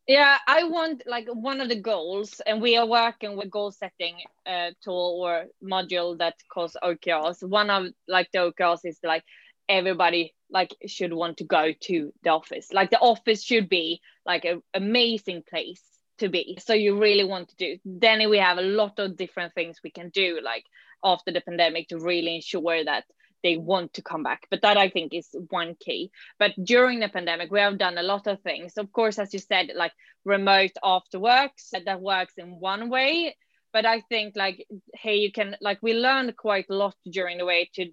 Yeah, 0.06 0.38
I 0.46 0.64
want 0.64 1.02
like 1.06 1.28
one 1.28 1.60
of 1.60 1.68
the 1.68 1.80
goals, 1.80 2.40
and 2.46 2.62
we 2.62 2.76
are 2.76 2.86
working 2.86 3.36
with 3.36 3.50
goal 3.50 3.72
setting 3.72 4.16
uh, 4.46 4.70
tool 4.82 5.20
or 5.22 5.46
module 5.62 6.16
that 6.18 6.34
calls 6.52 6.76
OKRs. 6.82 7.46
One 7.46 7.70
of 7.70 7.88
like 8.06 8.30
the 8.32 8.38
OKRs 8.38 8.80
is 8.84 8.98
like 9.02 9.24
everybody 9.68 10.34
like 10.50 10.74
should 10.86 11.12
want 11.12 11.38
to 11.38 11.44
go 11.44 11.72
to 11.82 12.12
the 12.22 12.30
office. 12.30 12.72
Like 12.72 12.90
the 12.90 12.98
office 12.98 13.42
should 13.42 13.68
be 13.68 14.00
like 14.24 14.44
an 14.44 14.62
amazing 14.74 15.42
place 15.48 15.82
to 16.18 16.28
be. 16.28 16.58
So 16.60 16.74
you 16.74 16.98
really 16.98 17.24
want 17.24 17.48
to 17.50 17.56
do 17.56 17.78
then 17.84 18.28
we 18.28 18.38
have 18.38 18.58
a 18.58 18.62
lot 18.62 18.98
of 18.98 19.16
different 19.16 19.54
things 19.54 19.80
we 19.82 19.90
can 19.90 20.10
do 20.10 20.40
like 20.42 20.64
after 21.04 21.32
the 21.32 21.40
pandemic 21.40 21.88
to 21.88 21.98
really 21.98 22.36
ensure 22.36 22.84
that 22.84 23.04
they 23.42 23.56
want 23.56 23.94
to 23.94 24.02
come 24.02 24.22
back. 24.22 24.46
But 24.50 24.62
that 24.62 24.76
i 24.76 24.88
think 24.88 25.14
is 25.14 25.28
one 25.50 25.76
key. 25.78 26.10
But 26.38 26.52
during 26.62 27.00
the 27.00 27.08
pandemic 27.08 27.50
we 27.50 27.60
have 27.60 27.78
done 27.78 27.98
a 27.98 28.02
lot 28.02 28.26
of 28.26 28.40
things. 28.40 28.76
Of 28.76 28.92
course 28.92 29.18
as 29.18 29.32
you 29.32 29.38
said 29.38 29.72
like 29.74 29.92
remote 30.24 30.72
after 30.82 31.18
works 31.18 31.72
that 31.72 32.00
works 32.00 32.34
in 32.36 32.58
one 32.58 32.90
way. 32.90 33.36
But 33.72 33.86
i 33.86 34.00
think 34.00 34.34
like 34.36 34.66
hey 34.94 35.16
you 35.16 35.30
can 35.30 35.56
like 35.60 35.78
we 35.82 35.94
learned 35.94 36.36
quite 36.36 36.66
a 36.70 36.74
lot 36.74 36.96
during 37.10 37.38
the 37.38 37.46
way 37.46 37.70
to 37.74 37.90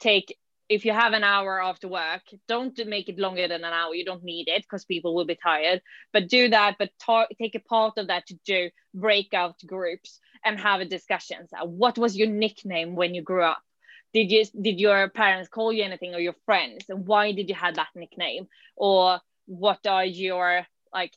take 0.00 0.36
if 0.68 0.84
you 0.84 0.92
have 0.92 1.12
an 1.12 1.24
hour 1.24 1.62
after 1.62 1.88
work, 1.88 2.22
don't 2.48 2.78
make 2.86 3.08
it 3.08 3.18
longer 3.18 3.46
than 3.48 3.64
an 3.64 3.72
hour. 3.72 3.94
You 3.94 4.04
don't 4.04 4.24
need 4.24 4.48
it 4.48 4.62
because 4.62 4.84
people 4.84 5.14
will 5.14 5.26
be 5.26 5.36
tired. 5.36 5.82
But 6.12 6.28
do 6.28 6.48
that, 6.48 6.76
but 6.78 6.90
ta- 6.98 7.26
take 7.38 7.54
a 7.54 7.60
part 7.60 7.98
of 7.98 8.08
that 8.08 8.26
to 8.26 8.34
do 8.46 8.70
breakout 8.94 9.56
groups 9.66 10.20
and 10.44 10.58
have 10.58 10.80
a 10.80 10.86
discussion. 10.86 11.48
So 11.48 11.64
what 11.64 11.98
was 11.98 12.16
your 12.16 12.28
nickname 12.28 12.94
when 12.94 13.14
you 13.14 13.22
grew 13.22 13.42
up? 13.42 13.62
Did 14.14 14.30
you 14.30 14.44
did 14.60 14.80
your 14.80 15.08
parents 15.10 15.48
call 15.48 15.72
you 15.72 15.82
anything 15.82 16.14
or 16.14 16.20
your 16.20 16.36
friends? 16.46 16.86
And 16.88 17.06
why 17.06 17.32
did 17.32 17.48
you 17.48 17.54
have 17.56 17.74
that 17.74 17.88
nickname? 17.94 18.46
Or 18.76 19.20
what 19.46 19.86
are 19.86 20.04
your 20.04 20.66
like 20.92 21.12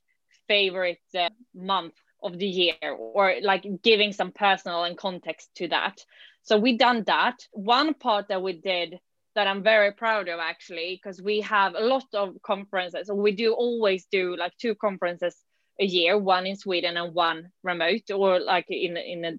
favorite 0.47 1.01
uh, 1.17 1.29
month 1.53 1.93
of 2.23 2.38
the 2.38 2.47
year? 2.47 2.75
Or 2.81 3.36
like 3.41 3.65
giving 3.83 4.13
some 4.13 4.31
personal 4.31 4.83
and 4.83 4.97
context 4.97 5.49
to 5.55 5.67
that. 5.69 6.03
So 6.41 6.57
we 6.57 6.77
done 6.77 7.03
that. 7.05 7.45
One 7.51 7.93
part 7.93 8.29
that 8.29 8.41
we 8.41 8.53
did 8.53 8.99
that 9.38 9.45
I'm 9.45 9.62
very 9.62 9.91
proud 9.91 10.30
of 10.30 10.39
actually, 10.39 10.95
because 10.95 11.21
we 11.21 11.41
have 11.41 11.76
a 11.76 11.86
lot 11.93 12.06
of 12.15 12.41
conferences. 12.41 13.08
We 13.13 13.34
do 13.34 13.54
always 13.54 14.08
do 14.12 14.36
like 14.36 14.54
two 14.58 14.73
conferences 14.73 15.36
a 15.80 15.86
year, 15.86 16.17
one 16.17 16.47
in 16.47 16.56
Sweden 16.56 16.97
and 16.97 17.13
one 17.13 17.52
remote, 17.62 18.10
or 18.10 18.39
like 18.39 18.65
in 18.67 18.97
in 18.97 19.26
a 19.26 19.34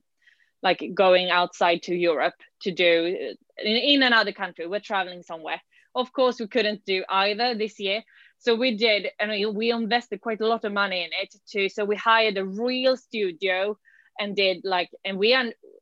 like 0.63 0.81
going 0.95 1.31
outside 1.31 1.83
to 1.83 1.97
Europe 1.97 2.39
to 2.63 2.71
do 2.71 3.35
in, 3.59 3.77
in 3.77 4.03
another 4.05 4.31
country. 4.33 4.69
We're 4.69 4.89
traveling 4.93 5.25
somewhere. 5.25 5.61
Of 5.97 6.13
course, 6.13 6.39
we 6.39 6.47
couldn't 6.47 6.85
do 6.85 7.05
either 7.09 7.57
this 7.57 7.81
year. 7.81 8.03
So 8.39 8.55
we 8.55 8.77
did, 8.77 9.09
and 9.19 9.31
we 9.57 9.73
invested 9.73 10.21
quite 10.21 10.41
a 10.41 10.47
lot 10.47 10.65
of 10.65 10.73
money 10.73 11.01
in 11.03 11.11
it 11.23 11.35
too. 11.53 11.69
So 11.69 11.85
we 11.85 11.97
hired 11.97 12.39
a 12.39 12.45
real 12.45 12.97
studio 12.97 13.77
and 14.21 14.37
did 14.37 14.59
like, 14.63 14.91
and 15.05 15.19
we 15.19 15.35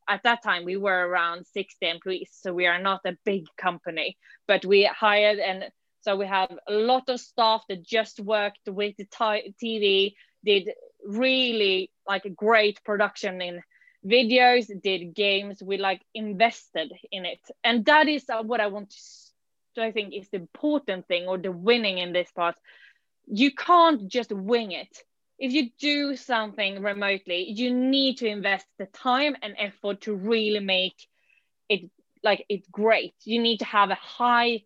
at 0.09 0.23
that 0.23 0.43
time 0.43 0.65
we 0.65 0.77
were 0.77 1.07
around 1.09 1.47
60 1.47 1.89
employees 1.89 2.31
so 2.33 2.53
we 2.53 2.67
are 2.67 2.81
not 2.81 3.01
a 3.05 3.17
big 3.25 3.45
company 3.57 4.17
but 4.47 4.65
we 4.65 4.85
hired 4.85 5.39
and 5.39 5.65
so 6.01 6.17
we 6.17 6.27
have 6.27 6.57
a 6.69 6.73
lot 6.73 7.09
of 7.09 7.19
staff 7.21 7.63
that 7.69 7.85
just 7.85 8.21
worked 8.21 8.69
with 8.69 8.97
the 8.97 9.07
tv 9.63 10.15
did 10.45 10.71
really 11.05 11.91
like 12.07 12.25
a 12.25 12.31
great 12.31 12.83
production 12.85 13.41
in 13.43 13.61
videos 14.07 14.71
did 14.83 15.15
games 15.15 15.63
we 15.63 15.77
like 15.77 16.03
invested 16.15 16.93
in 17.11 17.25
it. 17.25 17.41
And 17.65 17.85
that 17.87 18.09
is 18.09 18.25
uh, 18.29 18.43
what 18.43 18.61
i 18.61 18.69
want 18.69 18.95
to 19.75 19.83
i 19.83 19.93
think 19.93 20.15
is 20.15 20.29
the 20.31 20.39
important 20.39 21.07
thing 21.07 21.27
or 21.27 21.39
the 21.39 21.53
winning 21.53 21.99
in 21.99 22.13
this 22.13 22.31
part. 22.33 22.57
You 23.27 23.51
can't 23.53 24.09
just 24.09 24.33
wing 24.33 24.73
it 24.73 25.03
if 25.39 25.53
you 25.53 25.71
do 25.79 26.17
something 26.17 26.83
remotely, 26.83 27.51
you 27.51 27.73
need 27.75 28.19
to 28.19 28.27
invest 28.27 28.67
the 28.79 28.87
time 28.87 29.37
and 29.43 29.55
effort 29.59 30.03
to 30.03 30.15
really 30.15 30.61
make 30.61 30.95
it 31.69 31.91
like 32.23 32.45
it's 32.49 32.67
great. 32.69 33.15
You 33.25 33.41
need 33.41 33.59
to 33.59 33.65
have 33.67 33.91
a 33.91 33.97
high 33.97 34.63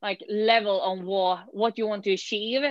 like 0.00 0.22
level 0.28 0.80
on 0.80 1.04
what 1.04 1.44
what 1.50 1.78
you 1.78 1.86
want 1.86 2.04
to 2.04 2.12
achieve 2.12 2.62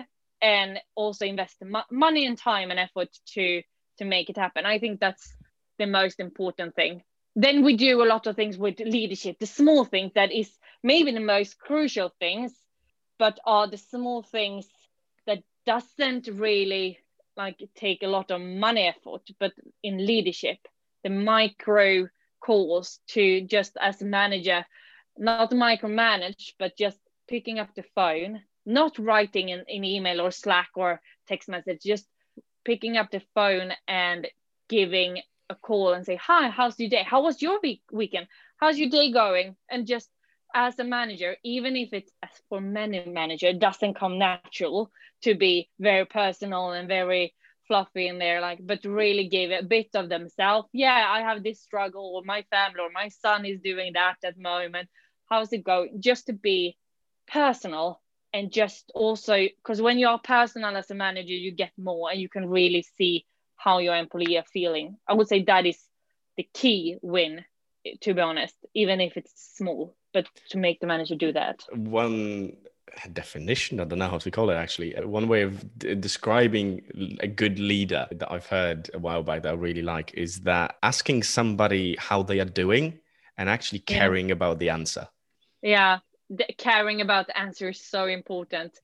and 0.42 0.80
also 0.96 1.26
invest 1.26 1.58
the 1.60 1.84
money 1.92 2.26
and 2.26 2.38
time 2.38 2.72
and 2.72 2.80
effort 2.80 3.10
to 3.34 3.62
to 3.98 4.06
make 4.06 4.30
it 4.30 4.38
happen. 4.38 4.66
I 4.66 4.80
think 4.80 5.00
that's 5.00 5.34
the 5.78 5.88
most 5.88 6.20
important 6.20 6.76
thing. 6.76 7.04
Then 7.36 7.64
we 7.64 7.78
do 7.78 8.04
a 8.04 8.06
lot 8.06 8.28
of 8.28 8.36
things 8.36 8.58
with 8.58 8.80
leadership, 8.80 9.40
the 9.40 9.46
small 9.46 9.86
things 9.86 10.12
that 10.16 10.32
is 10.32 10.50
maybe 10.84 11.12
the 11.12 11.20
most 11.20 11.60
crucial 11.60 12.12
things, 12.20 12.54
but 13.20 13.40
are 13.46 13.68
the 13.68 13.78
small 13.78 14.22
things 14.22 14.68
that 15.28 15.44
doesn't 15.66 16.28
really 16.28 16.98
like 17.38 17.62
take 17.76 18.04
a 18.04 18.08
lot 18.08 18.32
of 18.32 18.42
money 18.42 18.88
effort, 18.88 19.22
but 19.40 19.54
in 19.84 20.06
leadership, 20.06 20.58
the 21.04 21.10
micro 21.10 22.08
calls 22.40 23.00
to 23.10 23.42
just 23.42 23.78
as 23.80 24.02
a 24.02 24.06
manager, 24.06 24.66
not 25.18 25.52
micromanage, 25.52 26.54
but 26.60 26.78
just 26.78 26.98
picking 27.28 27.60
up 27.60 27.74
the 27.76 27.84
phone, 27.96 28.42
not 28.66 28.98
writing 29.00 29.50
in, 29.50 29.64
in 29.68 29.84
email 29.84 30.22
or 30.22 30.32
Slack 30.32 30.70
or 30.76 31.02
text 31.28 31.50
message, 31.50 31.82
just 31.84 32.06
picking 32.66 32.98
up 32.98 33.12
the 33.12 33.22
phone 33.34 33.72
and 33.88 34.28
giving 34.70 35.22
a 35.50 35.56
call 35.56 35.94
and 35.94 36.06
say, 36.06 36.16
Hi, 36.16 36.50
how's 36.50 36.80
your 36.80 36.90
day? 36.90 37.04
How 37.04 37.22
was 37.22 37.42
your 37.42 37.60
week- 37.62 37.84
weekend? 37.92 38.28
How's 38.58 38.78
your 38.78 38.90
day 38.90 39.12
going? 39.12 39.56
And 39.70 39.88
just 39.88 40.10
as 40.54 40.78
a 40.80 40.84
manager, 40.84 41.36
even 41.44 41.76
if 41.76 41.94
it's 41.94 42.12
for 42.50 42.62
many 42.62 43.06
manager, 43.06 43.48
it 43.48 43.60
doesn't 43.60 43.96
come 43.96 44.18
natural 44.18 44.92
to 45.24 45.36
be 45.36 45.70
very 45.80 46.06
personal 46.06 46.72
and 46.72 46.88
very 46.88 47.34
fluffy 47.68 48.08
in 48.08 48.20
there, 48.20 48.42
like, 48.42 48.60
but 48.62 48.84
really 48.84 49.28
give 49.28 49.52
a 49.52 49.64
bit 49.64 49.90
of 49.96 50.10
themselves. 50.10 50.68
Yeah, 50.74 51.06
I 51.08 51.22
have 51.22 51.44
this 51.44 51.62
struggle, 51.62 52.16
or 52.16 52.24
my 52.26 52.44
family, 52.50 52.80
or 52.82 52.90
my 52.92 53.10
son 53.10 53.46
is 53.46 53.62
doing 53.62 53.94
that 53.94 54.18
at 54.24 54.36
the 54.36 54.42
moment. 54.42 54.90
How's 55.30 55.54
it 55.54 55.64
going? 55.64 56.02
Just 56.02 56.26
to 56.28 56.34
be 56.34 56.78
personal 57.32 58.02
and 58.34 58.52
just 58.52 58.92
also 58.96 59.36
because 59.36 59.82
when 59.82 60.00
you're 60.00 60.18
personal 60.18 60.76
as 60.76 60.92
a 60.92 60.96
manager, 60.96 61.34
you 61.34 61.52
get 61.52 61.72
more 61.78 62.12
and 62.12 62.20
you 62.20 62.30
can 62.30 62.50
really 62.50 62.86
see 62.98 63.26
how 63.56 63.78
your 63.78 63.96
employee 63.96 64.38
are 64.38 64.46
feeling. 64.52 64.98
I 65.08 65.14
would 65.14 65.28
say 65.28 65.44
that 65.44 65.66
is 65.66 65.80
the 66.36 66.48
key 66.54 66.98
win, 67.02 67.46
to 68.02 68.14
be 68.14 68.22
honest, 68.22 68.56
even 68.74 69.00
if 69.00 69.18
it's 69.18 69.32
small, 69.56 69.96
but 70.14 70.28
to 70.50 70.58
make 70.58 70.80
the 70.80 70.88
manager 70.88 71.16
do 71.16 71.32
that. 71.34 71.64
One 71.74 72.54
definition 73.14 73.80
i 73.80 73.84
don't 73.84 74.00
know 74.00 74.10
how 74.10 74.18
to 74.18 74.30
call 74.30 74.50
it 74.50 74.56
actually 74.56 74.96
uh, 74.96 75.08
one 75.08 75.28
way 75.28 75.44
of 75.44 75.78
d- 75.78 75.96
describing 75.96 76.82
a 77.22 77.28
good 77.28 77.58
leader 77.60 78.08
that 78.12 78.32
i've 78.32 78.46
heard 78.48 78.90
a 78.94 79.00
while 79.00 79.24
back 79.24 79.44
that 79.44 79.54
i 79.54 79.56
really 79.56 79.82
like 79.82 80.14
is 80.14 80.42
that 80.42 80.76
asking 80.84 81.24
somebody 81.24 81.96
how 82.00 82.22
they 82.22 82.40
are 82.40 82.46
doing 82.46 83.00
and 83.38 83.50
actually 83.50 83.80
caring 83.80 84.28
yeah. 84.28 84.34
about 84.34 84.60
the 84.60 84.70
answer 84.70 85.08
yeah 85.62 86.00
the 86.30 86.46
caring 86.58 87.02
about 87.02 87.28
the 87.28 87.38
answer 87.38 87.70
is 87.70 87.86
so 87.86 88.06
important 88.06 88.78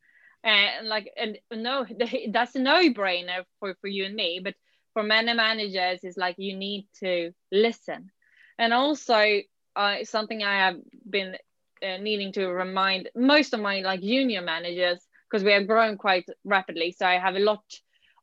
and 0.43 0.87
like 0.87 1.11
and 1.17 1.37
no 1.51 1.85
that's 2.31 2.55
a 2.55 2.59
no-brainer 2.59 3.43
for 3.59 3.75
for 3.81 3.87
you 3.87 4.05
and 4.05 4.15
me 4.15 4.39
but 4.43 4.55
for 4.93 5.03
many 5.03 5.33
managers 5.33 5.99
it's 6.03 6.17
like 6.17 6.35
you 6.37 6.55
need 6.55 6.87
to 6.99 7.31
listen 7.51 8.09
and 8.57 8.73
also 8.73 9.41
uh, 9.77 10.03
something 10.03 10.43
i 10.43 10.57
have 10.65 10.75
been 11.09 11.35
uh, 11.83 11.97
needing 11.97 12.31
to 12.33 12.47
remind 12.47 13.09
most 13.15 13.53
of 13.53 13.59
my 13.59 13.81
like 13.81 14.01
junior 14.01 14.41
managers 14.41 15.07
because 15.29 15.43
we 15.43 15.53
are 15.53 15.63
growing 15.63 15.97
quite 15.97 16.27
rapidly. 16.43 16.91
So 16.91 17.05
I 17.05 17.19
have 17.19 17.35
a 17.35 17.39
lot 17.39 17.63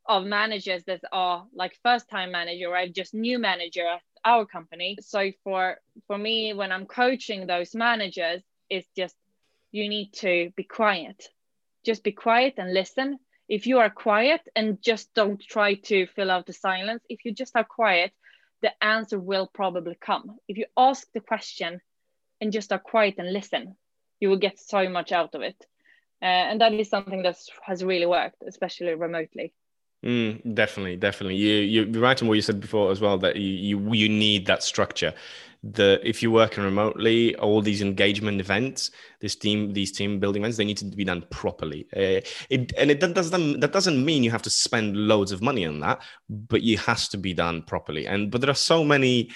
of 0.07 0.25
managers 0.25 0.83
that 0.85 1.01
are 1.11 1.45
like 1.53 1.79
first 1.83 2.09
time 2.09 2.31
manager 2.31 2.67
or 2.75 2.87
just 2.87 3.13
new 3.13 3.39
manager 3.39 3.87
at 3.87 4.01
our 4.23 4.45
company. 4.45 4.97
So 5.01 5.31
for 5.43 5.77
for 6.07 6.17
me, 6.17 6.53
when 6.53 6.71
I'm 6.71 6.85
coaching 6.85 7.47
those 7.47 7.75
managers, 7.75 8.41
it's 8.69 8.87
just 8.95 9.15
you 9.71 9.89
need 9.89 10.13
to 10.13 10.51
be 10.55 10.63
quiet. 10.63 11.27
Just 11.85 12.03
be 12.03 12.11
quiet 12.11 12.55
and 12.57 12.73
listen. 12.73 13.19
If 13.47 13.67
you 13.67 13.77
are 13.77 13.91
quiet 13.91 14.41
and 14.55 14.81
just 14.81 15.13
don't 15.13 15.39
try 15.39 15.75
to 15.75 16.07
fill 16.07 16.31
out 16.31 16.47
the 16.47 16.53
silence, 16.53 17.03
if 17.09 17.25
you 17.25 17.31
just 17.31 17.55
are 17.55 17.63
quiet, 17.63 18.11
the 18.65 18.83
answer 18.83 19.19
will 19.19 19.47
probably 19.53 19.97
come. 19.99 20.37
If 20.47 20.57
you 20.57 20.65
ask 20.75 21.07
the 21.13 21.21
question 21.21 21.81
and 22.41 22.51
just 22.51 22.71
are 22.71 22.79
quiet 22.79 23.15
and 23.17 23.31
listen 23.31 23.75
you 24.19 24.29
will 24.29 24.37
get 24.37 24.59
so 24.59 24.89
much 24.89 25.11
out 25.11 25.35
of 25.35 25.41
it 25.41 25.57
uh, 26.21 26.25
and 26.25 26.61
that 26.61 26.73
is 26.73 26.89
something 26.89 27.23
that 27.23 27.37
has 27.63 27.83
really 27.83 28.05
worked 28.05 28.41
especially 28.47 28.93
remotely 28.93 29.53
Mm, 30.03 30.53
definitely, 30.53 30.97
definitely. 30.97 31.35
You 31.35 31.55
you're 31.83 32.01
right 32.01 32.21
on 32.21 32.27
what 32.27 32.35
you 32.35 32.41
said 32.41 32.59
before 32.59 32.91
as 32.91 33.01
well 33.01 33.17
that 33.19 33.37
you, 33.37 33.77
you 33.79 33.93
you 33.93 34.09
need 34.09 34.45
that 34.45 34.61
structure. 34.61 35.13
The 35.63 35.99
if 36.03 36.21
you're 36.21 36.31
working 36.31 36.63
remotely, 36.63 37.35
all 37.37 37.59
these 37.59 37.81
engagement 37.81 38.39
events, 38.39 38.91
this 39.19 39.35
team 39.35 39.73
these 39.73 39.91
team 39.91 40.19
building 40.19 40.43
events, 40.43 40.57
they 40.57 40.65
need 40.65 40.77
to 40.77 40.85
be 40.85 41.05
done 41.05 41.25
properly. 41.31 41.87
Uh, 41.95 42.21
it 42.51 42.71
and 42.77 42.91
it 42.91 42.99
doesn't 42.99 43.59
that 43.61 43.71
doesn't 43.73 44.05
mean 44.05 44.23
you 44.23 44.29
have 44.29 44.43
to 44.43 44.49
spend 44.51 44.95
loads 44.95 45.31
of 45.31 45.41
money 45.41 45.65
on 45.65 45.79
that, 45.79 46.01
but 46.29 46.61
it 46.61 46.79
has 46.81 47.07
to 47.09 47.17
be 47.17 47.33
done 47.33 47.63
properly. 47.63 48.05
And 48.05 48.29
but 48.29 48.41
there 48.41 48.51
are 48.51 48.53
so 48.53 48.83
many 48.83 49.31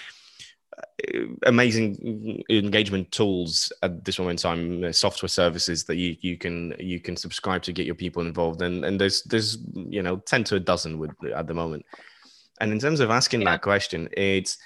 amazing 1.44 2.44
engagement 2.50 3.12
tools 3.12 3.72
at 3.84 4.04
this 4.04 4.20
moment 4.20 4.40
in 4.40 4.42
time 4.44 4.84
uh, 4.84 4.92
software 4.92 5.30
services 5.30 5.84
that 5.86 5.96
you, 5.96 6.16
you 6.22 6.38
can 6.38 6.74
you 6.80 7.00
can 7.00 7.16
subscribe 7.16 7.62
to 7.64 7.74
get 7.74 7.86
your 7.86 7.96
people 7.96 8.22
involved. 8.22 8.62
And 8.62 8.86
and 8.86 9.00
there's 9.00 9.24
there's 9.24 9.58
you 9.74 10.02
know 10.02 10.18
10 10.18 10.44
to 10.46 10.56
a 10.56 10.60
dozen 10.60 11.00
with 11.00 11.12
at 11.36 11.48
the 11.48 11.54
moment. 11.54 11.86
And 12.62 12.72
in 12.72 12.80
terms 12.80 13.00
of 13.00 13.10
asking 13.10 13.42
yeah. 13.42 13.52
that 13.52 13.62
question 13.62 14.10
it's 14.14 14.58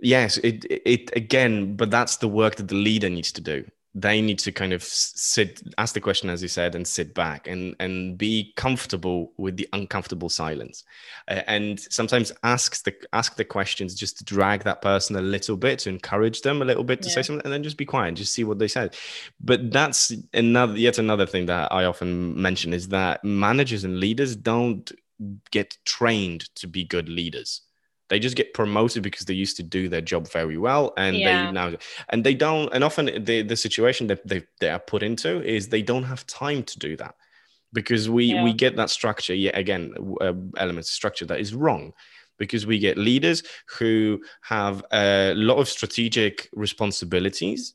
yes 0.00 0.36
it 0.38 0.64
it 0.68 1.16
again 1.16 1.76
but 1.76 1.90
that's 1.90 2.18
the 2.18 2.28
work 2.28 2.56
that 2.56 2.68
the 2.68 2.74
leader 2.74 3.08
needs 3.08 3.32
to 3.32 3.40
do 3.40 3.64
they 3.96 4.20
need 4.20 4.38
to 4.40 4.50
kind 4.50 4.72
of 4.72 4.82
sit 4.82 5.62
ask 5.78 5.94
the 5.94 6.00
question 6.00 6.28
as 6.28 6.42
you 6.42 6.48
said 6.48 6.74
and 6.74 6.86
sit 6.86 7.14
back 7.14 7.46
and 7.46 7.76
and 7.78 8.18
be 8.18 8.52
comfortable 8.56 9.32
with 9.36 9.56
the 9.56 9.68
uncomfortable 9.72 10.28
silence. 10.28 10.84
Uh, 11.28 11.42
and 11.46 11.78
sometimes 11.78 12.32
ask 12.42 12.82
the 12.84 12.94
ask 13.12 13.36
the 13.36 13.44
questions 13.44 13.94
just 13.94 14.18
to 14.18 14.24
drag 14.24 14.64
that 14.64 14.82
person 14.82 15.14
a 15.16 15.20
little 15.20 15.56
bit 15.56 15.78
to 15.78 15.90
encourage 15.90 16.42
them 16.42 16.60
a 16.60 16.64
little 16.64 16.84
bit 16.84 17.02
to 17.02 17.08
yeah. 17.08 17.14
say 17.14 17.22
something 17.22 17.44
and 17.44 17.52
then 17.52 17.62
just 17.62 17.76
be 17.76 17.84
quiet 17.84 18.08
and 18.08 18.16
just 18.16 18.32
see 18.32 18.44
what 18.44 18.58
they 18.58 18.68
said. 18.68 18.96
But 19.40 19.70
that's 19.70 20.12
another 20.32 20.76
yet 20.76 20.98
another 20.98 21.26
thing 21.26 21.46
that 21.46 21.72
i 21.72 21.84
often 21.84 22.40
mention 22.40 22.72
is 22.72 22.88
that 22.88 23.24
managers 23.24 23.84
and 23.84 24.00
leaders 24.00 24.36
don't 24.36 24.92
get 25.50 25.76
trained 25.84 26.54
to 26.54 26.66
be 26.66 26.84
good 26.84 27.08
leaders 27.08 27.62
They 28.08 28.18
just 28.18 28.36
get 28.36 28.52
promoted 28.54 29.02
because 29.02 29.24
they 29.26 29.34
used 29.34 29.56
to 29.56 29.62
do 29.62 29.88
their 29.88 30.02
job 30.02 30.28
very 30.28 30.58
well, 30.58 30.92
and 30.96 31.16
Yeah. 31.16 31.46
they 31.46 31.52
now 31.52 31.72
and 32.10 32.22
they 32.24 32.34
don't. 32.34 32.72
And 32.72 32.84
often 32.84 33.24
the 33.24 33.42
the 33.42 33.56
situation 33.56 34.06
that 34.08 34.26
they 34.26 34.42
they 34.60 34.68
are 34.70 34.78
put 34.78 35.02
into 35.02 35.42
is 35.42 35.68
they 35.68 35.82
don't 35.82 36.04
have 36.04 36.26
time 36.26 36.62
to 36.64 36.78
do 36.78 36.96
that 36.96 37.14
because 37.72 38.08
we 38.08 38.26
Yeah. 38.34 38.44
we 38.44 38.52
get 38.52 38.76
that 38.76 38.90
structure 38.90 39.34
yet 39.34 39.56
again 39.58 39.92
uh, 40.20 40.32
elements 40.56 40.90
of 40.90 40.94
structure 40.94 41.26
that 41.26 41.40
is 41.40 41.54
wrong 41.54 41.92
because 42.38 42.66
we 42.66 42.78
get 42.78 42.98
leaders 42.98 43.42
who 43.78 44.20
have 44.42 44.84
a 44.92 45.32
lot 45.34 45.58
of 45.58 45.68
strategic 45.68 46.48
responsibilities 46.52 47.74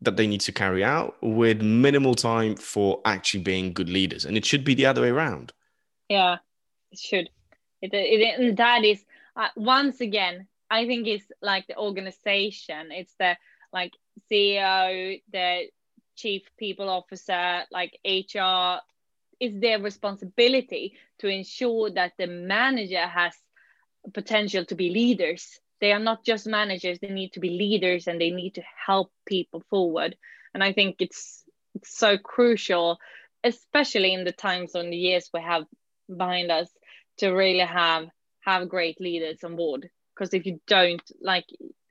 that 0.00 0.16
they 0.16 0.26
need 0.26 0.40
to 0.40 0.52
carry 0.52 0.84
out 0.84 1.16
with 1.22 1.60
minimal 1.62 2.14
time 2.14 2.56
for 2.56 3.00
actually 3.04 3.42
being 3.42 3.72
good 3.72 3.88
leaders 3.88 4.24
and 4.24 4.36
it 4.36 4.44
should 4.44 4.64
be 4.64 4.74
the 4.74 4.86
other 4.86 5.02
way 5.02 5.08
around 5.10 5.52
Yeah, 6.08 6.38
it 6.90 6.98
should. 6.98 7.30
It, 7.80 7.92
it, 7.94 8.40
and 8.40 8.56
that 8.56 8.84
is 8.84 9.04
uh, 9.38 9.48
once 9.56 10.00
again, 10.00 10.48
I 10.68 10.86
think 10.86 11.06
it's 11.06 11.24
like 11.40 11.66
the 11.68 11.78
organization. 11.78 12.90
It's 12.90 13.14
the 13.18 13.36
like 13.72 13.92
CEO, 14.30 15.22
the 15.32 15.68
chief 16.16 16.42
people 16.58 16.88
officer, 16.90 17.62
like 17.70 17.98
HR. 18.04 18.80
It's 19.40 19.58
their 19.60 19.80
responsibility 19.80 20.94
to 21.20 21.28
ensure 21.28 21.90
that 21.90 22.12
the 22.18 22.26
manager 22.26 23.06
has 23.06 23.32
potential 24.12 24.64
to 24.64 24.74
be 24.74 24.90
leaders. 24.90 25.60
They 25.80 25.92
are 25.92 26.00
not 26.00 26.24
just 26.24 26.46
managers; 26.46 26.98
they 26.98 27.10
need 27.10 27.34
to 27.34 27.40
be 27.40 27.50
leaders, 27.50 28.08
and 28.08 28.20
they 28.20 28.30
need 28.30 28.56
to 28.56 28.62
help 28.86 29.12
people 29.24 29.62
forward. 29.70 30.16
And 30.52 30.64
I 30.64 30.72
think 30.72 30.96
it's 30.98 31.44
it's 31.76 31.96
so 31.96 32.18
crucial, 32.18 32.98
especially 33.44 34.12
in 34.12 34.24
the 34.24 34.32
times 34.32 34.74
and 34.74 34.92
the 34.92 34.96
years 34.96 35.30
we 35.32 35.40
have 35.40 35.64
behind 36.08 36.50
us 36.50 36.68
to 37.18 37.30
really 37.30 37.60
have 37.60 38.08
have 38.48 38.68
great 38.68 38.98
leaders 38.98 39.44
on 39.44 39.56
board 39.56 39.90
because 40.14 40.32
if 40.32 40.46
you 40.46 40.58
don't 40.66 41.02
like 41.20 41.44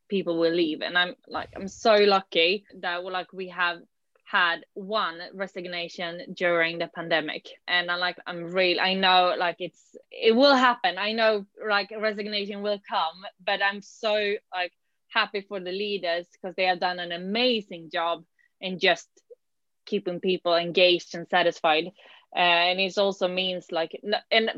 people 0.09 0.39
will 0.39 0.53
leave. 0.53 0.81
And 0.81 0.97
i'm 0.97 1.13
like 1.27 1.49
i'm 1.55 1.67
so 1.67 1.95
lucky 2.15 2.65
that 2.81 3.03
we're 3.03 3.11
like 3.11 3.31
we 3.31 3.49
have 3.49 3.77
had 4.25 4.65
one 4.73 5.19
resignation 5.33 6.33
during 6.33 6.79
the 6.79 6.89
pandemic. 6.97 7.43
And 7.67 7.91
i'm 7.91 7.99
like 7.99 8.17
i'm 8.25 8.41
real 8.59 8.79
i 8.79 8.93
know 8.95 9.35
like 9.37 9.57
it's 9.59 9.95
it 10.11 10.35
will 10.35 10.55
happen. 10.55 10.97
I 10.97 11.11
know 11.13 11.45
like 11.75 11.89
resignation 12.09 12.61
will 12.63 12.81
come 12.89 13.19
but 13.45 13.61
i'm 13.61 13.81
so 13.81 14.13
like 14.53 14.73
happy 15.09 15.41
for 15.41 15.59
the 15.59 15.71
leaders 15.71 16.25
because 16.31 16.55
they 16.55 16.65
have 16.65 16.79
done 16.79 16.99
an 16.99 17.11
amazing 17.11 17.89
job 17.91 18.23
in 18.59 18.79
just 18.79 19.07
keeping 19.85 20.19
people 20.19 20.55
engaged 20.55 21.15
and 21.15 21.27
satisfied. 21.29 21.85
Uh, 22.35 22.39
and 22.69 22.79
it 22.79 22.97
also 22.97 23.27
means 23.27 23.71
like 23.71 23.91
and 24.31 24.49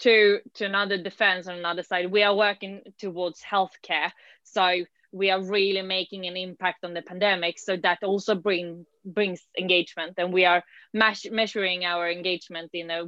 to 0.00 0.40
to 0.54 0.64
another 0.64 0.96
defense 0.98 1.46
on 1.46 1.56
another 1.56 1.82
side. 1.82 2.10
We 2.10 2.22
are 2.22 2.34
working 2.34 2.82
towards 2.98 3.40
healthcare 3.40 4.12
so 4.42 4.84
we 5.10 5.30
are 5.30 5.42
really 5.42 5.82
making 5.82 6.26
an 6.26 6.36
impact 6.36 6.84
on 6.84 6.92
the 6.94 7.02
pandemic. 7.02 7.58
So 7.58 7.76
that 7.78 8.02
also 8.02 8.34
bring 8.34 8.84
brings 9.04 9.40
engagement 9.58 10.14
and 10.18 10.32
we 10.32 10.44
are 10.44 10.62
meas- 10.92 11.30
measuring 11.30 11.84
our 11.84 12.10
engagement 12.10 12.70
in 12.74 12.90
a 12.90 13.04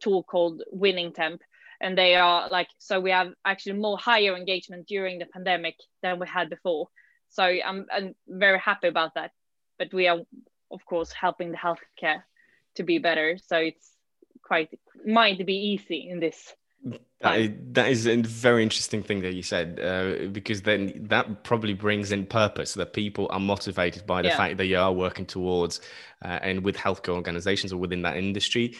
tool 0.00 0.22
called 0.22 0.62
Winningtemp 0.72 1.38
and 1.80 1.98
they 1.98 2.14
are 2.14 2.48
like 2.48 2.68
so 2.78 3.00
we 3.00 3.10
have 3.10 3.32
actually 3.44 3.78
more 3.78 3.98
higher 3.98 4.36
engagement 4.36 4.86
during 4.86 5.18
the 5.18 5.26
pandemic 5.26 5.74
than 6.02 6.18
we 6.18 6.26
had 6.28 6.48
before. 6.48 6.88
So 7.30 7.44
i'm, 7.44 7.86
I'm 7.92 8.14
very 8.28 8.58
happy 8.58 8.88
about 8.88 9.14
that 9.14 9.32
but 9.78 9.92
we 9.92 10.06
are 10.06 10.20
of 10.70 10.84
course 10.86 11.12
helping 11.12 11.50
the 11.50 11.58
healthcare 11.58 12.22
to 12.76 12.82
be 12.82 12.98
better. 12.98 13.38
So 13.38 13.56
it's 13.56 13.91
quite 14.52 14.70
might 15.06 15.46
be 15.46 15.54
easy 15.72 16.08
in 16.10 16.20
this. 16.20 16.54
That 17.20 17.40
is, 17.40 17.50
that 17.76 17.88
is 17.94 18.06
a 18.06 18.16
very 18.16 18.62
interesting 18.62 19.02
thing 19.04 19.22
that 19.22 19.34
you 19.34 19.44
said, 19.54 19.78
uh, 19.80 20.26
because 20.38 20.62
then 20.62 21.06
that 21.08 21.44
probably 21.44 21.74
brings 21.74 22.10
in 22.10 22.26
purpose 22.26 22.74
that 22.74 22.92
people 22.92 23.28
are 23.30 23.38
motivated 23.54 24.02
by 24.04 24.20
the 24.20 24.28
Yeah. 24.28 24.36
fact 24.36 24.56
that 24.58 24.66
you 24.66 24.78
are 24.86 24.92
working 24.92 25.26
towards, 25.26 25.80
uh, 26.24 26.38
and 26.48 26.64
with 26.66 26.76
healthcare 26.76 27.14
organizations 27.14 27.72
or 27.72 27.78
within 27.78 28.02
that 28.02 28.16
industry, 28.16 28.74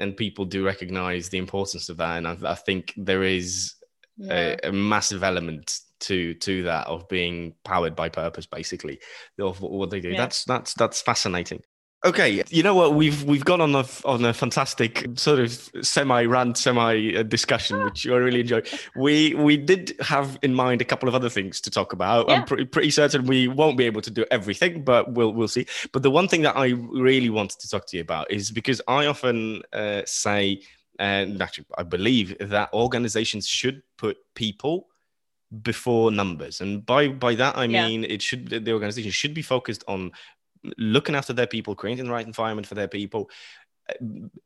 and 0.00 0.16
people 0.16 0.44
do 0.44 0.60
recognize 0.72 1.28
the 1.28 1.38
importance 1.38 1.88
of 1.88 1.96
that. 1.98 2.18
And 2.18 2.26
I, 2.26 2.36
I 2.54 2.56
think 2.66 2.92
there 2.96 3.22
is 3.22 3.74
Yeah. 4.16 4.56
a, 4.64 4.68
a 4.70 4.72
massive 4.72 5.22
element 5.22 5.66
to 6.00 6.34
to 6.34 6.64
that 6.64 6.86
of 6.88 7.08
being 7.08 7.54
powered 7.64 7.94
by 8.02 8.08
purpose, 8.08 8.46
basically, 8.58 8.96
of 9.38 9.60
what 9.60 9.90
they 9.90 10.00
do. 10.00 10.10
Yeah. 10.10 10.22
That's 10.22 10.44
that's 10.44 10.74
that's 10.74 11.00
fascinating. 11.02 11.62
Okay, 12.04 12.42
you 12.50 12.62
know 12.62 12.74
what? 12.74 12.94
We've 12.94 13.22
we've 13.24 13.44
gone 13.46 13.62
on 13.62 13.74
a 13.74 13.84
on 14.04 14.26
a 14.26 14.34
fantastic 14.34 15.06
sort 15.14 15.38
of 15.38 15.70
semi 15.80 16.24
rant, 16.24 16.58
semi 16.58 17.22
discussion, 17.22 17.82
which 17.82 18.06
I 18.06 18.16
really 18.16 18.40
enjoy. 18.40 18.60
We 18.94 19.34
we 19.34 19.56
did 19.56 19.94
have 20.00 20.38
in 20.42 20.54
mind 20.54 20.82
a 20.82 20.84
couple 20.84 21.08
of 21.08 21.14
other 21.14 21.30
things 21.30 21.62
to 21.62 21.70
talk 21.70 21.94
about. 21.94 22.28
Yeah. 22.28 22.34
I'm 22.34 22.44
pretty 22.44 22.66
pretty 22.66 22.90
certain 22.90 23.24
we 23.24 23.48
won't 23.48 23.78
be 23.78 23.84
able 23.86 24.02
to 24.02 24.10
do 24.10 24.26
everything, 24.30 24.84
but 24.84 25.12
we'll 25.14 25.32
we'll 25.32 25.48
see. 25.48 25.66
But 25.92 26.02
the 26.02 26.10
one 26.10 26.28
thing 26.28 26.42
that 26.42 26.58
I 26.58 26.66
really 26.68 27.30
wanted 27.30 27.58
to 27.60 27.70
talk 27.70 27.86
to 27.86 27.96
you 27.96 28.02
about 28.02 28.30
is 28.30 28.50
because 28.50 28.82
I 28.86 29.06
often 29.06 29.62
uh, 29.72 30.02
say, 30.04 30.60
and 30.98 31.40
actually 31.40 31.64
I 31.78 31.84
believe 31.84 32.36
that 32.38 32.68
organizations 32.74 33.46
should 33.48 33.82
put 33.96 34.18
people 34.34 34.88
before 35.62 36.10
numbers 36.10 36.60
and 36.60 36.84
by 36.84 37.06
by 37.06 37.32
that 37.32 37.56
i 37.56 37.64
Yeah. 37.64 37.86
mean 37.86 38.02
it 38.02 38.20
should 38.20 38.48
the 38.48 38.72
organization 38.72 39.12
should 39.12 39.34
be 39.34 39.42
focused 39.42 39.84
on 39.86 40.10
looking 40.78 41.14
after 41.14 41.32
their 41.32 41.46
people 41.46 41.74
creating 41.74 42.06
the 42.06 42.12
right 42.12 42.26
environment 42.26 42.66
for 42.66 42.74
their 42.74 42.88
people 42.88 43.30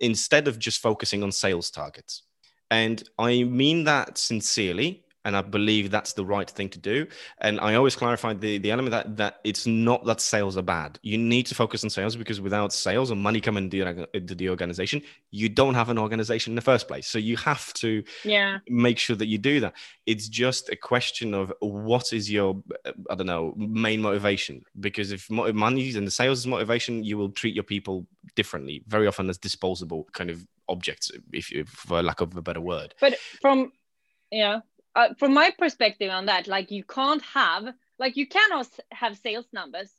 instead 0.00 0.48
of 0.48 0.59
just 0.59 0.81
focusing 0.81 1.22
on 1.22 1.33
sales 1.33 1.70
targets. 1.70 2.22
And 2.70 3.02
i 3.18 3.44
mean 3.44 3.85
that 3.85 4.18
sincerely 4.18 5.02
and 5.24 5.37
i 5.37 5.42
believe 5.42 5.90
that's 5.90 6.12
the 6.12 6.24
right 6.24 6.50
thing 6.50 6.68
to 6.68 6.78
do 6.78 7.07
and 7.38 7.59
i 7.61 7.74
always 7.74 7.96
clarify 7.96 8.33
the, 8.33 8.59
the 8.59 8.70
element 8.70 8.90
that 8.92 9.16
that 9.16 9.40
it's 9.44 9.66
not 9.66 10.04
that 10.04 10.20
sales 10.20 10.57
are 10.57 10.62
bad 10.62 10.98
you 11.02 11.18
need 11.18 11.44
to 11.46 11.54
focus 11.54 11.83
on 11.85 11.90
sales 11.90 12.16
because 12.16 12.40
without 12.40 12.72
sales 12.72 13.11
and 13.11 13.20
money 13.20 13.40
coming 13.40 13.64
into 13.64 14.07
the- 14.12 14.35
the 14.35 14.48
organization 14.48 15.02
you 15.31 15.48
don't 15.48 15.74
have 15.74 15.88
an 15.90 15.98
organization 15.98 16.52
in 16.52 16.57
the 16.57 16.62
first 16.62 16.87
place 16.88 17.07
so 17.07 17.18
you 17.18 17.37
have 17.37 17.72
to 17.74 18.02
Yeah. 18.24 18.59
make 18.68 18.98
sure 18.98 19.16
that 19.16 19.26
you 19.26 19.38
do 19.38 19.61
that. 19.61 19.74
It's 20.07 20.28
just 20.28 20.68
a 20.70 20.76
question 20.76 21.35
of 21.35 21.52
what 21.61 22.12
is 22.12 22.31
your, 22.31 22.62
I 23.11 23.14
don't 23.14 23.26
know, 23.26 23.54
main 23.57 24.00
motivation. 24.00 24.62
Because 24.81 25.12
if 25.12 25.28
mo- 25.31 25.52
money 25.52 25.94
and 25.96 26.07
the 26.07 26.11
sales 26.11 26.38
is 26.40 26.46
motivation, 26.46 27.04
you 27.04 27.18
will 27.18 27.31
treat 27.31 27.54
your 27.54 27.64
people 27.64 28.07
differently, 28.35 28.83
very 28.87 29.07
often 29.07 29.28
as 29.28 29.38
disposable 29.38 30.09
kind 30.12 30.31
of 30.31 30.46
objects, 30.68 31.11
if 31.33 31.50
you, 31.50 31.64
for 31.66 32.02
lack 32.02 32.20
of 32.20 32.37
a 32.37 32.42
better 32.42 32.61
word. 32.61 32.94
But 33.00 33.18
from 33.42 33.72
yeah, 34.31 34.61
uh, 34.98 35.14
from 35.16 35.32
my 35.32 35.52
perspective 35.56 36.11
on 36.11 36.26
that, 36.26 36.48
like 36.48 36.72
you 36.72 36.82
can't 36.82 37.22
have 37.22 37.64
like 38.00 38.16
you 38.16 38.26
cannot 38.26 38.66
have 38.90 39.16
sales 39.16 39.46
numbers 39.52 39.90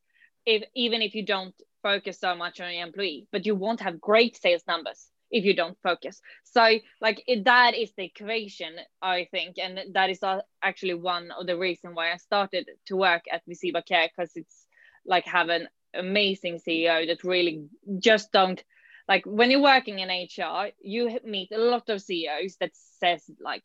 if 0.46 0.64
even 0.76 1.02
if 1.02 1.16
you 1.16 1.26
don't 1.26 1.56
focus 1.82 2.20
so 2.20 2.36
much 2.36 2.60
on 2.60 2.74
your 2.74 2.86
employee, 2.86 3.28
but 3.32 3.46
you 3.46 3.56
won't 3.56 3.80
have 3.80 4.02
great 4.02 4.36
sales 4.36 4.64
numbers 4.68 5.08
if 5.32 5.46
you 5.46 5.56
don't 5.56 5.78
focus. 5.82 6.22
So 6.44 6.80
like 7.00 7.24
it, 7.28 7.46
that 7.46 7.76
is 7.76 7.94
the 7.96 8.06
equation, 8.06 8.76
I 9.02 9.28
think, 9.32 9.58
and 9.58 9.80
that 9.94 10.10
is 10.10 10.22
uh, 10.22 10.42
actually 10.62 10.96
one 10.96 11.32
of 11.32 11.48
the 11.48 11.58
reason 11.58 11.96
why 11.96 12.12
I 12.12 12.18
started 12.18 12.68
to 12.88 12.98
work 12.98 13.24
at 13.32 13.44
Visiba 13.48 13.86
Care 13.86 14.10
because 14.10 14.32
it's 14.36 14.68
like 15.06 15.26
have 15.26 15.48
an 15.48 15.70
amazing 15.94 16.60
CEO 16.60 17.08
that 17.08 17.24
really 17.24 17.64
just 18.00 18.34
don't 18.34 18.62
like 19.10 19.26
when 19.26 19.50
you're 19.50 19.62
working 19.62 19.98
in 20.00 20.10
HR, 20.10 20.70
you 20.82 21.20
meet 21.26 21.52
a 21.52 21.58
lot 21.58 21.90
of 21.90 22.00
CEOs 22.00 22.58
that 22.60 22.72
says 23.00 23.24
like, 23.40 23.64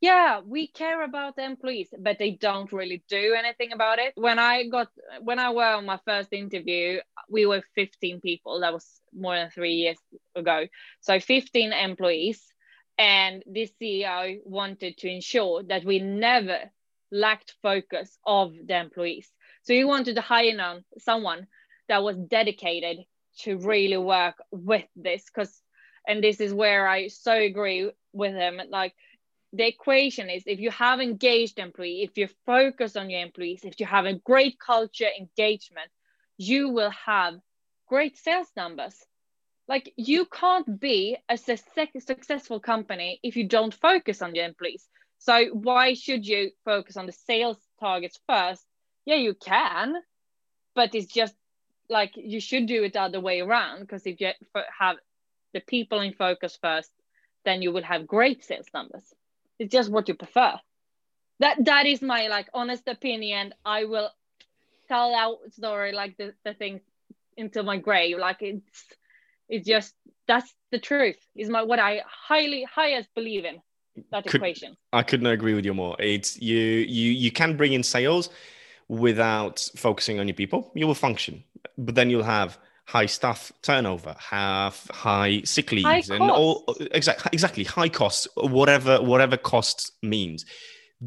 yeah, 0.00 0.40
we 0.44 0.68
care 0.68 1.02
about 1.02 1.36
the 1.36 1.44
employees, 1.44 1.88
but 1.98 2.18
they 2.18 2.32
don't 2.32 2.72
really 2.72 3.02
do 3.08 3.34
anything 3.36 3.72
about 3.72 3.98
it. 3.98 4.12
When 4.16 4.38
I 4.38 4.66
got 4.68 4.88
when 5.22 5.38
I 5.38 5.50
were 5.50 5.74
on 5.76 5.86
my 5.86 5.98
first 6.04 6.32
interview, 6.32 7.00
we 7.30 7.46
were 7.46 7.62
15 7.74 8.20
people. 8.20 8.60
That 8.60 8.72
was 8.72 9.00
more 9.14 9.34
than 9.34 9.50
three 9.50 9.74
years 9.74 9.98
ago. 10.34 10.66
So 11.00 11.18
15 11.18 11.72
employees, 11.72 12.42
and 12.98 13.42
this 13.46 13.70
CEO 13.80 14.38
wanted 14.44 14.98
to 14.98 15.08
ensure 15.08 15.62
that 15.64 15.84
we 15.84 15.98
never 15.98 16.58
lacked 17.10 17.54
focus 17.62 18.18
of 18.26 18.52
the 18.66 18.78
employees. 18.78 19.30
So 19.62 19.72
he 19.72 19.84
wanted 19.84 20.16
to 20.16 20.20
hire 20.20 20.80
someone 20.98 21.46
that 21.88 22.02
was 22.02 22.16
dedicated 22.16 22.98
to 23.38 23.58
really 23.58 23.98
work 23.98 24.36
with 24.50 24.84
this 24.94 25.24
because 25.24 25.60
and 26.08 26.22
this 26.22 26.40
is 26.40 26.54
where 26.54 26.86
I 26.86 27.08
so 27.08 27.32
agree 27.32 27.90
with 28.12 28.34
him 28.34 28.60
like 28.70 28.94
the 29.56 29.66
equation 29.66 30.30
is 30.30 30.44
if 30.46 30.60
you 30.60 30.70
have 30.70 31.00
engaged 31.00 31.58
employee 31.58 32.02
if 32.02 32.18
you 32.18 32.28
focus 32.46 32.96
on 32.96 33.10
your 33.10 33.22
employees 33.22 33.64
if 33.64 33.80
you 33.80 33.86
have 33.86 34.06
a 34.06 34.14
great 34.14 34.58
culture 34.58 35.08
engagement 35.18 35.90
you 36.38 36.70
will 36.70 36.90
have 36.90 37.34
great 37.86 38.16
sales 38.18 38.50
numbers. 38.56 38.94
Like 39.68 39.92
you 39.96 40.26
can't 40.26 40.80
be 40.80 41.16
a 41.28 41.36
success- 41.36 41.88
successful 41.98 42.60
company 42.60 43.20
if 43.22 43.36
you 43.36 43.48
don't 43.48 43.74
focus 43.74 44.22
on 44.22 44.34
your 44.34 44.44
employees. 44.44 44.86
So 45.18 45.46
why 45.48 45.94
should 45.94 46.26
you 46.26 46.50
focus 46.64 46.96
on 46.96 47.06
the 47.06 47.12
sales 47.12 47.58
targets 47.80 48.18
first? 48.28 48.64
Yeah 49.06 49.16
you 49.16 49.34
can 49.34 49.94
but 50.74 50.94
it's 50.94 51.12
just 51.12 51.34
like 51.88 52.12
you 52.16 52.40
should 52.40 52.66
do 52.66 52.84
it 52.84 52.94
the 52.94 53.00
other 53.02 53.20
way 53.20 53.40
around 53.40 53.80
because 53.80 54.06
if 54.06 54.20
you 54.20 54.32
have 54.78 54.96
the 55.54 55.60
people 55.60 56.00
in 56.00 56.12
focus 56.12 56.58
first 56.60 56.92
then 57.44 57.62
you 57.62 57.72
will 57.72 57.82
have 57.84 58.06
great 58.06 58.44
sales 58.44 58.66
numbers 58.74 59.14
it's 59.58 59.72
just 59.72 59.90
what 59.90 60.08
you 60.08 60.14
prefer. 60.14 60.54
That 61.40 61.64
that 61.64 61.86
is 61.86 62.02
my 62.02 62.28
like 62.28 62.48
honest 62.54 62.88
opinion. 62.88 63.54
I 63.64 63.84
will 63.84 64.10
tell 64.88 65.14
out 65.14 65.38
story 65.50 65.92
like 65.92 66.16
the, 66.16 66.34
the 66.44 66.54
thing 66.54 66.80
into 67.36 67.62
my 67.62 67.76
grave. 67.76 68.18
Like 68.18 68.38
it's 68.40 68.84
it's 69.48 69.66
just 69.66 69.94
that's 70.26 70.52
the 70.70 70.78
truth. 70.78 71.18
Is 71.34 71.48
my 71.48 71.62
what 71.62 71.78
i 71.78 72.02
highly 72.06 72.64
highest 72.64 73.08
believe 73.14 73.44
in 73.44 73.60
that 74.10 74.24
Could, 74.24 74.36
equation. 74.36 74.76
I 74.92 75.02
couldn't 75.02 75.26
agree 75.26 75.54
with 75.54 75.64
you 75.64 75.74
more. 75.74 75.96
It's 75.98 76.40
you 76.40 76.56
you 76.56 77.12
you 77.12 77.30
can 77.30 77.56
bring 77.56 77.72
in 77.72 77.82
sales 77.82 78.30
without 78.88 79.68
focusing 79.76 80.20
on 80.20 80.28
your 80.28 80.34
people. 80.34 80.70
You 80.74 80.86
will 80.86 80.94
function 80.94 81.44
but 81.78 81.94
then 81.94 82.10
you'll 82.10 82.22
have 82.22 82.58
high 82.86 83.06
staff 83.06 83.52
turnover, 83.62 84.14
have 84.18 84.80
high 84.90 85.42
sick 85.42 85.72
leaves, 85.72 86.08
high 86.08 86.14
and 86.14 86.30
all 86.30 86.64
exactly 86.92 87.30
exactly 87.32 87.64
high 87.64 87.88
costs, 87.88 88.26
whatever 88.36 89.02
whatever 89.02 89.36
costs 89.36 89.90
means. 90.02 90.44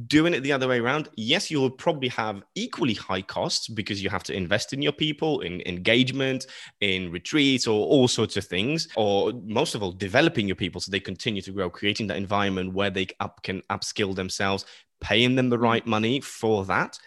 Doing 0.05 0.35
it 0.35 0.41
the 0.41 0.51
other 0.51 0.67
way 0.67 0.79
around, 0.79 1.09
yes, 1.17 1.49
you 1.49 1.59
will 1.59 1.71
probably 1.71 2.09
have 2.09 2.43
equally 2.53 2.93
high 2.93 3.23
costs 3.23 3.67
because 3.67 4.03
you 4.03 4.09
have 4.11 4.21
to 4.25 4.35
invest 4.35 4.71
in 4.71 4.83
your 4.83 4.91
people, 4.91 5.39
in 5.41 5.61
engagement, 5.65 6.45
in 6.79 7.11
retreats, 7.11 7.65
or 7.65 7.87
all 7.87 8.07
sorts 8.07 8.37
of 8.37 8.45
things. 8.45 8.87
Or 8.95 9.33
most 9.45 9.73
of 9.73 9.81
all, 9.81 9.91
developing 9.91 10.45
your 10.45 10.55
people 10.55 10.79
so 10.79 10.91
they 10.91 10.99
continue 10.99 11.41
to 11.41 11.51
grow, 11.51 11.71
creating 11.71 12.05
that 12.07 12.17
environment 12.17 12.73
where 12.73 12.91
they 12.91 13.07
up, 13.19 13.41
can 13.41 13.63
upskill 13.71 14.13
themselves, 14.13 14.63
paying 15.01 15.35
them 15.35 15.49
the 15.49 15.57
right 15.57 15.87
money 15.87 16.21
for 16.21 16.65
that. 16.65 16.99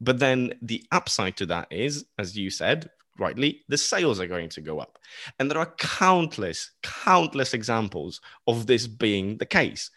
But 0.00 0.18
then 0.18 0.54
the 0.62 0.82
upside 0.90 1.36
to 1.36 1.46
that 1.46 1.68
is, 1.70 2.06
as 2.18 2.34
you 2.34 2.48
said, 2.48 2.88
rightly, 3.22 3.64
the 3.68 3.78
sales 3.78 4.20
are 4.20 4.26
going 4.26 4.50
to 4.50 4.60
go 4.60 4.78
up. 4.78 4.98
And 5.38 5.50
there 5.50 5.58
are 5.58 5.74
countless, 5.78 6.72
countless 6.82 7.54
examples 7.54 8.20
of 8.46 8.66
this 8.66 8.86
being 8.86 9.38
the 9.38 9.46
case. 9.46 9.90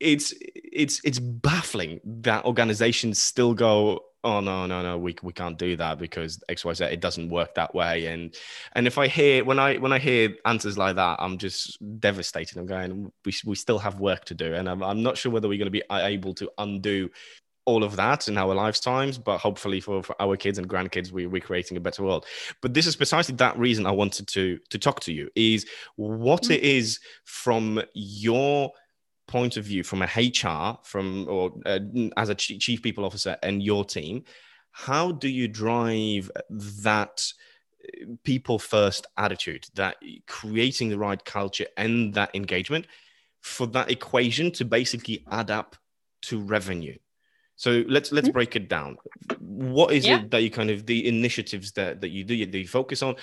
It's 0.00 0.34
it's 0.40 1.00
it's 1.04 1.18
baffling 1.18 2.00
that 2.04 2.44
organizations 2.44 3.22
still 3.22 3.54
go, 3.54 4.00
oh 4.22 4.40
no, 4.40 4.66
no, 4.66 4.82
no, 4.82 4.98
we, 4.98 5.16
we 5.22 5.32
can't 5.32 5.58
do 5.58 5.76
that 5.76 5.98
because 5.98 6.42
XYZ, 6.50 6.92
it 6.92 7.00
doesn't 7.00 7.30
work 7.30 7.54
that 7.54 7.74
way. 7.74 8.06
And 8.06 8.34
and 8.74 8.86
if 8.86 8.98
I 8.98 9.06
hear 9.06 9.44
when 9.44 9.58
I 9.58 9.76
when 9.76 9.92
I 9.92 9.98
hear 9.98 10.34
answers 10.44 10.76
like 10.76 10.96
that, 10.96 11.18
I'm 11.20 11.38
just 11.38 11.78
devastated. 12.00 12.58
I'm 12.58 12.66
going, 12.66 13.10
we, 13.24 13.32
we 13.44 13.54
still 13.54 13.78
have 13.78 14.00
work 14.00 14.24
to 14.26 14.34
do. 14.34 14.54
And 14.54 14.68
I'm, 14.68 14.82
I'm 14.82 15.02
not 15.02 15.16
sure 15.16 15.32
whether 15.32 15.48
we're 15.48 15.58
going 15.58 15.66
to 15.66 15.70
be 15.70 15.82
able 15.90 16.34
to 16.34 16.50
undo 16.58 17.10
all 17.64 17.84
of 17.84 17.96
that 17.96 18.28
in 18.28 18.38
our 18.38 18.54
lifetimes, 18.54 19.18
but 19.18 19.38
hopefully 19.38 19.80
for, 19.80 20.02
for 20.02 20.20
our 20.20 20.36
kids 20.36 20.58
and 20.58 20.68
grandkids, 20.68 21.12
we, 21.12 21.26
we're 21.26 21.40
creating 21.40 21.76
a 21.76 21.80
better 21.80 22.02
world. 22.02 22.26
But 22.62 22.74
this 22.74 22.86
is 22.86 22.96
precisely 22.96 23.34
that 23.36 23.58
reason 23.58 23.86
I 23.86 23.90
wanted 23.92 24.26
to 24.28 24.58
to 24.70 24.78
talk 24.78 25.00
to 25.00 25.12
you 25.12 25.28
is 25.34 25.66
what 25.96 26.42
mm-hmm. 26.42 26.52
it 26.52 26.62
is 26.62 27.00
from 27.24 27.82
your 27.94 28.72
point 29.26 29.56
of 29.56 29.64
view, 29.64 29.84
from 29.84 30.02
a 30.02 30.06
HR, 30.06 30.78
from 30.84 31.26
or 31.28 31.52
uh, 31.66 31.80
as 32.16 32.28
a 32.28 32.34
chief 32.34 32.82
people 32.82 33.04
officer 33.04 33.36
and 33.42 33.62
your 33.62 33.84
team, 33.84 34.24
how 34.72 35.12
do 35.12 35.28
you 35.28 35.48
drive 35.48 36.30
that? 36.50 37.32
Uh, 37.82 38.12
people 38.24 38.58
first 38.58 39.06
attitude 39.16 39.66
that 39.74 39.96
creating 40.26 40.90
the 40.90 40.98
right 40.98 41.24
culture 41.24 41.64
and 41.78 42.12
that 42.12 42.30
engagement 42.34 42.86
for 43.40 43.66
that 43.66 43.90
equation 43.90 44.50
to 44.52 44.66
basically 44.66 45.24
add 45.30 45.50
up 45.50 45.76
to 46.20 46.38
revenue 46.38 46.94
so 47.60 47.84
let's 47.88 48.10
let's 48.10 48.26
mm-hmm. 48.26 48.32
break 48.32 48.56
it 48.56 48.70
down. 48.70 48.96
What 49.38 49.92
is 49.92 50.06
yeah. 50.06 50.20
it 50.20 50.30
that 50.30 50.42
you 50.42 50.50
kind 50.50 50.70
of 50.70 50.86
the 50.86 51.06
initiatives 51.06 51.72
that 51.72 52.00
that 52.00 52.08
you 52.08 52.24
do 52.24 52.46
that 52.46 52.58
you 52.58 52.66
focus 52.66 53.02
on, 53.02 53.16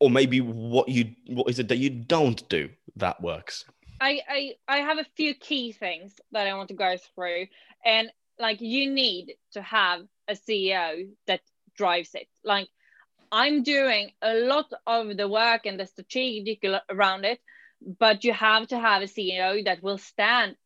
or 0.00 0.08
maybe 0.08 0.40
what 0.40 0.88
you 0.88 1.14
what 1.26 1.50
is 1.50 1.58
it 1.58 1.68
that 1.68 1.76
you 1.76 1.90
don't 1.90 2.48
do 2.48 2.70
that 2.96 3.20
works? 3.20 3.66
I 4.00 4.20
I 4.26 4.54
I 4.66 4.76
have 4.78 4.96
a 4.96 5.04
few 5.14 5.34
key 5.34 5.72
things 5.72 6.14
that 6.30 6.46
I 6.46 6.54
want 6.54 6.68
to 6.68 6.74
go 6.74 6.96
through, 7.14 7.48
and 7.84 8.10
like 8.38 8.62
you 8.62 8.90
need 8.90 9.34
to 9.52 9.60
have 9.60 10.00
a 10.26 10.36
CEO 10.36 11.10
that 11.26 11.42
drives 11.76 12.14
it. 12.14 12.28
Like 12.42 12.68
I'm 13.30 13.62
doing 13.62 14.12
a 14.22 14.36
lot 14.36 14.72
of 14.86 15.18
the 15.18 15.28
work 15.28 15.66
and 15.66 15.78
the 15.78 15.86
strategic 15.86 16.64
around 16.88 17.26
it, 17.26 17.40
but 17.98 18.24
you 18.24 18.32
have 18.32 18.68
to 18.68 18.78
have 18.78 19.02
a 19.02 19.12
CEO 19.16 19.62
that 19.66 19.82
will 19.82 19.98
stand 19.98 20.56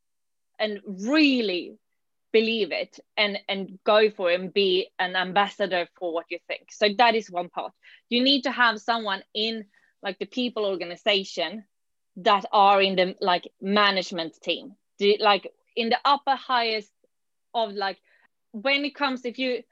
and 0.60 0.78
really 0.86 1.76
believe 2.32 2.72
it 2.72 2.98
and 3.16 3.38
and 3.48 3.78
go 3.84 4.10
for 4.10 4.30
it 4.30 4.40
and 4.40 4.52
be 4.52 4.88
an 4.98 5.16
ambassador 5.16 5.88
for 5.98 6.12
what 6.12 6.26
you 6.28 6.38
think. 6.46 6.70
So 6.70 6.88
that 6.98 7.14
is 7.14 7.30
one 7.30 7.48
part. 7.48 7.72
You 8.08 8.22
need 8.22 8.42
to 8.42 8.50
have 8.50 8.80
someone 8.80 9.22
in 9.34 9.64
like 10.02 10.18
the 10.18 10.26
people 10.26 10.64
organization 10.64 11.64
that 12.16 12.44
are 12.52 12.80
in 12.80 12.96
the 12.96 13.14
like 13.20 13.50
management 13.60 14.34
team. 14.42 14.74
The, 14.98 15.18
like 15.20 15.52
in 15.74 15.90
the 15.90 15.98
upper 16.04 16.34
highest 16.34 16.90
of 17.54 17.72
like 17.72 17.98
when 18.52 18.84
it 18.84 18.94
comes 18.94 19.24
if 19.24 19.38
you 19.38 19.62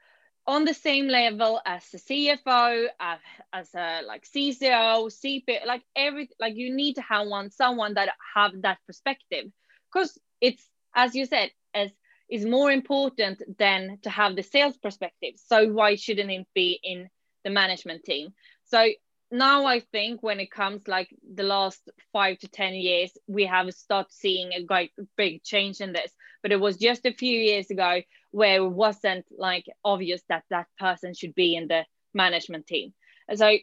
on 0.47 0.63
the 0.63 0.73
same 0.73 1.07
level 1.07 1.59
as 1.65 1.83
a 1.93 1.97
CFO, 1.97 2.85
as, 2.99 3.19
as 3.51 3.73
a 3.73 4.01
like 4.05 4.25
CCO, 4.25 5.11
CP, 5.11 5.65
like 5.65 5.81
every 5.95 6.29
like 6.39 6.55
you 6.55 6.75
need 6.75 6.95
to 6.95 7.01
have 7.01 7.27
one 7.27 7.49
someone 7.49 7.95
that 7.95 8.09
have 8.35 8.51
that 8.61 8.77
perspective. 8.85 9.45
Because 9.91 10.17
it's 10.39 10.63
as 10.93 11.15
you 11.15 11.25
said 11.25 11.49
as 11.73 11.89
is 12.29 12.45
more 12.45 12.71
important 12.71 13.41
than 13.57 13.99
to 14.01 14.09
have 14.09 14.35
the 14.35 14.43
sales 14.43 14.77
perspective. 14.77 15.33
So 15.35 15.67
why 15.67 15.95
shouldn't 15.95 16.31
it 16.31 16.47
be 16.53 16.79
in 16.83 17.09
the 17.43 17.49
management 17.51 18.03
team? 18.03 18.33
So 18.65 18.87
now 19.31 19.65
I 19.65 19.79
think 19.79 20.23
when 20.23 20.39
it 20.39 20.51
comes 20.51 20.87
like 20.87 21.09
the 21.33 21.43
last 21.43 21.81
five 22.13 22.39
to 22.39 22.47
10 22.47 22.73
years, 22.73 23.11
we 23.27 23.45
have 23.45 23.71
started 23.73 24.11
seeing 24.11 24.53
a 24.53 24.65
quite 24.65 24.91
big 25.17 25.43
change 25.43 25.81
in 25.81 25.93
this. 25.93 26.11
But 26.41 26.51
it 26.51 26.59
was 26.59 26.77
just 26.77 27.05
a 27.05 27.13
few 27.13 27.37
years 27.37 27.69
ago 27.69 28.01
where 28.31 28.57
it 28.57 28.71
wasn't 28.71 29.25
like 29.37 29.65
obvious 29.83 30.21
that 30.29 30.43
that 30.49 30.67
person 30.79 31.13
should 31.13 31.35
be 31.35 31.55
in 31.55 31.67
the 31.67 31.85
management 32.13 32.67
team. 32.67 32.93
So, 33.33 33.57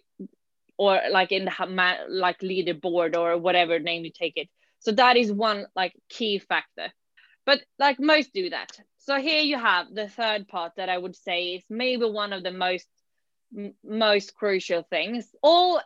or 0.76 1.00
like 1.10 1.30
in 1.30 1.44
the 1.44 1.96
like 2.08 2.40
leaderboard 2.40 3.16
or 3.16 3.38
whatever 3.38 3.78
name 3.78 4.04
you 4.04 4.12
take 4.12 4.36
it. 4.36 4.48
So 4.80 4.92
that 4.92 5.16
is 5.16 5.32
one 5.32 5.66
like 5.76 5.94
key 6.08 6.40
factor 6.40 6.92
but 7.46 7.62
like 7.78 7.98
most 8.00 8.32
do 8.32 8.50
that. 8.50 8.78
So 8.98 9.18
here 9.20 9.42
you 9.42 9.58
have 9.58 9.94
the 9.94 10.08
third 10.08 10.48
part 10.48 10.72
that 10.76 10.88
i 10.88 10.96
would 10.98 11.16
say 11.16 11.54
is 11.54 11.64
maybe 11.70 12.04
one 12.06 12.32
of 12.32 12.42
the 12.42 12.52
most 12.52 12.88
m- 13.56 13.74
most 13.84 14.34
crucial 14.34 14.82
things. 14.82 15.34
All 15.42 15.80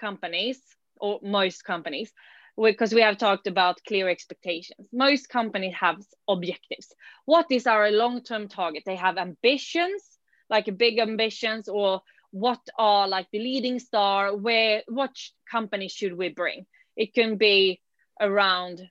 companies 0.00 0.60
or 1.00 1.20
most 1.22 1.64
companies 1.64 2.12
because 2.56 2.94
we 2.94 3.00
have 3.02 3.16
talked 3.18 3.46
about 3.46 3.80
clear 3.86 4.08
expectations. 4.08 4.88
Most 4.92 5.28
companies 5.28 5.74
have 5.74 5.96
objectives. 6.28 6.94
What 7.24 7.46
is 7.50 7.66
our 7.66 7.90
long-term 7.90 8.48
target? 8.48 8.82
They 8.86 8.96
have 8.96 9.16
ambitions 9.18 10.18
like 10.50 10.76
big 10.76 10.98
ambitions 10.98 11.68
or 11.68 12.02
what 12.30 12.60
are 12.78 13.08
like 13.08 13.28
the 13.32 13.38
leading 13.38 13.78
star? 13.78 14.36
Where 14.36 14.82
what 14.88 15.14
company 15.50 15.88
should 15.88 16.16
we 16.16 16.28
bring? 16.28 16.66
It 16.96 17.14
can 17.14 17.36
be 17.36 17.80
around 18.20 18.82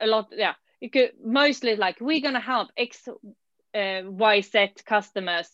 a 0.00 0.06
lot 0.06 0.28
yeah 0.32 0.54
you 0.80 0.90
could 0.90 1.12
mostly 1.24 1.76
like 1.76 2.00
we're 2.00 2.20
gonna 2.20 2.40
help 2.40 2.68
X, 2.76 3.08
uh, 3.08 4.02
Y, 4.04 4.40
Z 4.40 4.72
customers 4.84 5.48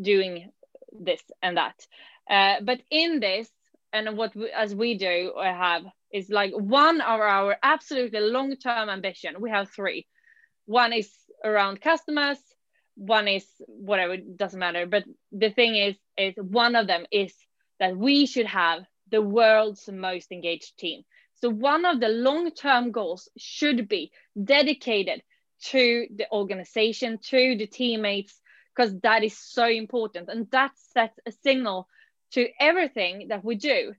doing 0.00 0.50
this 0.92 1.22
and 1.42 1.56
that. 1.56 1.86
Uh, 2.28 2.56
but 2.62 2.80
in 2.90 3.20
this, 3.20 3.48
and 3.92 4.16
what 4.16 4.34
we, 4.34 4.50
as 4.50 4.74
we 4.74 4.96
do 4.98 5.32
or 5.36 5.44
have 5.44 5.84
is 6.12 6.28
like 6.28 6.52
one 6.52 7.00
of 7.00 7.20
our 7.20 7.56
absolutely 7.62 8.20
long-term 8.20 8.88
ambition. 8.88 9.36
We 9.40 9.50
have 9.50 9.70
three. 9.70 10.06
One 10.66 10.92
is 10.92 11.10
around 11.44 11.80
customers. 11.80 12.38
One 12.96 13.28
is 13.28 13.44
whatever 13.66 14.16
doesn't 14.16 14.58
matter. 14.58 14.86
But 14.86 15.04
the 15.32 15.50
thing 15.50 15.76
is, 15.76 15.96
is 16.16 16.34
one 16.36 16.76
of 16.76 16.86
them 16.86 17.04
is 17.10 17.34
that 17.80 17.96
we 17.96 18.26
should 18.26 18.46
have 18.46 18.84
the 19.10 19.20
world's 19.20 19.88
most 19.88 20.32
engaged 20.32 20.76
team. 20.78 21.02
So 21.44 21.50
one 21.50 21.84
of 21.84 22.00
the 22.00 22.08
long-term 22.08 22.90
goals 22.90 23.28
should 23.36 23.86
be 23.86 24.12
dedicated 24.42 25.22
to 25.64 26.06
the 26.16 26.26
organization, 26.32 27.18
to 27.18 27.54
the 27.58 27.66
teammates, 27.66 28.40
because 28.74 28.98
that 29.00 29.22
is 29.22 29.36
so 29.36 29.66
important. 29.66 30.30
And 30.30 30.50
that 30.52 30.70
sets 30.94 31.20
a 31.26 31.32
signal 31.32 31.86
to 32.30 32.48
everything 32.58 33.28
that 33.28 33.44
we 33.44 33.56
do. 33.56 33.92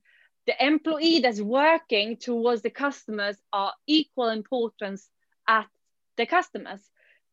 The 0.48 0.56
employee 0.60 1.20
that's 1.20 1.40
working 1.40 2.18
towards 2.18 2.64
the 2.64 2.72
customers 2.72 3.38
are 3.54 3.74
equal 3.86 4.30
importance 4.30 5.08
at 5.48 5.68
the 6.18 6.26
customers. 6.26 6.82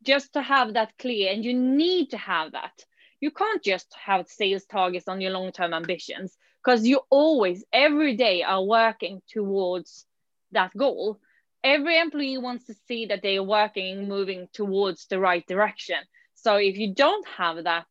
Just 0.02 0.34
to 0.34 0.42
have 0.42 0.74
that 0.74 0.92
clear, 0.98 1.32
and 1.32 1.42
you 1.42 1.54
need 1.54 2.10
to 2.10 2.18
have 2.18 2.52
that. 2.52 2.84
You 3.18 3.30
can't 3.30 3.62
just 3.62 3.86
have 3.94 4.28
sales 4.28 4.66
targets 4.66 5.08
on 5.08 5.22
your 5.22 5.30
long-term 5.30 5.72
ambitions 5.72 6.36
because 6.62 6.86
you 6.86 7.00
always 7.10 7.64
every 7.72 8.16
day 8.16 8.42
are 8.42 8.62
working 8.62 9.22
towards 9.28 10.06
that 10.52 10.76
goal. 10.76 11.18
Every 11.64 11.98
employee 11.98 12.38
wants 12.38 12.66
to 12.66 12.74
see 12.88 13.06
that 13.06 13.22
they 13.22 13.36
are 13.36 13.42
working 13.42 14.08
moving 14.08 14.48
towards 14.52 15.06
the 15.06 15.20
right 15.20 15.46
direction. 15.46 15.96
So 16.34 16.56
if 16.56 16.76
you 16.76 16.94
don't 16.94 17.26
have 17.28 17.64
that 17.64 17.86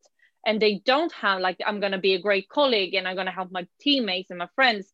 and 0.46 0.62
they 0.62 0.82
don't 0.84 1.12
have 1.14 1.40
like 1.40 1.58
i'm 1.66 1.80
going 1.80 1.92
to 1.92 2.00
be 2.00 2.16
a 2.16 2.22
great 2.22 2.50
colleague 2.50 2.96
and 2.96 3.08
i'm 3.08 3.14
going 3.16 3.28
to 3.28 3.32
help 3.32 3.52
my 3.52 3.68
teammates 3.80 4.32
and 4.32 4.40
my 4.40 4.50
friends 4.56 4.92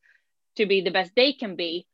to 0.57 0.65
be 0.65 0.81
the 0.81 0.91
best 0.91 1.11
they 1.15 1.31
can 1.31 1.55
be 1.55 1.87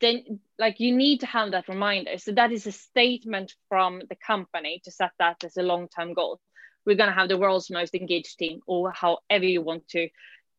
then 0.00 0.40
like 0.58 0.80
you 0.80 0.94
need 0.94 1.20
to 1.20 1.26
have 1.26 1.52
that 1.52 1.68
reminder. 1.68 2.18
So 2.18 2.32
that 2.32 2.52
is 2.52 2.66
a 2.66 2.72
statement 2.72 3.54
from 3.68 4.02
the 4.08 4.16
company 4.16 4.80
to 4.84 4.90
set 4.90 5.12
that 5.18 5.44
as 5.44 5.56
a 5.56 5.62
long-term 5.62 6.14
goal. 6.14 6.40
We're 6.84 6.96
going 6.96 7.10
to 7.10 7.14
have 7.14 7.28
the 7.28 7.38
world's 7.38 7.70
most 7.70 7.94
engaged 7.94 8.38
team 8.38 8.60
or 8.66 8.92
however 8.92 9.44
you 9.44 9.62
want 9.62 9.88
to 9.88 10.08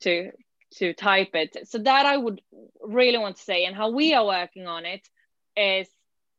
to 0.01 0.32
to 0.76 0.93
type 0.93 1.32
it. 1.34 1.68
So 1.68 1.78
that 1.80 2.05
i 2.05 2.18
would 2.18 2.41
really 2.82 3.18
want 3.18 3.38
to 3.38 3.41
say 3.43 3.65
and 3.65 3.76
how 3.76 3.89
we 3.89 4.13
are 4.13 4.26
working 4.26 4.68
on 4.68 4.86
it 4.86 5.07
is 5.55 5.88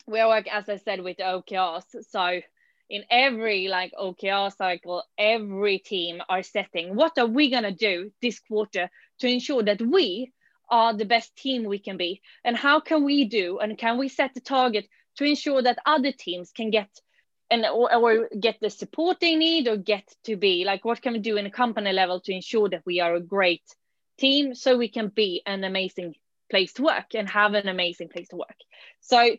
we 0.07 0.20
are 0.20 0.29
working 0.29 0.53
as 0.53 0.68
i 0.68 0.76
said 0.76 1.01
with 1.01 1.18
okrs 1.18 1.85
so 2.11 2.41
in 2.91 3.05
every 3.11 3.68
like 3.68 3.93
okr 4.01 4.55
cycle 4.57 5.03
every 5.18 5.79
team 5.79 6.20
are 6.29 6.43
setting 6.43 6.95
what 6.95 7.18
are 7.18 7.26
we 7.26 7.51
to 7.51 7.72
do 7.72 8.11
this 8.22 8.39
quarter 8.41 8.91
to 9.18 9.29
ensure 9.29 9.62
that 9.62 9.81
we 9.83 10.33
are 10.70 10.95
the 10.95 11.05
best 11.05 11.35
team 11.37 11.64
we 11.64 11.79
can 11.79 11.97
be? 11.97 12.20
And 12.45 12.57
how 12.57 12.81
can 12.81 13.05
we 13.05 13.24
do 13.24 13.59
and 13.59 13.79
can 13.79 13.99
we 13.99 14.09
set 14.09 14.35
the 14.35 14.41
target 14.41 14.87
to 15.16 15.24
ensure 15.24 15.62
that 15.62 15.79
other 15.87 16.12
teams 16.12 16.53
can 16.53 16.70
get 16.70 16.89
and 17.51 17.64
or, 17.64 17.95
or, 17.95 18.29
get 18.39 18.59
the 18.61 18.68
support 18.68 19.20
they 19.20 19.35
need 19.35 19.68
or 19.68 19.76
get 19.76 20.07
to 20.24 20.37
be? 20.37 20.64
Like 20.64 20.85
what 20.85 21.01
can 21.01 21.14
we 21.14 21.18
do 21.18 21.37
in 21.37 21.47
a 21.47 21.51
company 21.51 21.93
level 21.93 22.20
to 22.20 22.33
ensure 22.33 22.68
that 22.68 22.83
we 22.85 23.01
are 23.01 23.14
a 23.14 23.20
great 23.20 23.62
team 24.19 24.55
so 24.55 24.77
we 24.77 24.89
can 24.89 25.09
be 25.09 25.43
an 25.47 25.64
amazing 25.64 26.14
place 26.51 26.73
to 26.73 26.83
work 26.83 27.14
and 27.14 27.29
have 27.29 27.55
an 27.55 27.69
amazing 27.69 28.09
place 28.09 28.29
to 28.29 28.37
work 28.37 28.57
so 29.01 29.37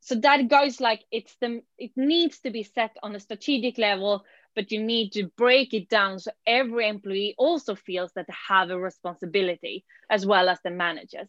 so 0.00 0.14
that 0.16 0.48
goes 0.48 0.80
like 0.80 1.04
it's 1.10 1.34
the 1.40 1.62
it 1.78 1.92
needs 1.96 2.40
to 2.40 2.50
be 2.50 2.62
set 2.62 2.96
on 3.02 3.14
a 3.14 3.20
strategic 3.20 3.78
level 3.78 4.24
but 4.54 4.70
you 4.70 4.82
need 4.82 5.12
to 5.12 5.24
break 5.36 5.72
it 5.74 5.88
down 5.88 6.18
so 6.18 6.30
every 6.46 6.88
employee 6.88 7.34
also 7.38 7.74
feels 7.74 8.12
that 8.14 8.26
they 8.26 8.34
have 8.48 8.70
a 8.70 8.78
responsibility 8.78 9.84
as 10.10 10.26
well 10.26 10.48
as 10.48 10.58
the 10.62 10.70
managers. 10.70 11.28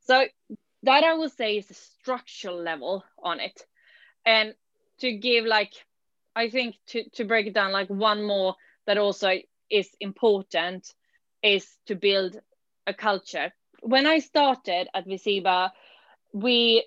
So 0.00 0.24
that 0.82 1.04
I 1.04 1.14
will 1.14 1.28
say 1.28 1.58
is 1.58 1.70
a 1.70 1.74
structural 1.74 2.60
level 2.60 3.04
on 3.22 3.40
it. 3.40 3.64
And 4.24 4.54
to 5.00 5.12
give 5.12 5.44
like, 5.44 5.72
I 6.34 6.50
think 6.50 6.76
to, 6.88 7.08
to 7.10 7.24
break 7.24 7.46
it 7.46 7.54
down, 7.54 7.72
like 7.72 7.88
one 7.88 8.24
more 8.24 8.56
that 8.86 8.98
also 8.98 9.34
is 9.70 9.88
important 10.00 10.92
is 11.46 11.66
to 11.86 11.94
build 11.94 12.40
a 12.86 12.94
culture. 12.94 13.52
When 13.80 14.06
I 14.06 14.18
started 14.18 14.88
at 14.94 15.06
Visiba, 15.06 15.72
we 16.32 16.86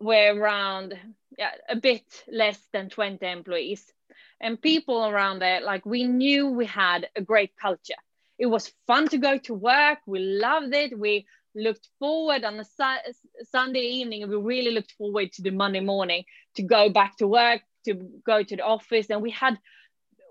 were 0.00 0.34
around 0.34 0.94
yeah, 1.38 1.52
a 1.68 1.76
bit 1.76 2.04
less 2.28 2.60
than 2.72 2.90
20 2.90 3.24
employees. 3.26 3.92
And 4.40 4.60
people 4.60 5.06
around 5.06 5.40
there 5.40 5.60
like 5.60 5.86
we 5.86 6.04
knew 6.04 6.48
we 6.48 6.66
had 6.66 7.08
a 7.16 7.22
great 7.22 7.52
culture. 7.56 8.00
It 8.38 8.46
was 8.46 8.72
fun 8.86 9.08
to 9.08 9.18
go 9.18 9.38
to 9.38 9.54
work. 9.54 9.98
We 10.06 10.18
loved 10.18 10.74
it. 10.74 10.98
We 10.98 11.26
looked 11.54 11.88
forward 11.98 12.44
on 12.44 12.60
a 12.60 12.64
su- 12.64 13.12
sunday 13.50 13.80
evening 13.80 14.28
we 14.28 14.36
really 14.36 14.72
looked 14.72 14.92
forward 14.92 15.32
to 15.32 15.40
the 15.40 15.50
monday 15.50 15.80
morning 15.80 16.22
to 16.54 16.62
go 16.62 16.90
back 16.90 17.16
to 17.16 17.26
work 17.26 17.62
to 17.86 17.94
go 18.26 18.42
to 18.42 18.56
the 18.56 18.62
office. 18.62 19.06
And 19.08 19.22
we 19.22 19.30
had 19.30 19.58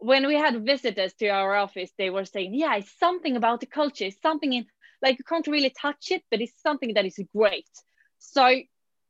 when 0.10 0.28
we 0.28 0.36
had 0.36 0.66
visitors 0.66 1.14
to 1.14 1.28
our 1.28 1.56
office 1.56 1.92
they 1.98 2.10
were 2.10 2.26
saying 2.26 2.54
yeah 2.54 2.76
it's 2.76 2.98
something 3.00 3.36
about 3.36 3.60
the 3.60 3.66
culture 3.80 4.06
it's 4.06 4.22
something 4.22 4.54
in 4.54 4.66
like 5.02 5.18
you 5.20 5.26
can't 5.32 5.48
really 5.48 5.74
touch 5.82 6.06
it 6.12 6.24
but 6.30 6.42
it's 6.42 6.62
something 6.62 6.94
that 6.94 7.06
is 7.06 7.20
great 7.34 7.70
so 8.20 8.46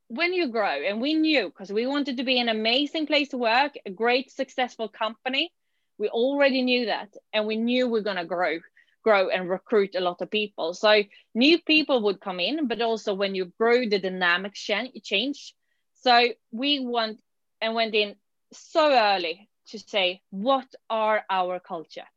when 0.08 0.34
you 0.34 0.50
grow, 0.50 0.84
and 0.84 1.02
we 1.02 1.14
knew 1.16 1.48
because 1.48 1.72
we 1.72 1.88
wanted 1.88 2.18
to 2.18 2.24
be 2.24 2.40
an 2.40 2.50
amazing 2.50 3.08
place 3.08 3.30
to 3.30 3.38
work, 3.38 3.74
a 3.86 3.92
great 3.92 4.32
successful 4.32 4.88
company. 4.88 5.52
We 5.98 6.10
already 6.10 6.62
knew 6.62 6.86
that, 6.88 7.10
and 7.34 7.48
we 7.48 7.56
knew 7.56 7.88
we 7.88 8.00
are 8.00 8.04
gonna 8.04 8.26
grow, 8.26 8.60
grow 9.04 9.30
and 9.30 9.50
recruit 9.50 9.96
a 9.96 10.02
lot 10.02 10.22
of 10.22 10.30
people. 10.30 10.74
So 10.74 11.04
new 11.34 11.62
people 11.62 12.04
would 12.04 12.22
come 12.22 12.40
in, 12.40 12.68
but 12.68 12.82
also 12.82 13.14
when 13.14 13.34
you 13.34 13.52
grow, 13.58 13.88
the 13.88 14.00
dynamics 14.00 14.62
change. 14.62 15.56
So 15.96 16.30
we 16.52 16.80
want 16.80 17.20
and 17.62 17.74
went 17.74 17.96
in 17.96 18.16
so 18.54 18.92
early 18.92 19.50
to 19.68 19.80
say 19.80 20.22
what 20.30 20.68
are 20.90 21.24
our 21.30 21.60
culture 21.60 22.08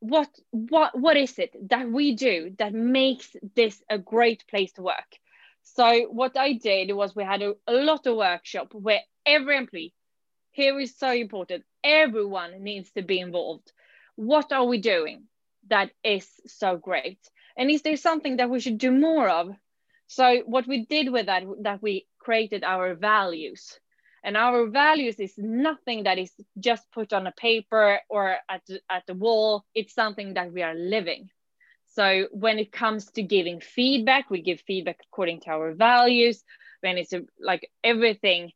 what 0.00 0.28
what 0.50 0.98
what 0.98 1.16
is 1.16 1.38
it 1.38 1.54
that 1.68 1.88
we 1.90 2.14
do 2.14 2.54
that 2.58 2.72
makes 2.74 3.34
this 3.54 3.82
a 3.88 3.98
great 3.98 4.46
place 4.48 4.72
to 4.72 4.82
work 4.82 5.18
so 5.74 6.04
what 6.04 6.36
I 6.36 6.52
did 6.52 6.92
was 6.92 7.14
we 7.14 7.24
had 7.24 7.42
a, 7.42 7.54
a 7.66 7.72
lot 7.72 8.06
of 8.06 8.16
workshop 8.16 8.72
where 8.72 9.00
every 9.26 9.56
employee, 9.56 9.92
here 10.52 10.78
is 10.78 10.96
so 10.96 11.10
important, 11.10 11.64
everyone 11.82 12.62
needs 12.62 12.90
to 12.92 13.02
be 13.02 13.18
involved. 13.18 13.72
What 14.14 14.52
are 14.52 14.64
we 14.64 14.78
doing 14.78 15.24
that 15.68 15.90
is 16.04 16.28
so 16.46 16.76
great? 16.76 17.18
And 17.56 17.70
is 17.70 17.82
there 17.82 17.96
something 17.96 18.36
that 18.36 18.48
we 18.48 18.60
should 18.60 18.78
do 18.78 18.92
more 18.92 19.28
of? 19.28 19.50
So 20.06 20.42
what 20.46 20.66
we 20.66 20.86
did 20.86 21.10
with 21.10 21.26
that, 21.26 21.42
that 21.62 21.82
we 21.82 22.06
created 22.18 22.62
our 22.62 22.94
values. 22.94 23.78
And 24.26 24.36
our 24.36 24.66
values 24.66 25.20
is 25.20 25.34
nothing 25.38 26.02
that 26.02 26.18
is 26.18 26.32
just 26.58 26.90
put 26.90 27.12
on 27.12 27.28
a 27.28 27.32
paper 27.32 28.00
or 28.08 28.36
at, 28.48 28.62
at 28.90 29.04
the 29.06 29.14
wall. 29.14 29.64
It's 29.72 29.94
something 29.94 30.34
that 30.34 30.52
we 30.52 30.62
are 30.62 30.74
living. 30.74 31.30
So 31.94 32.26
when 32.32 32.58
it 32.58 32.72
comes 32.72 33.06
to 33.12 33.22
giving 33.22 33.60
feedback, 33.60 34.28
we 34.28 34.42
give 34.42 34.60
feedback 34.66 34.98
according 35.12 35.42
to 35.42 35.50
our 35.50 35.74
values. 35.74 36.42
When 36.80 36.98
it's 36.98 37.14
like 37.40 37.70
everything, 37.84 38.50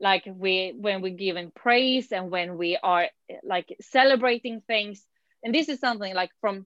like 0.00 0.22
we 0.24 0.72
when 0.76 1.02
we're 1.02 1.16
giving 1.16 1.50
praise 1.50 2.12
and 2.12 2.30
when 2.30 2.56
we 2.56 2.78
are 2.80 3.08
like 3.42 3.74
celebrating 3.80 4.62
things, 4.68 5.04
and 5.42 5.52
this 5.52 5.68
is 5.68 5.80
something 5.80 6.14
like 6.14 6.30
from 6.40 6.64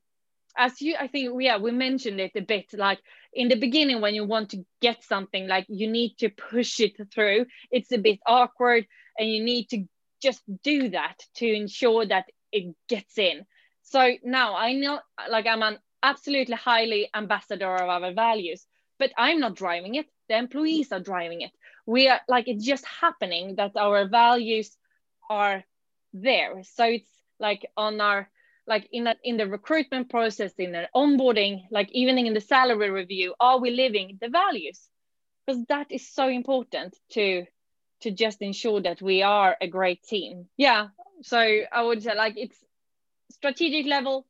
as 0.56 0.80
you 0.80 0.96
I 0.98 1.08
think 1.08 1.32
yeah 1.40 1.58
we 1.58 1.70
mentioned 1.70 2.20
it 2.20 2.32
a 2.36 2.40
bit 2.40 2.66
like 2.74 3.00
in 3.32 3.48
the 3.48 3.56
beginning 3.56 4.00
when 4.00 4.14
you 4.14 4.24
want 4.24 4.50
to 4.50 4.64
get 4.80 5.02
something 5.04 5.48
like 5.48 5.66
you 5.68 5.90
need 5.90 6.16
to 6.18 6.28
push 6.28 6.80
it 6.80 6.96
through. 7.12 7.46
It's 7.70 7.92
a 7.92 7.98
bit 7.98 8.20
awkward, 8.26 8.86
and 9.18 9.28
you 9.28 9.42
need 9.42 9.68
to 9.70 9.84
just 10.22 10.42
do 10.62 10.90
that 10.90 11.16
to 11.36 11.46
ensure 11.46 12.06
that 12.06 12.26
it 12.52 12.74
gets 12.88 13.18
in. 13.18 13.44
So 13.82 14.12
now 14.22 14.54
I 14.54 14.72
know 14.74 15.00
like 15.30 15.46
I'm 15.46 15.62
an 15.62 15.78
absolutely 16.02 16.56
highly 16.56 17.08
ambassador 17.14 17.74
of 17.76 17.88
our 17.88 18.12
values 18.12 18.66
but 18.98 19.12
i'm 19.16 19.40
not 19.40 19.54
driving 19.54 19.94
it 19.94 20.06
the 20.28 20.36
employees 20.36 20.92
are 20.92 21.00
driving 21.00 21.40
it 21.40 21.50
we 21.86 22.08
are 22.08 22.20
like 22.28 22.48
it's 22.48 22.64
just 22.64 22.84
happening 22.86 23.56
that 23.56 23.76
our 23.76 24.08
values 24.08 24.76
are 25.30 25.64
there 26.12 26.62
so 26.62 26.84
it's 26.84 27.10
like 27.38 27.66
on 27.76 28.00
our 28.00 28.28
like 28.66 28.88
in 28.92 29.06
a, 29.06 29.16
in 29.24 29.36
the 29.36 29.46
recruitment 29.46 30.08
process 30.08 30.52
in 30.58 30.72
the 30.72 30.88
onboarding 30.94 31.62
like 31.70 31.90
even 31.92 32.18
in 32.18 32.34
the 32.34 32.40
salary 32.40 32.90
review 32.90 33.34
are 33.40 33.58
we 33.58 33.70
living 33.70 34.18
the 34.20 34.28
values? 34.28 34.80
Because 35.46 35.64
that 35.66 35.90
is 35.90 36.08
so 36.08 36.28
important 36.28 36.96
to 37.12 37.44
to 38.02 38.10
just 38.10 38.42
ensure 38.42 38.80
that 38.80 39.00
we 39.00 39.22
are 39.22 39.56
a 39.60 39.68
great 39.68 40.02
team. 40.02 40.46
Yeah 40.56 40.88
so 41.22 41.38
i 41.38 41.82
would 41.82 42.02
say 42.02 42.14
like 42.14 42.34
it's 42.36 42.56
strategic 43.30 43.86
level 43.86 44.26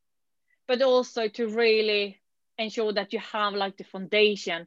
but 0.68 0.82
also 0.82 1.28
to 1.28 1.48
really 1.48 2.20
ensure 2.58 2.92
that 2.92 3.12
you 3.12 3.18
have 3.18 3.54
like 3.54 3.76
the 3.76 3.84
foundation 3.84 4.66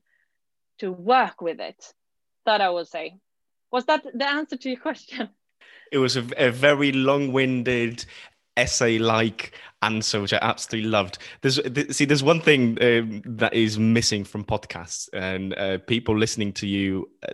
to 0.80 0.92
work 0.92 1.42
with 1.42 1.60
it 1.60 1.94
that 2.46 2.62
i 2.62 2.70
would 2.70 2.88
say. 2.88 3.16
Was 3.72 3.86
that 3.86 4.06
the 4.14 4.28
answer 4.28 4.56
to 4.56 4.70
your 4.70 4.80
question? 4.80 5.30
It 5.92 5.98
was 5.98 6.16
a, 6.16 6.26
a 6.38 6.52
very 6.52 6.92
long-winded 6.92 8.06
essay 8.58 8.98
like 8.98 9.54
answer 9.82 10.22
which 10.22 10.34
i 10.34 10.40
absolutely 10.42 10.90
loved. 10.90 11.18
There's 11.42 11.60
see 11.96 12.06
there's 12.06 12.24
one 12.24 12.42
thing 12.42 12.78
um, 12.82 13.22
that 13.26 13.54
is 13.54 13.78
missing 13.78 14.24
from 14.24 14.44
podcasts 14.44 15.10
and 15.14 15.54
uh, 15.58 15.78
people 15.80 16.18
listening 16.18 16.54
to 16.54 16.68
you 16.68 17.10
uh, 17.28 17.34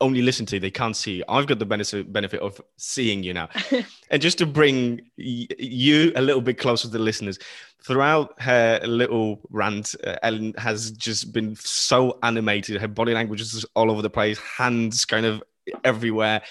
only 0.00 0.22
listen 0.22 0.46
to 0.46 0.58
they 0.58 0.70
can't 0.70 0.96
see. 0.96 1.16
You. 1.16 1.24
i've 1.28 1.46
got 1.46 1.58
the 1.58 1.66
benefit 1.66 2.10
benefit 2.12 2.40
of 2.40 2.60
seeing 2.76 3.22
you 3.22 3.34
now. 3.34 3.48
And 4.10 4.20
just 4.20 4.38
to 4.38 4.46
bring 4.46 5.02
y- 5.18 5.46
you 5.58 6.12
a 6.16 6.22
little 6.22 6.40
bit 6.40 6.58
closer 6.58 6.88
to 6.88 6.92
the 6.92 6.98
listeners 6.98 7.38
throughout 7.84 8.40
her 8.40 8.80
little 8.84 9.40
rant 9.50 9.94
uh, 10.04 10.16
Elin 10.22 10.54
has 10.58 10.90
just 10.92 11.32
been 11.32 11.54
so 11.56 12.18
animated. 12.22 12.80
Her 12.80 12.88
body 12.88 13.12
language 13.12 13.40
is 13.40 13.64
all 13.76 13.90
over 13.90 14.02
the 14.02 14.10
place 14.10 14.38
hands 14.38 15.04
kind 15.04 15.26
of 15.26 15.42
everywhere 15.84 16.42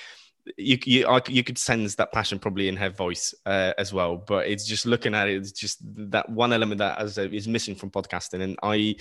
you 0.57 0.77
you 0.85 1.21
you 1.27 1.43
could 1.43 1.57
sense 1.57 1.95
that 1.95 2.11
passion 2.11 2.39
probably 2.39 2.67
in 2.67 2.75
her 2.75 2.89
voice 2.89 3.33
uh, 3.45 3.73
as 3.77 3.93
well 3.93 4.17
but 4.17 4.47
it's 4.47 4.65
just 4.65 4.85
looking 4.85 5.13
at 5.13 5.27
it 5.27 5.35
it's 5.35 5.51
just 5.51 5.79
that 6.11 6.27
one 6.29 6.53
element 6.53 6.79
that 6.79 6.99
as 6.99 7.17
is 7.17 7.47
missing 7.47 7.75
from 7.75 7.91
podcasting 7.91 8.41
and 8.41 8.57
i 8.63 8.95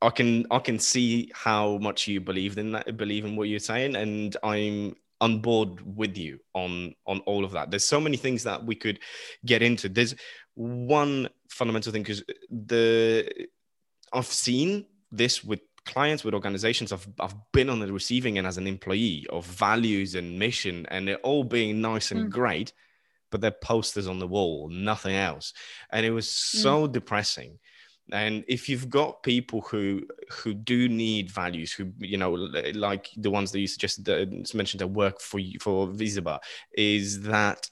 I 0.00 0.10
can 0.10 0.46
I 0.50 0.58
can 0.60 0.78
see 0.78 1.30
how 1.34 1.78
much 1.78 2.06
you 2.06 2.20
believe 2.20 2.56
in 2.56 2.72
that, 2.72 2.96
believe 2.96 3.24
in 3.24 3.34
what 3.34 3.48
you're 3.48 3.58
saying, 3.58 3.96
and 3.96 4.36
I'm 4.42 4.94
on 5.20 5.40
board 5.40 5.80
with 5.96 6.16
you 6.16 6.38
on 6.54 6.94
on 7.06 7.20
all 7.20 7.44
of 7.44 7.50
that. 7.52 7.70
There's 7.70 7.84
so 7.84 8.00
many 8.00 8.16
things 8.16 8.44
that 8.44 8.64
we 8.64 8.76
could 8.76 9.00
get 9.44 9.62
into. 9.62 9.88
There's 9.88 10.14
one 10.54 11.28
fundamental 11.50 11.92
thing 11.92 12.02
because 12.02 12.22
the 12.50 13.48
I've 14.12 14.26
seen 14.26 14.86
this 15.10 15.42
with 15.42 15.60
clients 15.88 16.22
with 16.22 16.34
organizations 16.34 16.92
I've, 16.92 17.08
I've 17.18 17.34
been 17.52 17.70
on 17.70 17.80
the 17.80 17.92
receiving 17.92 18.38
end 18.38 18.46
as 18.46 18.58
an 18.58 18.66
employee 18.66 19.26
of 19.30 19.44
values 19.46 20.14
and 20.14 20.38
mission 20.38 20.86
and 20.90 21.08
it 21.08 21.20
all 21.24 21.42
being 21.42 21.80
nice 21.80 22.10
and 22.12 22.26
mm. 22.26 22.30
great 22.30 22.72
but 23.30 23.40
they're 23.40 23.50
posters 23.50 24.06
on 24.06 24.18
the 24.18 24.26
wall 24.26 24.68
nothing 24.68 25.16
else 25.16 25.52
and 25.90 26.04
it 26.04 26.10
was 26.10 26.30
so 26.30 26.86
mm. 26.86 26.92
depressing 26.92 27.58
and 28.12 28.44
if 28.48 28.68
you've 28.68 28.88
got 28.88 29.22
people 29.22 29.60
who 29.62 30.06
who 30.30 30.54
do 30.54 30.88
need 30.88 31.30
values 31.30 31.72
who 31.72 31.92
you 31.98 32.16
know 32.16 32.32
like 32.74 33.08
the 33.16 33.30
ones 33.30 33.52
that 33.52 33.60
you 33.60 33.66
suggested 33.66 34.04
that 34.04 34.54
mentioned 34.54 34.80
that 34.80 34.86
work 34.86 35.20
for 35.20 35.38
you 35.38 35.58
for 35.60 35.88
Visiba 35.88 36.38
is 36.72 37.22
that 37.22 37.68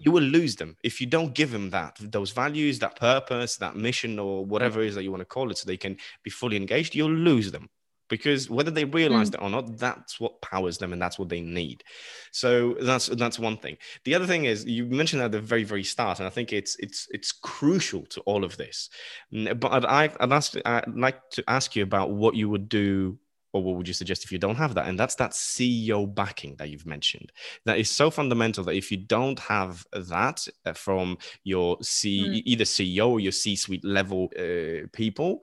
you 0.00 0.12
will 0.12 0.22
lose 0.22 0.56
them 0.56 0.76
if 0.82 1.00
you 1.00 1.06
don't 1.06 1.34
give 1.34 1.50
them 1.50 1.70
that 1.70 1.96
those 2.00 2.30
values 2.30 2.78
that 2.78 2.96
purpose 2.96 3.56
that 3.56 3.76
mission 3.76 4.18
or 4.18 4.44
whatever 4.44 4.82
it 4.82 4.88
is 4.88 4.94
that 4.94 5.02
you 5.02 5.10
want 5.10 5.20
to 5.20 5.24
call 5.24 5.50
it 5.50 5.58
so 5.58 5.66
they 5.66 5.76
can 5.76 5.96
be 6.22 6.30
fully 6.30 6.56
engaged 6.56 6.94
you'll 6.98 7.10
lose 7.10 7.50
them. 7.50 7.68
Because 8.08 8.48
whether 8.48 8.70
they 8.70 8.86
realize 8.86 9.30
mm. 9.30 9.34
it 9.34 9.42
or 9.42 9.50
not 9.50 9.76
that's 9.76 10.18
what 10.18 10.40
powers 10.40 10.78
them 10.78 10.94
and 10.94 11.02
that's 11.02 11.18
what 11.18 11.28
they 11.28 11.42
need. 11.42 11.84
So 12.32 12.74
that's 12.80 13.08
that's 13.08 13.38
one 13.38 13.58
thing. 13.58 13.76
The 14.04 14.14
other 14.14 14.26
thing 14.26 14.46
is 14.46 14.64
you 14.64 14.86
mentioned 14.86 15.20
at 15.20 15.30
the 15.30 15.40
very 15.40 15.64
very 15.64 15.84
start 15.84 16.18
and 16.18 16.26
i 16.26 16.30
think 16.30 16.50
it's 16.50 16.74
it's 16.78 17.06
it's 17.10 17.32
crucial 17.32 18.06
to 18.06 18.20
all 18.22 18.44
of 18.44 18.56
this. 18.56 18.88
But 19.30 19.84
I'd, 19.84 20.32
ask, 20.32 20.56
I'd 20.64 20.88
like 20.96 21.20
to 21.32 21.44
ask 21.48 21.76
you 21.76 21.82
about 21.82 22.10
what 22.10 22.34
you 22.34 22.48
would 22.48 22.70
do 22.70 23.18
or 23.58 23.64
what 23.64 23.76
would 23.76 23.88
you 23.88 23.94
suggest 23.94 24.24
if 24.24 24.32
you 24.32 24.38
don't 24.38 24.56
have 24.56 24.74
that? 24.74 24.86
And 24.86 24.98
that's 24.98 25.16
that 25.16 25.32
CEO 25.32 26.12
backing 26.12 26.56
that 26.56 26.70
you've 26.70 26.86
mentioned. 26.86 27.32
That 27.64 27.78
is 27.78 27.90
so 27.90 28.10
fundamental 28.10 28.64
that 28.64 28.76
if 28.76 28.90
you 28.90 28.96
don't 28.96 29.38
have 29.40 29.84
that 29.92 30.46
uh, 30.64 30.72
from 30.72 31.18
your 31.44 31.76
C, 31.82 32.24
mm. 32.26 32.42
either 32.44 32.64
CEO 32.64 33.08
or 33.08 33.20
your 33.20 33.32
C-suite 33.32 33.84
level 33.84 34.30
uh, 34.38 34.86
people, 34.92 35.42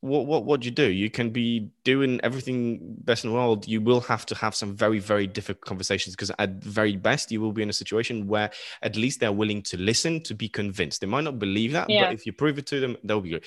what 0.00 0.26
what 0.26 0.44
what 0.44 0.60
do 0.60 0.66
you 0.66 0.70
do? 0.70 0.90
You 0.90 1.10
can 1.10 1.30
be 1.30 1.70
doing 1.84 2.20
everything 2.22 2.78
best 3.04 3.24
in 3.24 3.30
the 3.30 3.36
world. 3.36 3.66
You 3.66 3.80
will 3.80 4.00
have 4.02 4.26
to 4.26 4.34
have 4.34 4.54
some 4.54 4.76
very 4.76 4.98
very 4.98 5.26
difficult 5.26 5.64
conversations 5.64 6.14
because 6.14 6.30
at 6.38 6.62
very 6.62 6.96
best 6.96 7.32
you 7.32 7.40
will 7.40 7.52
be 7.52 7.62
in 7.62 7.70
a 7.70 7.72
situation 7.72 8.26
where 8.26 8.50
at 8.82 8.96
least 8.96 9.20
they're 9.20 9.32
willing 9.32 9.62
to 9.62 9.76
listen 9.78 10.22
to 10.24 10.34
be 10.34 10.48
convinced. 10.48 11.00
They 11.00 11.06
might 11.06 11.24
not 11.24 11.38
believe 11.38 11.72
that, 11.72 11.90
yeah. 11.90 12.04
but 12.04 12.14
if 12.14 12.26
you 12.26 12.32
prove 12.32 12.58
it 12.58 12.66
to 12.66 12.80
them, 12.80 12.96
they'll 13.04 13.20
be 13.20 13.30
good. 13.30 13.44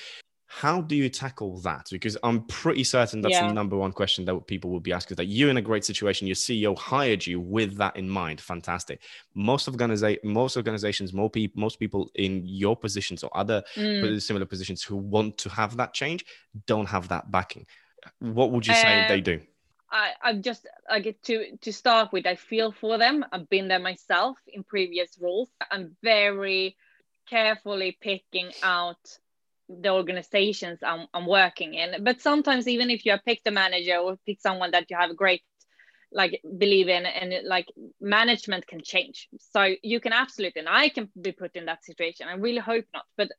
How 0.52 0.82
do 0.82 0.96
you 0.96 1.10
tackle 1.10 1.60
that? 1.60 1.90
Because 1.92 2.18
I'm 2.24 2.42
pretty 2.46 2.84
certain 2.84 3.22
that's 3.22 3.36
yeah. 3.36 3.48
the 3.48 3.54
number 3.54 3.78
one 3.78 3.92
question 3.92 4.26
that 4.26 4.48
people 4.48 4.72
will 4.72 4.80
be 4.80 4.92
asking. 4.92 5.16
That 5.18 5.26
you're 5.26 5.52
in 5.52 5.58
a 5.58 5.62
great 5.62 5.86
situation, 5.86 6.26
your 6.26 6.36
CEO 6.36 6.76
hired 6.76 7.26
you 7.26 7.40
with 7.40 7.78
that 7.78 7.96
in 7.96 8.10
mind. 8.10 8.42
Fantastic. 8.42 9.04
Most 9.36 9.72
organiza- 9.72 10.22
most 10.24 10.58
organizations, 10.58 11.14
more 11.14 11.30
people, 11.30 11.62
most 11.62 11.80
people 11.80 12.10
in 12.16 12.42
your 12.46 12.76
positions 12.76 13.24
or 13.24 13.30
other 13.38 13.64
mm. 13.76 14.20
similar 14.20 14.48
positions 14.48 14.82
who 14.82 14.98
want 14.98 15.38
to 15.38 15.50
have 15.50 15.78
that 15.78 15.94
change 15.94 16.26
don't 16.66 16.90
have 16.90 17.10
that 17.10 17.30
backing. 17.30 17.68
What 18.18 18.50
would 18.52 18.66
you 18.66 18.74
say 18.74 19.06
they 19.08 19.22
do? 19.22 19.40
I, 19.92 20.12
I'm 20.22 20.42
just 20.42 20.68
I 20.90 21.00
get 21.00 21.22
to 21.24 21.58
to 21.58 21.72
start 21.72 22.12
with. 22.12 22.26
I 22.26 22.36
feel 22.36 22.72
for 22.72 22.98
them. 22.98 23.24
I've 23.32 23.50
been 23.50 23.68
there 23.68 23.80
myself 23.80 24.40
in 24.48 24.64
previous 24.64 25.16
roles. 25.22 25.50
I'm 25.70 25.96
very 26.02 26.76
carefully 27.30 27.98
picking 28.02 28.52
out 28.64 29.20
the 29.70 29.90
organizations 29.90 30.80
I'm, 30.84 31.08
I'm 31.14 31.28
working 31.28 31.76
in. 31.76 32.04
But 32.04 32.22
sometimes 32.22 32.68
even 32.68 32.90
if 32.90 33.06
you 33.06 33.16
picked 33.26 33.48
a 33.48 33.52
manager 33.52 33.98
or 33.98 34.18
pick 34.26 34.42
someone 34.42 34.72
that 34.72 34.90
you 34.90 34.98
have 34.98 35.16
great 35.16 35.44
like 36.12 36.42
believe 36.58 36.88
in 36.88 37.06
and 37.06 37.48
like 37.48 37.68
management 38.02 38.66
can 38.66 38.82
change. 38.82 39.28
So 39.52 39.76
you 39.84 40.00
can 40.00 40.12
absolutely 40.12 40.60
and 40.60 40.70
i 40.70 40.90
can 40.90 41.10
be 41.22 41.32
put 41.32 41.56
in 41.56 41.66
that 41.66 41.86
situation. 41.86 42.28
I 42.28 42.34
really 42.34 42.60
hope 42.60 42.86
not 42.94 43.06
but 43.16 43.30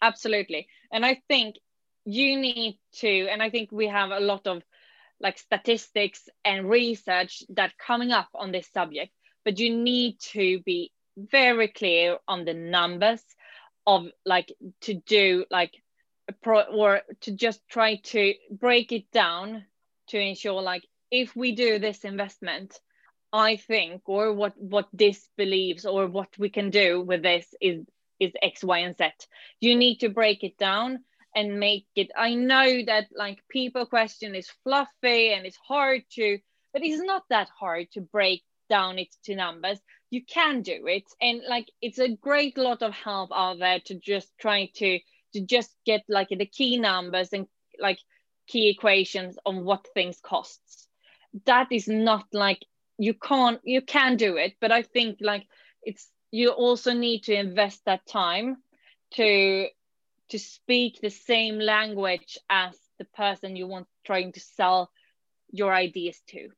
absolutely. 0.00 0.68
And 0.92 1.04
i 1.04 1.20
think 1.28 1.56
you 2.04 2.38
need 2.38 2.78
to 2.92 3.28
and 3.30 3.42
i 3.42 3.50
think 3.50 3.70
we 3.70 3.86
have 3.86 4.10
a 4.10 4.20
lot 4.20 4.46
of 4.46 4.62
like 5.20 5.38
statistics 5.38 6.28
and 6.44 6.68
research 6.70 7.42
that 7.50 7.76
coming 7.76 8.10
up 8.10 8.28
on 8.34 8.52
this 8.52 8.68
subject 8.72 9.12
but 9.44 9.58
you 9.58 9.76
need 9.76 10.18
to 10.18 10.60
be 10.60 10.90
very 11.16 11.68
clear 11.68 12.16
on 12.26 12.44
the 12.44 12.54
numbers 12.54 13.22
of 13.86 14.06
like 14.24 14.52
to 14.82 14.94
do 14.94 15.44
like 15.50 15.74
a 16.28 16.32
pro 16.32 16.62
or 16.62 17.02
to 17.22 17.32
just 17.32 17.60
try 17.68 17.96
to 17.96 18.34
break 18.50 18.92
it 18.92 19.10
down 19.10 19.64
to 20.08 20.18
ensure 20.18 20.62
like 20.62 20.84
if 21.10 21.34
we 21.34 21.52
do 21.52 21.78
this 21.78 22.04
investment 22.04 22.78
i 23.32 23.56
think 23.56 24.02
or 24.06 24.32
what 24.32 24.54
what 24.56 24.88
this 24.92 25.28
believes 25.36 25.86
or 25.86 26.06
what 26.06 26.28
we 26.38 26.48
can 26.48 26.70
do 26.70 27.00
with 27.00 27.22
this 27.22 27.46
is 27.60 27.84
is 28.18 28.32
x 28.42 28.62
y 28.62 28.78
and 28.80 28.96
z. 28.98 29.08
You 29.60 29.76
need 29.76 30.00
to 30.00 30.08
break 30.08 30.44
it 30.44 30.58
down 30.58 31.00
and 31.34 31.58
make 31.60 31.86
it 31.96 32.10
i 32.16 32.34
know 32.34 32.82
that 32.86 33.06
like 33.16 33.42
people 33.48 33.86
question 33.86 34.34
is 34.34 34.50
fluffy 34.64 35.32
and 35.32 35.46
it's 35.46 35.58
hard 35.66 36.02
to 36.12 36.38
but 36.72 36.82
it's 36.82 37.02
not 37.02 37.22
that 37.30 37.48
hard 37.58 37.90
to 37.92 38.00
break 38.00 38.42
down 38.68 38.98
it 38.98 39.14
to 39.24 39.34
numbers 39.34 39.78
you 40.10 40.24
can 40.24 40.62
do 40.62 40.86
it. 40.86 41.04
And 41.20 41.42
like 41.48 41.70
it's 41.80 41.98
a 41.98 42.08
great 42.08 42.58
lot 42.58 42.82
of 42.82 42.92
help 42.92 43.30
out 43.34 43.58
there 43.58 43.80
to 43.86 43.94
just 43.94 44.28
try 44.38 44.70
to 44.76 44.98
to 45.34 45.40
just 45.40 45.74
get 45.86 46.02
like 46.08 46.28
the 46.28 46.46
key 46.46 46.78
numbers 46.78 47.32
and 47.32 47.46
like 47.78 47.98
key 48.48 48.68
equations 48.68 49.38
on 49.46 49.64
what 49.64 49.86
things 49.94 50.18
costs. 50.22 50.88
That 51.46 51.68
is 51.70 51.86
not 51.86 52.26
like 52.32 52.60
you 53.00 53.14
can't 53.14 53.60
you 53.64 53.80
can 53.80 54.16
do 54.16 54.36
it 54.36 54.52
but 54.60 54.70
i 54.70 54.82
think 54.82 55.16
like 55.22 55.46
it's 55.82 56.10
you 56.30 56.50
also 56.50 56.92
need 56.92 57.22
to 57.22 57.34
invest 57.34 57.80
that 57.86 58.06
time 58.06 58.58
to 59.14 59.66
to 60.28 60.38
speak 60.38 61.00
the 61.00 61.08
same 61.08 61.58
language 61.58 62.38
as 62.50 62.76
the 62.98 63.06
person 63.06 63.56
you 63.56 63.66
want 63.66 63.86
trying 64.04 64.32
to 64.32 64.40
sell 64.40 64.90
your 65.50 65.72
ideas 65.74 66.20
to. 66.28 66.50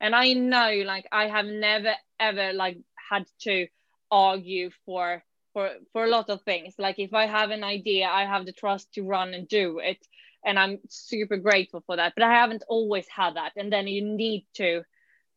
And 0.00 0.14
i 0.14 0.32
know 0.32 0.82
like 0.84 1.06
i 1.12 1.28
have 1.28 1.46
never 1.46 1.94
ever 2.18 2.52
like 2.52 2.78
had 3.10 3.26
to 3.40 3.66
argue 4.10 4.70
for 4.84 5.22
for 5.52 5.70
for 5.92 6.04
a 6.04 6.08
lot 6.08 6.30
of 6.30 6.42
things. 6.42 6.74
Like 6.78 6.98
if 6.98 7.14
i 7.14 7.26
have 7.26 7.50
an 7.50 7.64
idea 7.64 8.06
i 8.08 8.24
have 8.24 8.46
the 8.46 8.52
trust 8.52 8.92
to 8.94 9.02
run 9.02 9.34
and 9.34 9.48
do 9.48 9.78
it 9.78 9.98
and 10.44 10.58
i'm 10.58 10.78
super 10.88 11.36
grateful 11.36 11.82
for 11.86 11.96
that. 11.96 12.14
But 12.16 12.24
i 12.24 12.34
haven't 12.34 12.64
always 12.68 13.06
had 13.08 13.36
that 13.36 13.52
and 13.56 13.72
then 13.72 13.86
you 13.86 14.02
need 14.04 14.46
to 14.54 14.82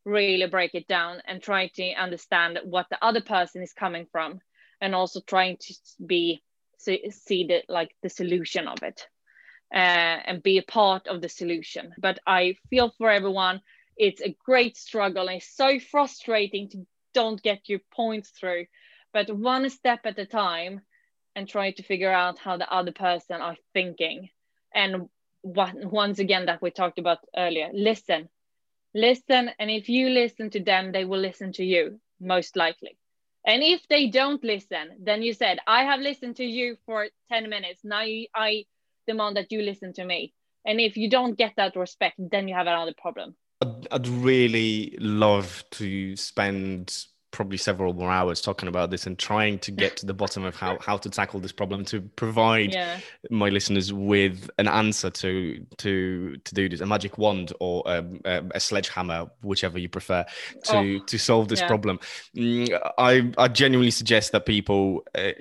really 0.05 0.47
break 0.47 0.74
it 0.74 0.88
down 0.88 1.22
and 1.26 1.41
try 1.41 1.68
to 1.68 1.93
understand 1.93 2.59
what 2.63 2.88
the 2.89 3.03
other 3.03 3.22
person 3.22 3.61
is 3.61 3.74
coming 3.74 4.07
from 4.11 4.39
and 4.80 4.95
also 4.95 5.20
trying 5.20 5.57
to 5.59 5.74
be 6.05 6.41
see, 6.78 7.45
the 7.47 7.63
like 7.68 7.91
the 8.03 8.09
solution 8.09 8.68
of 8.68 8.82
it 8.84 9.07
uh, 9.74 10.18
and 10.28 10.43
be 10.43 10.57
a 10.57 10.63
part 10.63 11.07
of 11.07 11.22
the 11.22 11.30
solution. 11.30 11.93
But 11.97 12.20
i 12.26 12.55
feel 12.70 12.93
for 12.97 13.09
everyone 13.09 13.61
it's 13.97 14.22
a 14.22 14.36
great 14.45 14.78
struggle. 14.78 15.28
And 15.28 15.38
it's 15.38 15.55
so 15.55 15.80
frustrating 15.80 16.70
to 16.70 16.86
don't 17.20 17.41
get 17.49 17.70
your 17.70 17.82
points 17.99 18.30
through 18.38 18.65
but 19.13 19.36
one 19.36 19.70
step 19.70 20.01
at 20.05 20.20
a 20.20 20.26
time 20.26 20.82
and 21.36 21.47
try 21.47 21.72
to 21.72 21.84
figure 21.84 22.11
out 22.11 22.39
how 22.39 22.57
the 22.57 22.72
other 22.72 22.91
person 22.91 23.41
are 23.41 23.57
thinking. 23.74 24.30
And 24.74 25.09
what 25.41 25.74
once 25.76 26.20
again 26.20 26.45
that 26.47 26.61
we 26.61 26.72
talked 26.72 26.99
about 26.99 27.20
earlier 27.36 27.70
listen. 27.74 28.30
Listen 28.93 29.49
and 29.59 29.70
if 29.70 29.88
you 29.89 30.09
listen 30.09 30.49
to 30.51 30.59
them 30.59 30.91
they 30.91 31.05
will 31.05 31.20
listen 31.20 31.51
to 31.53 31.63
you 31.63 31.99
most 32.20 32.55
likely. 32.55 32.97
And 33.45 33.63
if 33.63 33.82
they 33.88 34.07
don't 34.07 34.43
listen 34.43 34.86
then 34.99 35.22
you 35.22 35.34
said 35.34 35.59
i 35.65 35.84
have 35.84 35.99
listened 35.99 36.36
to 36.38 36.45
you 36.45 36.78
for 36.86 37.07
10 37.30 37.49
minutes. 37.49 37.82
Now 37.84 38.05
i 38.36 38.65
demand 39.07 39.38
that 39.38 39.51
you 39.51 39.61
listen 39.61 39.93
to 39.93 40.05
me. 40.05 40.34
And 40.65 40.82
if 40.82 40.97
you 40.97 41.09
don't 41.09 41.38
get 41.38 41.53
that 41.57 41.76
respect 41.76 42.18
then 42.20 42.47
you 42.47 42.55
have 42.55 42.68
another 42.68 42.95
problem 42.97 43.36
I'd, 43.61 43.87
I'd 43.91 44.07
really 44.07 44.95
love 44.99 45.63
to 45.71 46.15
spend 46.15 47.05
probably 47.32 47.57
several 47.57 47.93
more 47.93 48.11
hours 48.11 48.41
talking 48.41 48.69
about 48.69 48.89
this 48.89 49.05
and 49.05 49.19
trying 49.19 49.59
to 49.59 49.71
get 49.71 49.97
to 49.97 50.05
the 50.05 50.13
bottom 50.13 50.45
of 50.45 50.55
how 50.55 50.78
how 50.80 50.97
to 50.97 51.09
tackle 51.09 51.39
this 51.39 51.51
problem 51.51 51.84
to 51.84 52.01
provide 52.15 52.73
yeah. 52.73 52.99
my 53.30 53.49
listeners 53.49 53.91
with 53.91 54.49
an 54.57 54.67
answer 54.67 55.09
to 55.09 55.65
to 55.78 56.38
to 56.45 56.55
do 56.55 56.69
this 56.69 56.80
a 56.80 56.86
magic 56.86 57.17
wand 57.17 57.51
or 57.59 57.84
a, 57.86 57.99
um, 57.99 58.21
um, 58.25 58.51
a 58.55 58.59
sledgehammer 58.59 59.28
whichever 59.41 59.78
you 59.78 59.89
prefer 59.89 60.25
to 60.63 60.78
oh, 60.78 60.99
to 61.05 61.17
solve 61.17 61.49
this 61.49 61.59
yeah. 61.59 61.67
problem 61.67 61.99
mm, 62.36 62.80
i 62.97 63.30
i 63.38 63.47
genuinely 63.47 63.91
suggest 63.91 64.32
that 64.32 64.45
people 64.45 65.03
uh, 65.15 65.32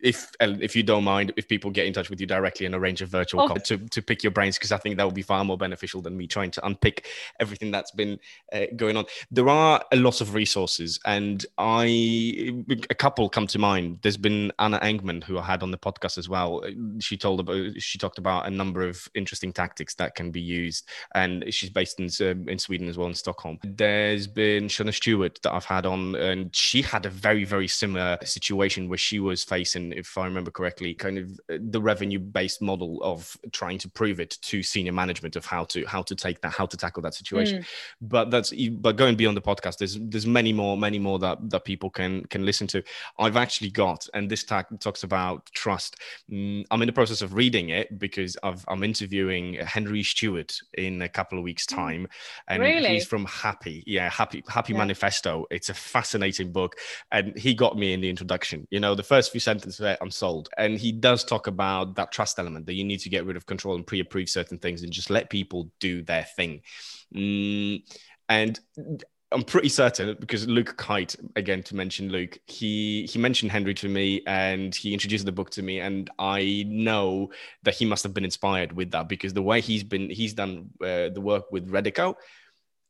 if 0.00 0.30
if 0.40 0.74
you 0.74 0.82
don't 0.82 1.04
mind 1.04 1.32
if 1.36 1.46
people 1.46 1.70
get 1.70 1.86
in 1.86 1.92
touch 1.92 2.08
with 2.08 2.20
you 2.20 2.26
directly 2.26 2.64
and 2.64 2.74
arrange 2.74 3.02
a 3.02 3.06
virtual 3.06 3.42
oh. 3.42 3.54
to, 3.56 3.76
to 3.76 4.00
pick 4.00 4.22
your 4.22 4.32
brains 4.32 4.56
because 4.56 4.72
i 4.72 4.78
think 4.78 4.96
that 4.96 5.04
would 5.04 5.14
be 5.14 5.22
far 5.22 5.44
more 5.44 5.58
beneficial 5.58 6.00
than 6.00 6.16
me 6.16 6.26
trying 6.26 6.50
to 6.50 6.64
unpick 6.66 7.06
everything 7.38 7.70
that's 7.70 7.90
been 7.90 8.18
uh, 8.52 8.64
going 8.76 8.96
on 8.96 9.04
there 9.30 9.48
are 9.48 9.84
a 9.92 9.96
lot 9.96 10.20
of 10.22 10.34
resources 10.34 10.98
and 11.04 11.17
and 11.18 11.44
I 11.58 12.64
a 12.90 12.94
couple 12.94 13.28
come 13.28 13.48
to 13.48 13.58
mind. 13.58 13.98
There's 14.02 14.16
been 14.16 14.52
Anna 14.60 14.78
Engman 14.78 15.24
who 15.24 15.36
I 15.38 15.42
had 15.42 15.64
on 15.64 15.72
the 15.72 15.78
podcast 15.78 16.16
as 16.16 16.28
well. 16.28 16.62
She 17.00 17.16
told 17.16 17.40
about 17.40 17.80
she 17.80 17.98
talked 17.98 18.18
about 18.18 18.46
a 18.46 18.50
number 18.50 18.82
of 18.82 19.08
interesting 19.14 19.52
tactics 19.52 19.94
that 19.96 20.14
can 20.14 20.30
be 20.30 20.40
used, 20.40 20.88
and 21.14 21.44
she's 21.52 21.70
based 21.70 21.98
in 21.98 22.06
uh, 22.20 22.50
in 22.50 22.58
Sweden 22.58 22.88
as 22.88 22.96
well 22.96 23.08
in 23.08 23.14
Stockholm. 23.14 23.58
There's 23.64 24.28
been 24.28 24.68
Shona 24.68 24.94
Stewart 24.94 25.40
that 25.42 25.52
I've 25.52 25.64
had 25.64 25.86
on, 25.86 26.14
and 26.14 26.54
she 26.54 26.82
had 26.82 27.04
a 27.04 27.10
very 27.10 27.44
very 27.44 27.68
similar 27.68 28.16
situation 28.22 28.88
where 28.88 28.98
she 28.98 29.18
was 29.18 29.42
facing 29.42 29.92
if 29.92 30.16
I 30.16 30.24
remember 30.24 30.52
correctly, 30.52 30.94
kind 30.94 31.18
of 31.18 31.40
uh, 31.52 31.58
the 31.60 31.82
revenue-based 31.82 32.62
model 32.62 33.02
of 33.02 33.36
trying 33.52 33.78
to 33.78 33.88
prove 33.88 34.20
it 34.20 34.38
to 34.42 34.62
senior 34.62 34.92
management 34.92 35.34
of 35.34 35.44
how 35.44 35.64
to 35.64 35.84
how 35.86 36.02
to 36.02 36.14
take 36.14 36.40
that, 36.42 36.52
how 36.52 36.66
to 36.66 36.76
tackle 36.76 37.02
that 37.02 37.14
situation. 37.14 37.58
Mm. 37.58 37.66
But 38.02 38.30
that's 38.30 38.52
but 38.86 38.96
going 38.96 39.16
beyond 39.16 39.36
the 39.36 39.42
podcast, 39.42 39.78
there's 39.78 39.98
there's 39.98 40.26
many 40.26 40.52
more, 40.52 40.76
many 40.76 41.00
more 41.00 41.07
that 41.16 41.38
that 41.50 41.64
people 41.64 41.88
can 41.88 42.24
can 42.24 42.44
listen 42.44 42.66
to. 42.66 42.82
I've 43.18 43.36
actually 43.36 43.70
got, 43.70 44.06
and 44.12 44.28
this 44.28 44.44
tag 44.44 44.66
talks 44.80 45.04
about 45.04 45.46
trust. 45.52 45.96
Mm, 46.30 46.66
I'm 46.70 46.82
in 46.82 46.86
the 46.86 46.92
process 46.92 47.22
of 47.22 47.34
reading 47.34 47.70
it 47.70 47.98
because 47.98 48.36
I've, 48.42 48.64
I'm 48.68 48.82
interviewing 48.82 49.54
Henry 49.54 50.02
Stewart 50.02 50.58
in 50.74 51.02
a 51.02 51.08
couple 51.08 51.38
of 51.38 51.44
weeks' 51.44 51.66
mm. 51.66 51.76
time, 51.76 52.08
and 52.48 52.62
really? 52.62 52.88
he's 52.88 53.06
from 53.06 53.24
Happy, 53.24 53.84
yeah, 53.86 54.10
Happy 54.10 54.42
Happy 54.48 54.72
yeah. 54.72 54.78
Manifesto. 54.78 55.46
It's 55.50 55.70
a 55.70 55.74
fascinating 55.74 56.52
book, 56.52 56.76
and 57.12 57.36
he 57.38 57.54
got 57.54 57.78
me 57.78 57.92
in 57.92 58.00
the 58.00 58.10
introduction. 58.10 58.66
You 58.70 58.80
know, 58.80 58.94
the 58.94 59.02
first 59.02 59.30
few 59.30 59.40
sentences 59.40 59.78
there, 59.78 59.96
I'm 60.00 60.10
sold. 60.10 60.48
And 60.58 60.78
he 60.78 60.92
does 60.92 61.24
talk 61.24 61.46
about 61.46 61.94
that 61.94 62.12
trust 62.12 62.38
element 62.38 62.66
that 62.66 62.74
you 62.74 62.84
need 62.84 63.00
to 63.00 63.08
get 63.08 63.24
rid 63.24 63.36
of 63.36 63.46
control 63.46 63.76
and 63.76 63.86
pre-approve 63.86 64.28
certain 64.28 64.58
things 64.58 64.82
and 64.82 64.92
just 64.92 65.10
let 65.10 65.30
people 65.30 65.70
do 65.80 66.02
their 66.02 66.24
thing. 66.24 66.62
Mm, 67.14 67.82
and 68.28 68.60
I'm 69.30 69.42
pretty 69.42 69.68
certain 69.68 70.16
because 70.18 70.48
Luke 70.48 70.76
Kite, 70.78 71.14
again 71.36 71.62
to 71.64 71.76
mention 71.76 72.08
Luke, 72.08 72.38
he 72.46 73.06
he 73.12 73.18
mentioned 73.18 73.52
Henry 73.52 73.74
to 73.74 73.88
me 73.88 74.22
and 74.26 74.74
he 74.74 74.94
introduced 74.94 75.26
the 75.26 75.32
book 75.32 75.50
to 75.50 75.62
me, 75.62 75.80
and 75.80 76.08
I 76.18 76.64
know 76.66 77.30
that 77.64 77.74
he 77.74 77.84
must 77.84 78.02
have 78.04 78.14
been 78.14 78.24
inspired 78.24 78.72
with 78.72 78.90
that 78.92 79.08
because 79.08 79.34
the 79.34 79.42
way 79.42 79.60
he's 79.60 79.84
been 79.84 80.08
he's 80.08 80.32
done 80.32 80.70
uh, 80.80 81.10
the 81.10 81.20
work 81.20 81.52
with 81.52 81.70
Reddico 81.70 82.14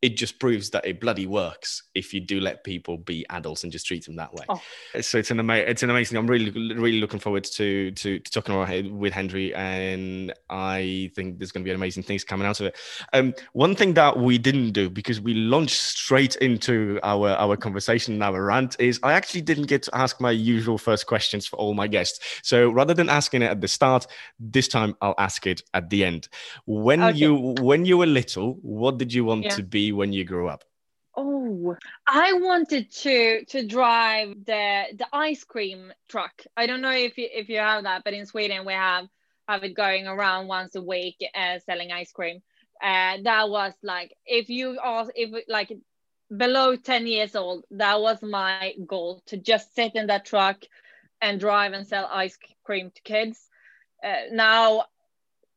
it 0.00 0.16
just 0.16 0.38
proves 0.38 0.70
that 0.70 0.86
it 0.86 1.00
bloody 1.00 1.26
works 1.26 1.82
if 1.94 2.14
you 2.14 2.20
do 2.20 2.40
let 2.40 2.62
people 2.62 2.96
be 2.96 3.26
adults 3.30 3.64
and 3.64 3.72
just 3.72 3.84
treat 3.86 4.04
them 4.04 4.14
that 4.16 4.32
way. 4.32 4.44
Oh. 4.48 4.60
So 5.00 5.18
it's 5.18 5.32
an 5.32 5.40
amazing, 5.40 5.68
it's 5.68 5.82
an 5.82 5.90
amazing. 5.90 6.16
I'm 6.18 6.28
really, 6.28 6.50
really 6.50 7.00
looking 7.00 7.18
forward 7.18 7.44
to 7.44 7.90
to, 7.90 8.18
to 8.20 8.30
talking 8.30 8.54
about 8.54 8.70
it 8.70 8.92
with 8.92 9.12
Henry, 9.12 9.52
and 9.54 10.32
I 10.48 11.10
think 11.16 11.38
there's 11.38 11.50
going 11.50 11.64
to 11.64 11.68
be 11.68 11.74
amazing 11.74 12.04
things 12.04 12.22
coming 12.22 12.46
out 12.46 12.60
of 12.60 12.66
it. 12.66 12.76
Um, 13.12 13.34
one 13.52 13.74
thing 13.74 13.94
that 13.94 14.16
we 14.16 14.38
didn't 14.38 14.70
do 14.70 14.88
because 14.88 15.20
we 15.20 15.34
launched 15.34 15.80
straight 15.80 16.36
into 16.36 17.00
our 17.02 17.30
our 17.30 17.56
conversation 17.56 18.14
and 18.14 18.22
our 18.22 18.44
rant 18.44 18.76
is 18.78 19.00
I 19.02 19.14
actually 19.14 19.42
didn't 19.42 19.66
get 19.66 19.82
to 19.84 19.96
ask 19.96 20.20
my 20.20 20.30
usual 20.30 20.78
first 20.78 21.06
questions 21.06 21.46
for 21.46 21.56
all 21.56 21.74
my 21.74 21.88
guests. 21.88 22.20
So 22.42 22.70
rather 22.70 22.94
than 22.94 23.08
asking 23.08 23.42
it 23.42 23.50
at 23.50 23.60
the 23.60 23.68
start, 23.68 24.06
this 24.38 24.68
time 24.68 24.94
I'll 25.02 25.16
ask 25.18 25.46
it 25.46 25.62
at 25.74 25.90
the 25.90 26.04
end. 26.04 26.28
When 26.66 27.02
okay. 27.02 27.18
you 27.18 27.56
when 27.60 27.84
you 27.84 27.98
were 27.98 28.06
little, 28.06 28.58
what 28.62 28.98
did 28.98 29.12
you 29.12 29.24
want 29.24 29.44
yeah. 29.44 29.50
to 29.56 29.62
be? 29.64 29.87
When 29.92 30.12
you 30.12 30.24
grew 30.24 30.48
up? 30.48 30.64
Oh, 31.16 31.76
I 32.06 32.34
wanted 32.34 32.92
to 32.92 33.44
to 33.46 33.66
drive 33.66 34.44
the 34.44 34.84
the 34.94 35.06
ice 35.12 35.42
cream 35.44 35.92
truck. 36.08 36.42
I 36.56 36.66
don't 36.66 36.80
know 36.80 36.92
if 36.92 37.18
you 37.18 37.28
if 37.32 37.48
you 37.48 37.58
have 37.58 37.84
that, 37.84 38.04
but 38.04 38.14
in 38.14 38.26
Sweden 38.26 38.64
we 38.64 38.72
have 38.72 39.08
have 39.48 39.64
it 39.64 39.74
going 39.74 40.06
around 40.06 40.46
once 40.46 40.74
a 40.76 40.82
week 40.82 41.16
uh, 41.34 41.58
selling 41.66 41.90
ice 41.90 42.12
cream. 42.12 42.40
Uh, 42.80 43.16
that 43.24 43.48
was 43.48 43.72
like 43.82 44.14
if 44.26 44.48
you 44.48 44.78
are 44.80 45.06
if 45.14 45.44
like 45.48 45.72
below 46.36 46.76
10 46.76 47.06
years 47.06 47.34
old 47.34 47.64
that 47.70 48.00
was 48.00 48.22
my 48.22 48.74
goal 48.86 49.22
to 49.26 49.36
just 49.36 49.74
sit 49.74 49.94
in 49.94 50.08
that 50.08 50.26
truck 50.26 50.62
and 51.22 51.40
drive 51.40 51.72
and 51.72 51.86
sell 51.86 52.08
ice 52.12 52.38
cream 52.64 52.90
to 52.94 53.02
kids 53.02 53.48
uh, 54.04 54.28
now 54.30 54.84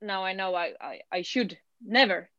now 0.01 0.23
i 0.23 0.31
know 0.33 0.55
I, 0.55 0.71
I 0.79 1.01
i 1.11 1.21
should 1.23 1.57
never 1.85 2.29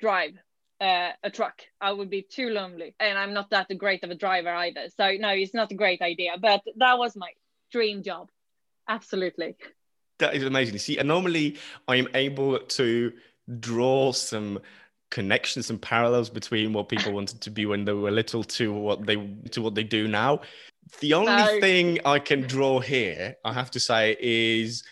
drive 0.00 0.34
uh, 0.80 1.10
a 1.22 1.30
truck. 1.30 1.62
I 1.80 1.92
would 1.92 2.10
be 2.10 2.22
too 2.22 2.50
lonely, 2.50 2.94
and 3.00 3.18
I'm 3.18 3.32
not 3.32 3.50
that 3.50 3.68
great 3.78 4.04
of 4.04 4.10
a 4.10 4.14
driver 4.14 4.54
either. 4.54 4.88
So 4.96 5.12
no, 5.18 5.30
it's 5.30 5.54
not 5.54 5.72
a 5.72 5.74
great 5.74 6.02
idea. 6.02 6.32
But 6.40 6.62
that 6.76 6.98
was 6.98 7.16
my 7.16 7.30
dream 7.72 8.02
job. 8.02 8.30
Absolutely. 8.88 9.56
That 10.18 10.34
is 10.34 10.44
amazing. 10.44 10.78
See, 10.78 10.98
and 10.98 11.08
normally 11.08 11.56
I 11.88 11.96
am 11.96 12.08
able 12.14 12.58
to 12.58 13.12
draw 13.60 14.12
some 14.12 14.60
connections 15.10 15.70
and 15.70 15.80
parallels 15.80 16.30
between 16.30 16.72
what 16.72 16.88
people 16.88 17.12
wanted 17.12 17.40
to 17.40 17.50
be 17.50 17.66
when 17.66 17.84
they 17.84 17.92
were 17.92 18.10
little 18.10 18.42
to 18.42 18.72
what 18.72 19.06
they 19.06 19.16
to 19.50 19.62
what 19.62 19.74
they 19.74 19.84
do 19.84 20.08
now. 20.08 20.40
The 21.00 21.14
only 21.14 21.32
no. 21.32 21.60
thing 21.60 21.98
I 22.04 22.18
can 22.18 22.42
draw 22.42 22.80
here, 22.80 23.36
I 23.44 23.52
have 23.52 23.70
to 23.72 23.80
say, 23.80 24.16
is 24.20 24.84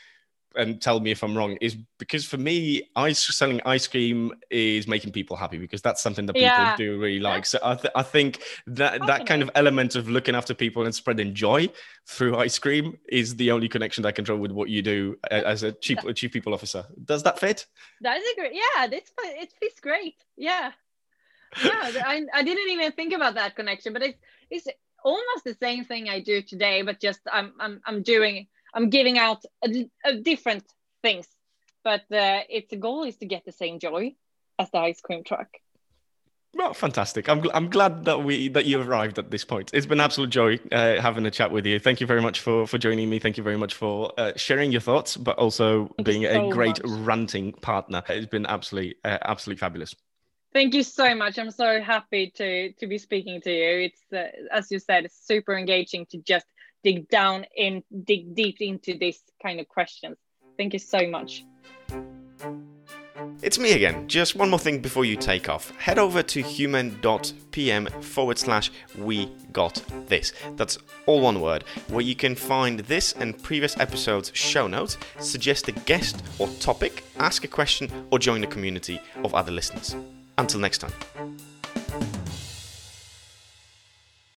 and 0.57 0.81
tell 0.81 1.01
me 1.01 1.11
if 1.11 1.23
I'm 1.23 1.37
wrong, 1.37 1.57
is 1.61 1.77
because 1.99 2.25
for 2.25 2.37
me, 2.37 2.91
ice 2.97 3.25
selling 3.37 3.61
ice 3.65 3.87
cream 3.87 4.33
is 4.51 4.87
making 4.87 5.13
people 5.13 5.37
happy 5.37 5.59
because 5.59 5.83
that's 5.83 6.03
something 6.03 6.27
that 6.27 6.35
people 6.35 6.49
yeah. 6.49 6.77
do 6.77 6.99
really 6.99 7.21
like. 7.21 7.47
So 7.47 7.59
I, 7.63 7.75
th- 7.75 7.93
I 7.95 8.03
think 8.03 8.43
that 8.67 9.07
that 9.07 9.27
kind 9.27 9.43
of 9.43 9.51
element 9.55 9.97
of 9.97 10.09
looking 10.09 10.35
after 10.35 10.55
people 10.55 10.85
and 10.85 10.95
spreading 10.95 11.35
joy 11.35 11.69
through 12.07 12.37
ice 12.37 12.59
cream 12.59 12.99
is 13.09 13.37
the 13.37 13.51
only 13.51 13.69
connection 13.69 14.03
that 14.03 14.09
I 14.09 14.13
can 14.13 14.25
draw 14.25 14.37
with 14.37 14.53
what 14.53 14.69
you 14.69 14.83
do 14.83 15.17
as 15.31 15.63
a 15.63 15.73
chief 15.73 15.99
a 16.05 16.13
chief 16.15 16.33
people 16.33 16.55
officer. 16.55 16.85
Does 17.05 17.23
that 17.23 17.39
fit? 17.39 17.67
That's 18.01 18.25
a 18.25 18.41
great. 18.41 18.55
Yeah, 18.55 18.87
it's 18.91 19.13
it 19.19 19.53
fits 19.61 19.81
great. 19.81 20.17
Yeah, 20.37 20.73
yeah. 21.63 21.91
I 22.05 22.25
I 22.33 22.43
didn't 22.43 22.71
even 22.71 22.93
think 22.93 23.13
about 23.13 23.35
that 23.35 23.57
connection, 23.57 23.93
but 23.93 24.03
it's 24.03 24.19
it's 24.51 24.69
almost 25.05 25.45
the 25.45 25.55
same 25.55 25.85
thing 25.85 26.09
I 26.09 26.21
do 26.21 26.43
today, 26.43 26.83
but 26.83 27.01
just 27.01 27.21
I'm 27.31 27.53
I'm 27.61 27.81
I'm 27.87 28.03
doing 28.03 28.47
I'm 28.75 28.91
giving 28.91 29.19
out 29.19 29.45
a, 29.65 29.89
a 30.05 30.17
different 30.17 30.65
things, 31.03 31.27
but 31.83 32.03
uh, 32.13 32.41
its 32.49 32.75
goal 32.79 33.05
is 33.05 33.17
to 33.19 33.27
get 33.27 33.45
the 33.45 33.53
same 33.53 33.79
joy 33.79 34.15
as 34.59 34.71
the 34.71 34.79
ice 34.79 35.01
cream 35.01 35.25
truck. 35.25 35.49
Well, 36.57 36.73
fantastic. 36.73 37.29
I'm, 37.29 37.43
I'm 37.53 37.69
glad 37.69 38.05
that 38.05 38.23
we 38.23 38.49
that 38.49 38.65
you 38.65 38.81
arrived 38.81 39.19
at 39.19 39.31
this 39.31 39.45
point. 39.45 39.71
It's 39.75 39.87
been 39.87 39.99
absolute 39.99 40.31
joy 40.31 40.61
uh, 40.71 41.01
having 41.01 41.27
a 41.27 41.31
chat 41.31 41.51
with 41.51 41.67
you. 41.67 41.81
Thank 41.81 42.01
you 42.01 42.07
very 42.07 42.23
much 42.23 42.41
for 42.41 42.67
for 42.67 42.79
joining 42.79 43.11
me. 43.11 43.19
Thank 43.19 43.37
you 43.37 43.43
very 43.43 43.57
much 43.57 43.75
for 43.75 44.13
uh, 44.17 44.33
sharing 44.37 44.71
your 44.71 44.81
thoughts, 44.81 45.17
but 45.17 45.37
also 45.37 45.93
Thank 45.97 46.07
being 46.07 46.23
so 46.23 46.49
a 46.49 46.53
great 46.53 46.83
much. 46.85 46.93
ranting 47.01 47.53
partner. 47.55 48.03
It's 48.09 48.27
been 48.27 48.47
absolutely 48.47 48.95
uh, 49.05 49.19
absolutely 49.23 49.59
fabulous. 49.59 49.97
Thank 50.53 50.75
you 50.75 50.85
so 50.85 51.17
much. 51.17 51.41
I'm 51.41 51.51
so 51.51 51.81
happy 51.81 52.31
to 52.37 52.73
to 52.75 52.87
be 52.87 52.99
speaking 52.99 53.41
to 53.41 53.51
you. 53.51 53.91
It's 53.91 54.13
uh, 54.13 54.29
as 54.53 54.71
you 54.71 54.79
said, 54.79 55.07
it's 55.07 55.27
super 55.27 55.57
engaging 55.57 56.07
to 56.11 56.19
just 56.19 56.47
dig 56.85 57.09
down 57.09 57.47
and 57.59 57.83
dig 58.05 58.35
deep 58.35 58.61
into 58.61 58.97
this 58.97 59.23
kind 59.43 59.59
of 59.59 59.67
questions. 59.69 60.17
Thank 60.57 60.73
you 60.75 60.79
so 60.79 61.09
much. 61.09 61.45
It's 63.43 63.59
me 63.59 63.73
again. 63.73 64.09
Just 64.09 64.37
one 64.37 64.51
more 64.51 64.59
thing 64.59 64.81
before 64.81 65.05
you 65.05 65.17
take 65.17 65.49
off. 65.49 65.71
Head 65.77 65.99
over 65.99 66.23
to 66.23 66.43
human.pm 66.43 67.87
forward 68.01 68.39
slash 68.39 68.71
we 68.99 69.31
got 69.53 69.83
this. 70.07 70.33
That's 70.57 70.79
all 71.07 71.21
one 71.21 71.41
word, 71.41 71.65
where 71.89 72.01
you 72.01 72.15
can 72.15 72.35
find 72.35 72.81
this 72.81 73.13
and 73.13 73.41
previous 73.43 73.79
episodes' 73.79 74.31
show 74.35 74.67
notes, 74.67 74.97
suggest 75.19 75.69
a 75.69 75.73
guest 75.73 76.23
or 76.39 76.49
topic, 76.61 77.05
ask 77.19 77.45
a 77.45 77.49
question, 77.49 77.91
or 78.11 78.19
join 78.19 78.41
the 78.41 78.47
community 78.47 79.01
of 79.23 79.35
other 79.35 79.53
listeners. 79.53 79.95
Until 80.39 80.61
next 80.61 80.79
time. 80.79 80.93